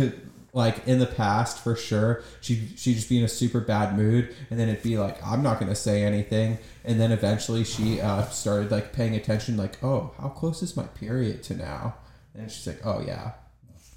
like 0.56 0.88
in 0.88 0.99
the 0.99 1.08
past 1.08 1.58
for 1.58 1.76
sure 1.76 2.22
she 2.39 2.70
she'd 2.78 2.93
just 2.93 3.10
be 3.10 3.18
in 3.18 3.24
a 3.24 3.28
super 3.28 3.60
bad 3.60 3.97
mood 3.97 4.34
and 4.49 4.60
then 4.60 4.70
it'd 4.70 4.84
be 4.84 4.97
like 4.97 5.18
i'm 5.26 5.41
not 5.41 5.60
to 5.60 5.74
say 5.76 6.04
anything 6.04 6.60
and 6.86 7.01
then 7.01 7.12
eventually 7.12 7.64
she 7.64 7.99
uh, 7.99 8.24
started 8.26 8.70
like 8.70 8.93
paying 8.93 9.16
attention 9.16 9.58
like 9.58 9.84
oh 9.84 10.14
how 10.20 10.30
close 10.30 10.62
is 10.62 10.78
my 10.78 10.84
period 10.84 11.41
to 11.41 11.56
now 11.56 11.95
and 12.36 12.51
she's 12.51 12.68
like 12.68 12.80
oh 12.86 13.04
yeah 13.06 13.32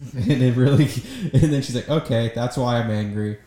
and 0.15 0.43
it 0.43 0.57
really 0.57 0.85
and 1.33 1.53
then 1.53 1.63
she's 1.63 1.75
like 1.75 1.89
okay 1.89 2.31
that's 2.35 2.57
why 2.57 2.79
i'm 2.79 2.91
angry 2.91 3.39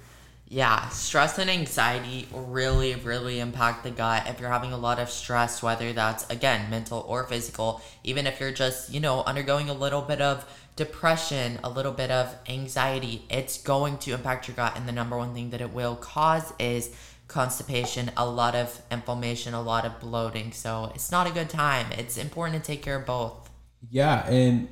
Yeah, 0.52 0.90
stress 0.90 1.38
and 1.38 1.50
anxiety 1.50 2.28
really, 2.34 2.96
really 2.96 3.40
impact 3.40 3.84
the 3.84 3.92
gut. 3.92 4.28
If 4.28 4.40
you're 4.40 4.50
having 4.50 4.74
a 4.74 4.78
lot 4.78 4.98
of 5.00 5.10
stress, 5.12 5.62
whether 5.62 5.94
that's 5.94 6.28
again 6.30 6.70
mental 6.72 7.06
or 7.08 7.24
physical, 7.26 7.82
even 8.04 8.26
if 8.26 8.40
you're 8.40 8.52
just, 8.52 8.92
you 8.92 9.00
know, 9.00 9.24
undergoing 9.26 9.70
a 9.70 9.74
little 9.74 10.02
bit 10.02 10.22
of 10.22 10.44
depression, 10.76 11.60
a 11.64 11.70
little 11.70 11.92
bit 11.92 12.10
of 12.10 12.36
anxiety, 12.48 13.26
it's 13.30 13.62
going 13.62 14.00
to 14.00 14.14
impact 14.14 14.48
your 14.48 14.56
gut. 14.56 14.76
And 14.76 14.88
the 14.88 14.92
number 14.92 15.18
one 15.18 15.34
thing 15.36 15.52
that 15.52 15.62
it 15.62 15.72
will 15.72 15.96
cause 15.96 16.52
is 16.58 16.90
constipation, 17.28 18.10
a 18.18 18.26
lot 18.28 18.56
of 18.56 18.82
inflammation, 18.90 19.54
a 19.54 19.62
lot 19.62 19.86
of 19.86 20.00
bloating. 20.00 20.52
So 20.52 20.92
it's 20.96 21.12
not 21.12 21.28
a 21.28 21.32
good 21.32 21.50
time. 21.50 21.92
It's 21.92 22.18
important 22.18 22.64
to 22.64 22.68
take 22.68 22.82
care 22.82 22.96
of 22.98 23.06
both. 23.06 23.50
yeah 23.90 24.28
and 24.30 24.68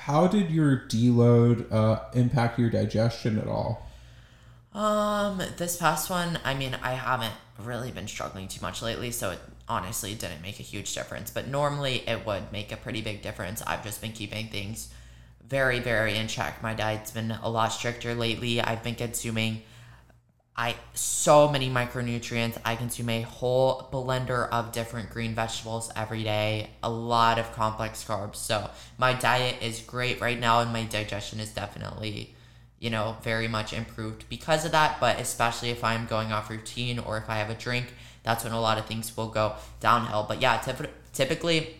how 0.00 0.26
did 0.26 0.50
your 0.50 0.76
deload 0.88 1.70
uh, 1.70 2.00
impact 2.14 2.58
your 2.58 2.70
digestion 2.70 3.38
at 3.38 3.46
all 3.46 3.86
Um, 4.72 5.42
this 5.56 5.76
past 5.76 6.08
one, 6.10 6.38
I 6.44 6.54
mean, 6.54 6.76
I 6.80 6.92
haven't 6.92 7.34
really 7.58 7.90
been 7.90 8.08
struggling 8.08 8.48
too 8.48 8.60
much 8.62 8.82
lately, 8.82 9.10
so 9.10 9.30
it 9.30 9.40
honestly 9.68 10.14
didn't 10.14 10.42
make 10.42 10.58
a 10.60 10.62
huge 10.62 10.94
difference. 10.94 11.30
But 11.30 11.48
normally 11.48 12.08
it 12.08 12.24
would 12.24 12.52
make 12.52 12.72
a 12.72 12.76
pretty 12.76 13.02
big 13.02 13.20
difference. 13.20 13.62
I've 13.66 13.84
just 13.84 14.00
been 14.00 14.12
keeping 14.12 14.48
things 14.48 14.88
very, 15.46 15.80
very 15.80 16.16
in 16.16 16.28
check. 16.28 16.62
My 16.62 16.74
diet's 16.74 17.10
been 17.10 17.32
a 17.42 17.50
lot 17.50 17.72
stricter 17.72 18.14
lately. 18.14 18.60
I've 18.60 18.82
been 18.82 18.94
consuming 18.94 19.62
I 20.56 20.74
so 20.94 21.48
many 21.48 21.70
micronutrients. 21.70 22.58
I 22.64 22.76
consume 22.76 23.08
a 23.08 23.22
whole 23.22 23.88
blender 23.92 24.48
of 24.50 24.72
different 24.72 25.10
green 25.10 25.34
vegetables 25.34 25.90
every 25.96 26.22
day. 26.22 26.70
A 26.82 26.90
lot 26.90 27.38
of 27.38 27.52
complex 27.52 28.04
carbs. 28.04 28.36
So 28.36 28.68
my 28.98 29.12
diet 29.12 29.56
is 29.62 29.80
great 29.80 30.20
right 30.20 30.38
now, 30.38 30.60
and 30.60 30.72
my 30.72 30.84
digestion 30.84 31.40
is 31.40 31.50
definitely, 31.50 32.34
you 32.78 32.90
know, 32.90 33.16
very 33.22 33.48
much 33.48 33.72
improved 33.72 34.28
because 34.28 34.64
of 34.64 34.72
that. 34.72 35.00
But 35.00 35.20
especially 35.20 35.70
if 35.70 35.84
I'm 35.84 36.06
going 36.06 36.32
off 36.32 36.50
routine 36.50 36.98
or 36.98 37.16
if 37.16 37.30
I 37.30 37.36
have 37.36 37.50
a 37.50 37.54
drink, 37.54 37.94
that's 38.22 38.44
when 38.44 38.52
a 38.52 38.60
lot 38.60 38.78
of 38.78 38.86
things 38.86 39.16
will 39.16 39.28
go 39.28 39.54
downhill. 39.80 40.26
But 40.28 40.42
yeah, 40.42 40.58
typ- 40.58 40.90
typically. 41.12 41.76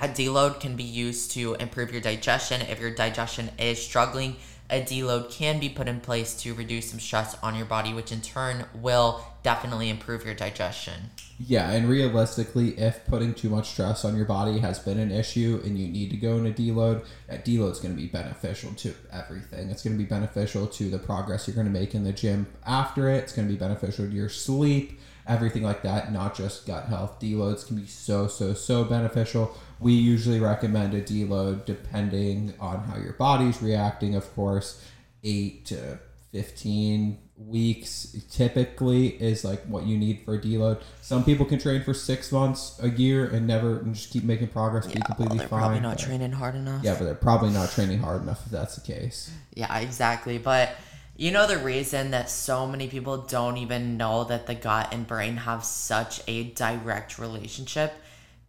A 0.00 0.08
deload 0.08 0.58
can 0.58 0.74
be 0.74 0.82
used 0.82 1.30
to 1.32 1.54
improve 1.54 1.92
your 1.92 2.00
digestion. 2.00 2.60
If 2.62 2.80
your 2.80 2.90
digestion 2.90 3.50
is 3.58 3.80
struggling, 3.80 4.36
a 4.70 4.80
deload 4.80 5.30
can 5.30 5.60
be 5.60 5.68
put 5.68 5.88
in 5.88 6.00
place 6.00 6.34
to 6.42 6.54
reduce 6.54 6.90
some 6.90 7.00
stress 7.00 7.36
on 7.42 7.54
your 7.54 7.66
body, 7.66 7.92
which 7.92 8.10
in 8.10 8.20
turn 8.20 8.64
will 8.74 9.24
definitely 9.42 9.90
improve 9.90 10.24
your 10.24 10.34
digestion. 10.34 11.10
Yeah, 11.38 11.70
and 11.70 11.88
realistically, 11.88 12.78
if 12.78 13.04
putting 13.06 13.34
too 13.34 13.50
much 13.50 13.70
stress 13.70 14.04
on 14.04 14.16
your 14.16 14.24
body 14.24 14.58
has 14.60 14.78
been 14.78 14.98
an 14.98 15.10
issue 15.10 15.60
and 15.64 15.78
you 15.78 15.88
need 15.88 16.10
to 16.10 16.16
go 16.16 16.38
in 16.38 16.46
a 16.46 16.50
deload, 16.50 17.04
that 17.28 17.44
deload 17.44 17.72
is 17.72 17.80
going 17.80 17.94
to 17.94 18.00
be 18.00 18.08
beneficial 18.08 18.72
to 18.74 18.94
everything. 19.12 19.68
It's 19.68 19.82
going 19.82 19.96
to 19.96 20.02
be 20.02 20.08
beneficial 20.08 20.66
to 20.68 20.88
the 20.88 20.98
progress 20.98 21.46
you're 21.46 21.56
going 21.56 21.66
to 21.66 21.72
make 21.72 21.94
in 21.94 22.04
the 22.04 22.12
gym 22.12 22.46
after 22.64 23.10
it. 23.10 23.24
It's 23.24 23.32
going 23.32 23.48
to 23.48 23.52
be 23.52 23.58
beneficial 23.58 24.06
to 24.06 24.12
your 24.12 24.28
sleep, 24.28 24.98
everything 25.26 25.62
like 25.62 25.82
that, 25.82 26.12
not 26.12 26.34
just 26.34 26.66
gut 26.66 26.86
health. 26.86 27.20
Deloads 27.20 27.66
can 27.66 27.76
be 27.76 27.86
so, 27.86 28.28
so, 28.28 28.54
so 28.54 28.84
beneficial. 28.84 29.56
We 29.84 29.92
usually 29.92 30.40
recommend 30.40 30.94
a 30.94 31.02
deload 31.02 31.66
depending 31.66 32.54
on 32.58 32.84
how 32.84 32.96
your 32.96 33.12
body's 33.12 33.60
reacting, 33.60 34.14
of 34.14 34.34
course, 34.34 34.82
8 35.22 35.66
to 35.66 35.98
15 36.32 37.18
weeks 37.36 38.16
typically 38.30 39.08
is 39.08 39.44
like 39.44 39.62
what 39.66 39.84
you 39.84 39.98
need 39.98 40.22
for 40.24 40.36
a 40.36 40.40
deload. 40.40 40.80
Some 41.02 41.22
people 41.22 41.44
can 41.44 41.58
train 41.58 41.82
for 41.82 41.92
six 41.92 42.32
months, 42.32 42.78
a 42.82 42.88
year, 42.88 43.26
and 43.26 43.46
never 43.46 43.80
and 43.80 43.94
just 43.94 44.10
keep 44.10 44.24
making 44.24 44.48
progress, 44.48 44.86
be 44.86 45.00
completely 45.02 45.36
they're 45.36 45.48
fine. 45.48 45.60
probably 45.60 45.80
not 45.80 45.98
but- 45.98 46.04
training 46.04 46.32
hard 46.32 46.54
enough. 46.54 46.82
Yeah, 46.82 46.94
but 46.94 47.04
they're 47.04 47.14
probably 47.14 47.50
not 47.50 47.70
training 47.70 47.98
hard 47.98 48.22
enough 48.22 48.42
if 48.46 48.52
that's 48.52 48.76
the 48.76 48.80
case. 48.80 49.30
Yeah, 49.52 49.78
exactly. 49.80 50.38
But 50.38 50.70
you 51.16 51.30
know 51.30 51.46
the 51.46 51.58
reason 51.58 52.10
that 52.12 52.30
so 52.30 52.66
many 52.66 52.88
people 52.88 53.18
don't 53.18 53.58
even 53.58 53.98
know 53.98 54.24
that 54.24 54.46
the 54.46 54.54
gut 54.54 54.94
and 54.94 55.06
brain 55.06 55.36
have 55.36 55.62
such 55.62 56.22
a 56.26 56.44
direct 56.52 57.18
relationship? 57.18 57.92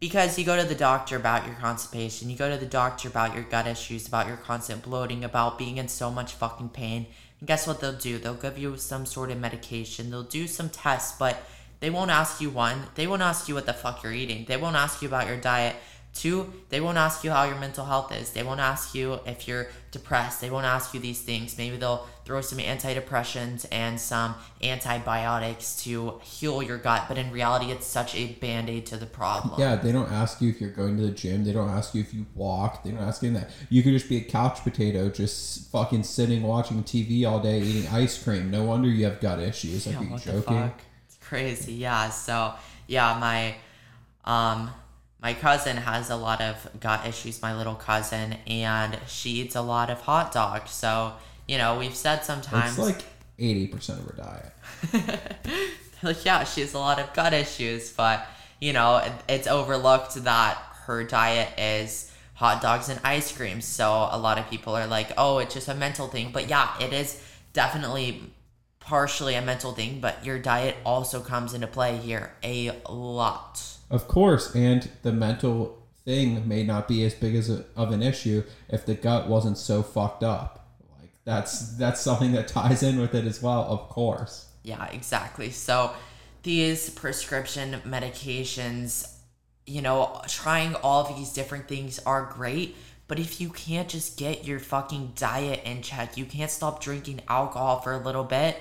Because 0.06 0.38
you 0.38 0.46
go 0.46 0.56
to 0.56 0.68
the 0.68 0.76
doctor 0.76 1.16
about 1.16 1.48
your 1.48 1.56
constipation, 1.56 2.30
you 2.30 2.38
go 2.38 2.48
to 2.48 2.58
the 2.58 2.68
doctor 2.68 3.08
about 3.08 3.34
your 3.34 3.44
gut 3.44 3.66
issues, 3.66 4.08
about 4.08 4.28
your 4.28 4.38
constant 4.38 4.84
bloating, 4.84 5.24
about 5.24 5.58
being 5.58 5.78
in 5.78 5.88
so 5.88 6.12
much 6.12 6.34
fucking 6.34 6.70
pain. 6.70 7.08
And 7.40 7.48
guess 7.48 7.66
what 7.66 7.82
they'll 7.82 7.98
do? 7.98 8.20
They'll 8.20 8.36
give 8.36 8.60
you 8.60 8.78
some 8.78 9.08
sort 9.08 9.32
of 9.32 9.40
medication, 9.40 10.12
they'll 10.12 10.22
do 10.22 10.46
some 10.46 10.70
tests, 10.70 11.18
but 11.18 11.38
they 11.80 11.90
won't 11.90 12.12
ask 12.12 12.40
you 12.40 12.52
one, 12.52 12.84
they 12.94 13.08
won't 13.08 13.24
ask 13.24 13.50
you 13.50 13.56
what 13.56 13.66
the 13.66 13.74
fuck 13.74 14.04
you're 14.04 14.14
eating, 14.14 14.46
they 14.48 14.58
won't 14.58 14.76
ask 14.76 15.02
you 15.02 15.08
about 15.08 15.26
your 15.26 15.38
diet. 15.38 15.76
Two, 16.16 16.54
they 16.70 16.80
won't 16.80 16.98
ask 16.98 17.26
you 17.26 17.32
how 17.32 17.44
your 17.44 17.58
mental 17.60 17.84
health 17.84 18.10
is. 18.16 18.30
They 18.32 18.42
won't 18.42 18.62
ask 18.62 18.96
you 18.96 19.20
if 19.26 19.50
you're 19.50 19.68
depressed. 19.92 20.40
They 20.40 20.50
won't 20.50 20.66
ask 20.66 20.94
you 20.94 21.00
these 21.02 21.22
things. 21.22 21.58
Maybe 21.58 21.76
they'll 21.76 22.08
throw 22.24 22.40
some 22.40 22.58
antidepressants 22.58 23.66
and 23.70 24.00
some 24.00 24.34
antibiotics 24.64 25.84
to 25.84 26.20
heal 26.24 26.64
your 26.64 26.78
gut. 26.78 27.06
But 27.10 27.18
in 27.18 27.32
reality, 27.32 27.70
it's 27.70 27.86
such 27.86 28.16
a 28.16 28.28
band 28.28 28.70
aid 28.70 28.86
to 28.88 28.98
the 28.98 29.06
problem. 29.06 29.60
Yeah, 29.60 29.76
they 29.76 29.92
don't 29.92 30.10
ask 30.10 30.42
you 30.42 30.50
if 30.50 30.62
you're 30.62 30.70
going 30.70 30.96
to 30.98 31.04
the 31.04 31.12
gym. 31.12 31.44
They 31.44 31.52
don't 31.52 31.70
ask 31.70 31.94
you 31.94 32.00
if 32.02 32.14
you 32.14 32.26
walk. 32.34 32.84
They 32.84 32.92
don't 32.92 33.02
ask 33.02 33.22
you 33.22 33.32
that. 33.34 33.50
You 33.70 33.84
could 33.84 33.92
just 33.92 34.08
be 34.08 34.18
a 34.18 34.24
couch 34.24 34.64
potato, 34.64 35.10
just 35.10 35.70
fucking 35.70 36.04
sitting 36.04 36.44
watching 36.44 36.82
TV 36.84 37.30
all 37.30 37.42
day, 37.42 37.60
eating 37.60 37.90
ice 37.92 38.22
cream. 38.24 38.50
No 38.50 38.64
wonder 38.64 38.88
you 38.88 39.04
have 39.04 39.20
gut 39.20 39.40
issues. 39.40 39.86
Like, 39.86 39.96
Yeah, 39.96 40.00
are 40.00 40.04
you 40.06 40.12
what 40.12 40.22
the 40.24 40.32
joking? 40.32 40.44
fuck? 40.62 40.82
It's 41.08 41.18
crazy. 41.18 41.74
Yeah. 41.74 42.10
So 42.10 42.54
yeah, 42.88 43.18
my 43.20 43.56
um 44.24 44.70
my 45.22 45.34
cousin 45.34 45.78
has 45.78 46.10
a 46.10 46.16
lot 46.16 46.42
of 46.42 46.68
gut 46.80 47.06
issues, 47.08 47.42
my 47.42 47.56
little 47.56 47.76
cousin, 47.76 48.38
and 48.48 48.98
she 49.08 49.32
eats 49.32 49.56
a 49.56 49.62
lot 49.62 49.90
of 49.90 50.02
hot 50.02 50.32
dogs. 50.32 50.72
So, 50.72 51.14
you 51.48 51.58
know, 51.58 51.80
we've 51.80 51.96
said 51.96 52.24
sometimes 52.24 52.78
It's 52.78 52.88
like 52.88 53.04
eighty 53.40 53.68
percent 53.68 54.00
of 54.00 54.06
her 54.06 54.16
diet. 54.18 55.36
like, 56.04 56.26
yeah, 56.26 56.44
she 56.44 56.62
has 56.62 56.74
a 56.74 56.80
lot 56.80 57.00
of 57.00 57.14
gut 57.14 57.34
issues, 57.34 57.92
but 57.92 58.28
you 58.60 58.74
know, 58.74 59.02
it's 59.28 59.48
overlooked 59.48 60.16
that 60.24 60.58
her 60.86 61.04
diet 61.04 61.50
is 61.60 62.12
hot 62.36 62.62
dogs 62.62 62.90
and 62.90 63.00
ice 63.04 63.36
cream. 63.36 63.62
So 63.62 64.08
a 64.12 64.18
lot 64.18 64.38
of 64.38 64.50
people 64.50 64.76
are 64.76 64.88
like, 64.88 65.12
oh, 65.18 65.40
it's 65.40 65.54
just 65.54 65.68
a 65.68 65.74
mental 65.74 66.08
thing. 66.08 66.32
But 66.32 66.50
yeah, 66.50 66.70
it 66.80 66.94
is 66.94 67.22
definitely 67.54 68.32
partially 68.80 69.36
a 69.36 69.42
mental 69.42 69.72
thing, 69.72 70.00
but 70.00 70.24
your 70.24 70.38
diet 70.38 70.76
also 70.86 71.20
comes 71.20 71.54
into 71.54 71.68
play 71.68 71.98
here 71.98 72.32
a 72.44 72.72
lot. 72.88 73.64
Of 73.90 74.08
course, 74.08 74.56
and 74.56 74.90
the 75.04 75.12
mental 75.12 75.84
thing 76.06 76.48
may 76.48 76.64
not 76.64 76.88
be 76.88 77.04
as 77.04 77.14
big 77.14 77.36
as 77.36 77.50
a, 77.50 77.66
of 77.76 77.92
an 77.92 78.02
issue 78.02 78.44
if 78.70 78.86
the 78.86 78.94
gut 78.94 79.28
wasn't 79.28 79.58
so 79.58 79.84
fucked 79.84 80.24
up. 80.24 80.68
Like 81.00 81.12
that's 81.24 81.76
that's 81.78 82.02
something 82.02 82.32
that 82.34 82.48
ties 82.48 82.84
in 82.84 83.00
with 83.00 83.14
it 83.14 83.26
as 83.26 83.42
well. 83.42 83.64
Of 83.64 83.90
course. 83.90 84.48
Yeah, 84.64 84.86
exactly. 84.86 85.52
So 85.52 85.92
these 86.44 86.90
prescription 86.90 87.82
medications, 87.86 89.12
you 89.66 89.82
know, 89.82 90.22
trying 90.28 90.76
all 90.76 91.04
these 91.16 91.34
different 91.34 91.68
things 91.68 92.00
are 92.06 92.32
great, 92.34 92.76
but 93.08 93.20
if 93.20 93.40
you 93.40 93.50
can't 93.50 93.88
just 93.88 94.18
get 94.18 94.46
your 94.46 94.60
fucking 94.60 95.14
diet 95.16 95.62
in 95.66 95.82
check, 95.82 96.18
you 96.18 96.26
can't 96.26 96.50
stop 96.50 96.82
drinking 96.82 97.22
alcohol 97.28 97.82
for 97.82 97.94
a 97.94 97.98
little 97.98 98.24
bit, 98.24 98.58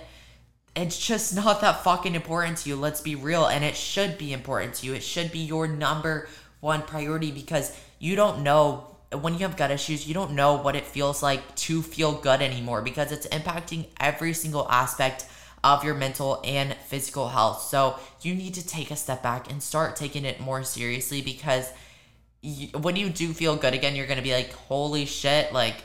it's 0.76 0.98
just 0.98 1.34
not 1.42 1.60
that 1.60 1.82
fucking 1.84 2.14
important 2.14 2.58
to 2.58 2.68
you. 2.68 2.76
Let's 2.76 3.00
be 3.00 3.14
real. 3.14 3.46
And 3.46 3.64
it 3.64 3.76
should 3.76 4.18
be 4.18 4.32
important 4.32 4.74
to 4.74 4.86
you. 4.86 4.94
It 4.94 5.02
should 5.02 5.30
be 5.32 5.40
your 5.40 5.66
number 5.68 6.28
one 6.60 6.82
priority 6.82 7.30
because 7.30 7.76
you 7.98 8.16
don't 8.16 8.42
know 8.42 8.88
when 9.12 9.34
you 9.34 9.40
have 9.40 9.56
gut 9.56 9.70
issues, 9.70 10.08
you 10.08 10.14
don't 10.14 10.32
know 10.32 10.54
what 10.56 10.74
it 10.74 10.84
feels 10.84 11.22
like 11.22 11.54
to 11.54 11.82
feel 11.82 12.12
good 12.12 12.42
anymore 12.42 12.82
because 12.82 13.12
it's 13.12 13.28
impacting 13.28 13.86
every 14.00 14.32
single 14.32 14.66
aspect 14.68 15.26
of 15.62 15.84
your 15.84 15.94
mental 15.94 16.40
and 16.44 16.74
physical 16.88 17.28
health. 17.28 17.62
So 17.62 17.96
you 18.22 18.34
need 18.34 18.54
to 18.54 18.66
take 18.66 18.90
a 18.90 18.96
step 18.96 19.22
back 19.22 19.50
and 19.50 19.62
start 19.62 19.94
taking 19.94 20.24
it 20.24 20.40
more 20.40 20.64
seriously 20.64 21.22
because 21.22 21.70
you, 22.42 22.68
when 22.78 22.96
you 22.96 23.08
do 23.08 23.32
feel 23.32 23.54
good 23.56 23.72
again, 23.72 23.94
you're 23.94 24.06
going 24.06 24.18
to 24.18 24.22
be 24.24 24.34
like, 24.34 24.52
holy 24.52 25.06
shit, 25.06 25.52
like, 25.52 25.76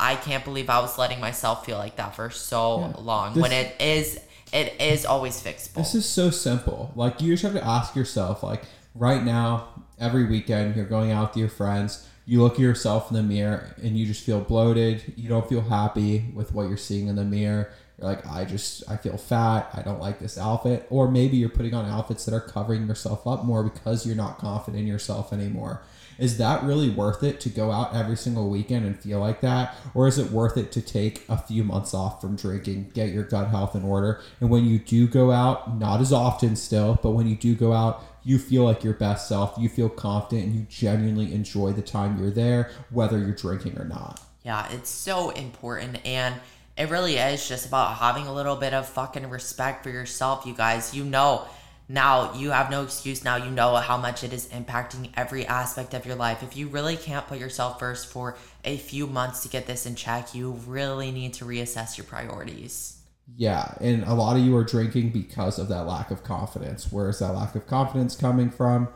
I 0.00 0.14
can't 0.14 0.44
believe 0.44 0.70
I 0.70 0.78
was 0.80 0.96
letting 0.96 1.20
myself 1.20 1.66
feel 1.66 1.76
like 1.78 1.96
that 1.96 2.14
for 2.14 2.30
so 2.30 2.80
Yeah. 2.96 3.02
long 3.02 3.34
This- 3.34 3.42
when 3.42 3.52
it 3.52 3.74
is 3.80 4.20
it 4.52 4.80
is 4.80 5.04
always 5.04 5.42
fixable. 5.42 5.74
This 5.74 5.94
is 5.94 6.06
so 6.06 6.30
simple. 6.30 6.92
Like 6.94 7.20
you 7.20 7.32
just 7.32 7.42
have 7.42 7.52
to 7.54 7.64
ask 7.64 7.94
yourself, 7.94 8.42
like 8.42 8.62
right 8.94 9.22
now, 9.22 9.68
every 9.98 10.26
weekend 10.26 10.76
you're 10.76 10.84
going 10.84 11.10
out 11.10 11.30
with 11.30 11.36
your 11.36 11.48
friends, 11.48 12.06
you 12.26 12.42
look 12.42 12.54
at 12.54 12.60
yourself 12.60 13.10
in 13.10 13.16
the 13.16 13.22
mirror 13.22 13.74
and 13.82 13.96
you 13.96 14.06
just 14.06 14.24
feel 14.24 14.40
bloated. 14.40 15.14
You 15.16 15.28
don't 15.28 15.48
feel 15.48 15.62
happy 15.62 16.30
with 16.34 16.52
what 16.52 16.68
you're 16.68 16.76
seeing 16.76 17.08
in 17.08 17.16
the 17.16 17.24
mirror. 17.24 17.70
You're 17.98 18.08
like, 18.08 18.26
I 18.26 18.44
just 18.44 18.88
I 18.88 18.96
feel 18.96 19.16
fat. 19.16 19.70
I 19.72 19.82
don't 19.82 20.00
like 20.00 20.20
this 20.20 20.36
outfit. 20.38 20.86
Or 20.90 21.10
maybe 21.10 21.36
you're 21.36 21.48
putting 21.48 21.74
on 21.74 21.86
outfits 21.86 22.24
that 22.26 22.34
are 22.34 22.40
covering 22.40 22.86
yourself 22.86 23.26
up 23.26 23.44
more 23.44 23.64
because 23.64 24.06
you're 24.06 24.14
not 24.14 24.38
confident 24.38 24.82
in 24.82 24.86
yourself 24.86 25.32
anymore. 25.32 25.82
Is 26.18 26.38
that 26.38 26.62
really 26.64 26.90
worth 26.90 27.22
it 27.22 27.40
to 27.40 27.48
go 27.48 27.70
out 27.70 27.94
every 27.94 28.16
single 28.16 28.50
weekend 28.50 28.84
and 28.84 28.98
feel 28.98 29.20
like 29.20 29.40
that? 29.40 29.76
Or 29.94 30.08
is 30.08 30.18
it 30.18 30.30
worth 30.30 30.56
it 30.56 30.72
to 30.72 30.82
take 30.82 31.24
a 31.28 31.38
few 31.38 31.64
months 31.64 31.94
off 31.94 32.20
from 32.20 32.36
drinking, 32.36 32.90
get 32.94 33.10
your 33.10 33.22
gut 33.24 33.48
health 33.48 33.74
in 33.74 33.84
order? 33.84 34.20
And 34.40 34.50
when 34.50 34.64
you 34.64 34.78
do 34.78 35.06
go 35.06 35.30
out, 35.30 35.78
not 35.78 36.00
as 36.00 36.12
often 36.12 36.56
still, 36.56 36.98
but 37.02 37.10
when 37.10 37.26
you 37.28 37.36
do 37.36 37.54
go 37.54 37.72
out, 37.72 38.02
you 38.24 38.38
feel 38.38 38.64
like 38.64 38.84
your 38.84 38.94
best 38.94 39.28
self, 39.28 39.54
you 39.58 39.68
feel 39.68 39.88
confident, 39.88 40.48
and 40.48 40.54
you 40.54 40.66
genuinely 40.68 41.32
enjoy 41.32 41.72
the 41.72 41.82
time 41.82 42.20
you're 42.20 42.30
there, 42.30 42.70
whether 42.90 43.18
you're 43.18 43.32
drinking 43.32 43.78
or 43.78 43.84
not. 43.84 44.20
Yeah, 44.44 44.70
it's 44.72 44.90
so 44.90 45.30
important 45.30 46.04
and 46.04 46.34
it 46.78 46.90
really 46.90 47.16
is 47.16 47.46
just 47.46 47.66
about 47.66 47.96
having 47.96 48.28
a 48.28 48.32
little 48.32 48.54
bit 48.54 48.72
of 48.72 48.88
fucking 48.88 49.28
respect 49.28 49.82
for 49.82 49.90
yourself, 49.90 50.46
you 50.46 50.54
guys. 50.54 50.94
You 50.94 51.04
know, 51.04 51.44
now 51.88 52.34
you 52.34 52.50
have 52.50 52.70
no 52.70 52.82
excuse 52.82 53.24
now. 53.24 53.36
You 53.36 53.50
know 53.50 53.74
how 53.76 53.96
much 53.96 54.22
it 54.22 54.32
is 54.32 54.46
impacting 54.48 55.10
every 55.16 55.46
aspect 55.46 55.94
of 55.94 56.04
your 56.04 56.16
life. 56.16 56.42
If 56.42 56.56
you 56.56 56.68
really 56.68 56.96
can't 56.96 57.26
put 57.26 57.38
yourself 57.38 57.78
first 57.78 58.08
for 58.08 58.36
a 58.64 58.76
few 58.76 59.06
months 59.06 59.42
to 59.42 59.48
get 59.48 59.66
this 59.66 59.86
in 59.86 59.94
check, 59.94 60.34
you 60.34 60.52
really 60.66 61.10
need 61.10 61.32
to 61.34 61.46
reassess 61.46 61.96
your 61.96 62.04
priorities. 62.04 62.98
Yeah, 63.36 63.74
and 63.80 64.04
a 64.04 64.14
lot 64.14 64.36
of 64.36 64.42
you 64.42 64.54
are 64.56 64.64
drinking 64.64 65.10
because 65.10 65.58
of 65.58 65.68
that 65.68 65.86
lack 65.86 66.10
of 66.10 66.24
confidence. 66.24 66.92
Where's 66.92 67.18
that 67.20 67.32
lack 67.32 67.54
of 67.54 67.66
confidence 67.66 68.16
coming 68.16 68.50
from? 68.50 68.88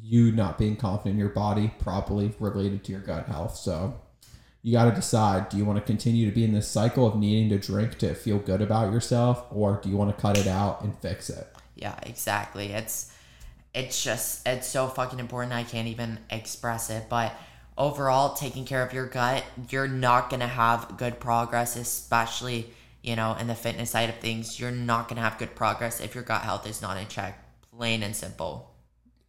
You 0.00 0.32
not 0.32 0.58
being 0.58 0.76
confident 0.76 1.14
in 1.14 1.18
your 1.18 1.30
body, 1.30 1.72
properly 1.78 2.34
related 2.38 2.84
to 2.84 2.92
your 2.92 3.00
gut 3.00 3.26
health. 3.26 3.56
So 3.56 4.00
you 4.62 4.72
got 4.72 4.86
to 4.86 4.92
decide 4.92 5.48
do 5.48 5.56
you 5.56 5.64
want 5.64 5.78
to 5.78 5.84
continue 5.84 6.28
to 6.28 6.34
be 6.34 6.44
in 6.44 6.52
this 6.52 6.68
cycle 6.68 7.06
of 7.06 7.16
needing 7.16 7.48
to 7.50 7.64
drink 7.64 7.98
to 7.98 8.14
feel 8.14 8.38
good 8.38 8.60
about 8.60 8.92
yourself, 8.92 9.44
or 9.50 9.80
do 9.82 9.88
you 9.88 9.96
want 9.96 10.14
to 10.14 10.20
cut 10.20 10.36
it 10.36 10.46
out 10.46 10.82
and 10.82 10.98
fix 10.98 11.30
it? 11.30 11.53
Yeah, 11.74 11.98
exactly. 12.02 12.72
It's 12.72 13.12
it's 13.74 14.02
just 14.02 14.46
it's 14.46 14.66
so 14.66 14.88
fucking 14.88 15.18
important. 15.18 15.52
I 15.52 15.64
can't 15.64 15.88
even 15.88 16.18
express 16.30 16.90
it, 16.90 17.06
but 17.08 17.32
overall 17.76 18.34
taking 18.34 18.64
care 18.64 18.82
of 18.82 18.92
your 18.92 19.06
gut, 19.06 19.44
you're 19.68 19.88
not 19.88 20.30
going 20.30 20.40
to 20.40 20.46
have 20.46 20.96
good 20.96 21.18
progress 21.18 21.76
especially, 21.76 22.70
you 23.02 23.16
know, 23.16 23.34
in 23.34 23.46
the 23.48 23.54
fitness 23.54 23.90
side 23.90 24.08
of 24.08 24.16
things. 24.16 24.60
You're 24.60 24.70
not 24.70 25.08
going 25.08 25.16
to 25.16 25.22
have 25.22 25.38
good 25.38 25.54
progress 25.54 26.00
if 26.00 26.14
your 26.14 26.24
gut 26.24 26.42
health 26.42 26.66
is 26.66 26.80
not 26.80 26.96
in 26.96 27.08
check. 27.08 27.40
Plain 27.76 28.02
and 28.02 28.14
simple. 28.14 28.70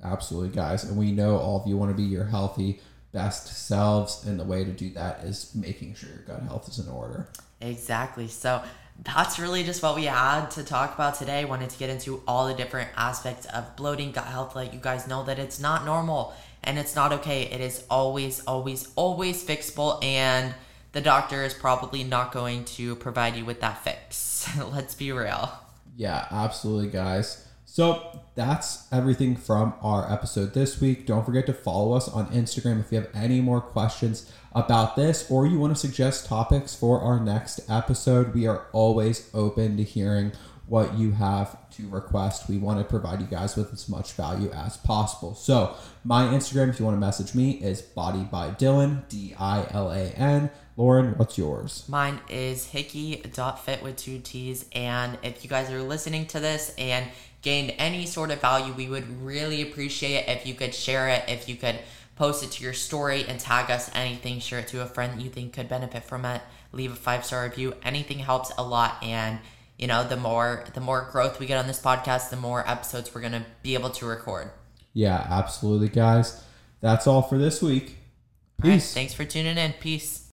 Absolutely, 0.04 0.56
guys. 0.56 0.84
And 0.84 0.98
we 0.98 1.12
know 1.12 1.38
all 1.38 1.62
of 1.62 1.68
you 1.68 1.78
want 1.78 1.89
to 1.89 1.98
be 1.98 2.08
your 2.08 2.26
healthy, 2.26 2.80
best 3.12 3.68
selves, 3.68 4.26
and 4.26 4.39
the 4.39 4.43
way 4.43 4.64
to 4.64 4.72
do 4.72 4.91
that 4.91 5.24
is 5.24 5.56
making 5.56 5.96
sure 5.96 6.10
your 6.10 6.20
gut 6.20 6.43
health 6.43 6.68
is 6.68 6.78
in 6.78 6.88
order. 6.89 7.28
Exactly. 7.62 8.28
So 8.28 8.62
that's 9.04 9.39
really 9.39 9.64
just 9.64 9.84
what 9.84 9.96
we 9.96 10.06
had 10.06 10.48
to 10.52 10.64
talk 10.64 10.96
about 10.96 11.16
today. 11.16 11.46
Wanted 11.46 11.70
to 11.70 11.78
get 11.78 11.89
into 11.89 12.22
all 12.28 12.48
the 12.48 12.54
different 12.54 12.89
aspects 12.96 13.46
of 13.48 13.76
bloating, 13.76 14.12
gut 14.12 14.26
health, 14.26 14.56
let 14.56 14.74
you 14.74 14.80
guys 14.80 15.08
know 15.08 15.24
that 15.26 15.38
it's 15.38 15.60
not 15.60 15.86
normal 15.86 16.34
and 16.64 16.80
it's 16.80 16.96
not 16.96 17.14
okay. 17.14 17.43
It 17.43 17.62
is 17.62 17.84
always, 17.89 18.43
always, 18.46 18.89
always 18.96 19.46
fixable, 19.46 20.04
and 20.04 20.54
the 20.91 21.02
doctor 21.02 21.43
is 21.43 21.54
probably 21.54 22.04
not 22.04 22.32
going 22.32 22.66
to 22.66 22.96
provide 22.96 23.36
you 23.36 23.46
with 23.46 23.62
that 23.62 23.84
fix. 23.84 24.50
Let's 24.72 24.96
be 24.96 25.12
real. 25.12 25.52
Yeah, 25.96 26.26
absolutely, 26.32 26.89
guys. 26.89 27.45
So 27.76 28.21
that's 28.36 28.88
everything 28.89 29.36
from 29.36 29.73
our 29.82 30.09
episode 30.09 30.53
this 30.53 30.80
week. 30.80 31.05
Don't 31.05 31.26
forget 31.26 31.45
to 31.47 31.53
follow 31.53 31.91
us 31.91 32.07
on 32.07 32.28
Instagram 32.28 32.80
if 32.80 32.89
you 32.89 33.01
have 33.01 33.09
any 33.13 33.41
more 33.41 33.59
questions 33.59 34.32
about 34.53 34.95
this 34.95 35.30
or 35.30 35.45
you 35.45 35.59
want 35.59 35.76
to 35.76 35.78
suggest 35.78 36.26
topics 36.26 36.73
for 36.73 37.01
our 37.01 37.19
next 37.19 37.69
episode. 37.69 38.34
We 38.34 38.47
are 38.47 38.67
always 38.71 39.30
open 39.34 39.76
to 39.76 39.84
hearing 39.84 40.32
what 40.67 40.97
you 40.97 41.11
have 41.11 41.69
to 41.71 41.89
request. 41.89 42.47
We 42.47 42.59
want 42.59 42.80
to 42.80 42.86
provide 42.86 43.19
you 43.19 43.28
guys 43.28 43.57
with 43.57 43.73
as 43.73 43.89
much 43.89 44.13
value 44.13 44.51
as 44.51 44.78
possible. 44.78 45.36
So, 45.36 45.76
my 46.05 46.28
Instagram, 46.28 46.69
if 46.69 46.80
you 46.80 46.86
want 46.86 46.95
to 46.95 47.01
message 47.01 47.36
me, 47.36 47.51
is 47.61 47.82
Body 47.82 48.23
by 48.23 48.51
Dilan, 48.51 49.07
D 49.09 49.36
I 49.38 49.67
L 49.71 49.91
A 49.91 50.11
N. 50.11 50.49
Lauren, 50.78 51.17
what's 51.17 51.38
yours? 51.38 51.86
Mine 51.88 52.19
is 52.30 52.65
hickey.fit 52.67 53.82
with 53.84 53.95
two 53.95 54.19
T's. 54.19 54.65
And 54.73 55.17
if 55.23 55.43
you 55.43 55.49
guys 55.49 55.69
are 55.71 55.82
listening 55.82 56.26
to 56.28 56.39
this 56.39 56.73
and 56.78 57.05
gained 57.46 57.74
any 57.78 58.06
sort 58.08 58.32
of 58.32 58.41
value, 58.41 58.74
we 58.74 58.89
would 58.89 59.22
really 59.24 59.62
appreciate 59.62 60.16
it 60.16 60.28
if 60.28 60.46
you 60.48 60.56
could 60.56 60.74
share 60.74 61.08
it, 61.08 61.24
if 61.30 61.48
you 61.48 61.56
could 61.56 61.80
post 62.16 62.43
it 62.43 62.52
to 62.52 62.64
your 62.64 62.74
story 62.74 63.24
and 63.28 63.39
tag 63.39 63.70
us 63.70 63.89
anything, 63.93 64.39
share 64.39 64.60
it 64.60 64.68
to 64.70 64.82
a 64.82 64.86
friend 64.86 65.14
that 65.14 65.24
you 65.24 65.30
think 65.30 65.54
could 65.54 65.70
benefit 65.70 66.04
from 66.04 66.26
it, 66.26 66.41
leave 66.72 66.91
a 66.91 66.96
five 66.96 67.24
star 67.24 67.43
review. 67.43 67.76
Anything 67.84 68.20
helps 68.20 68.52
a 68.58 68.64
lot. 68.64 68.98
And 69.04 69.39
you 69.78 69.86
know, 69.88 70.08
the 70.08 70.18
more 70.18 70.66
the 70.74 70.82
more 70.82 71.08
growth 71.12 71.39
we 71.39 71.46
get 71.46 71.60
on 71.60 71.68
this 71.68 71.80
podcast, 71.82 72.32
the 72.32 72.36
more 72.36 72.68
episodes 72.68 73.14
we're 73.14 73.22
gonna 73.22 73.46
be 73.62 73.76
able 73.76 73.91
to 73.91 74.06
record. 74.08 74.50
Yeah, 74.93 75.26
absolutely, 75.30 75.89
guys. 75.89 76.41
That's 76.82 77.06
all 77.06 77.22
for 77.22 77.38
this 77.38 77.62
week. 77.62 77.98
All 78.64 78.70
right, 78.70 78.76
Peace. 78.78 78.93
thanks 78.93 79.14
for 79.14 79.26
tuning 79.26 79.58
in. 79.58 79.74
Peace. 79.74 80.22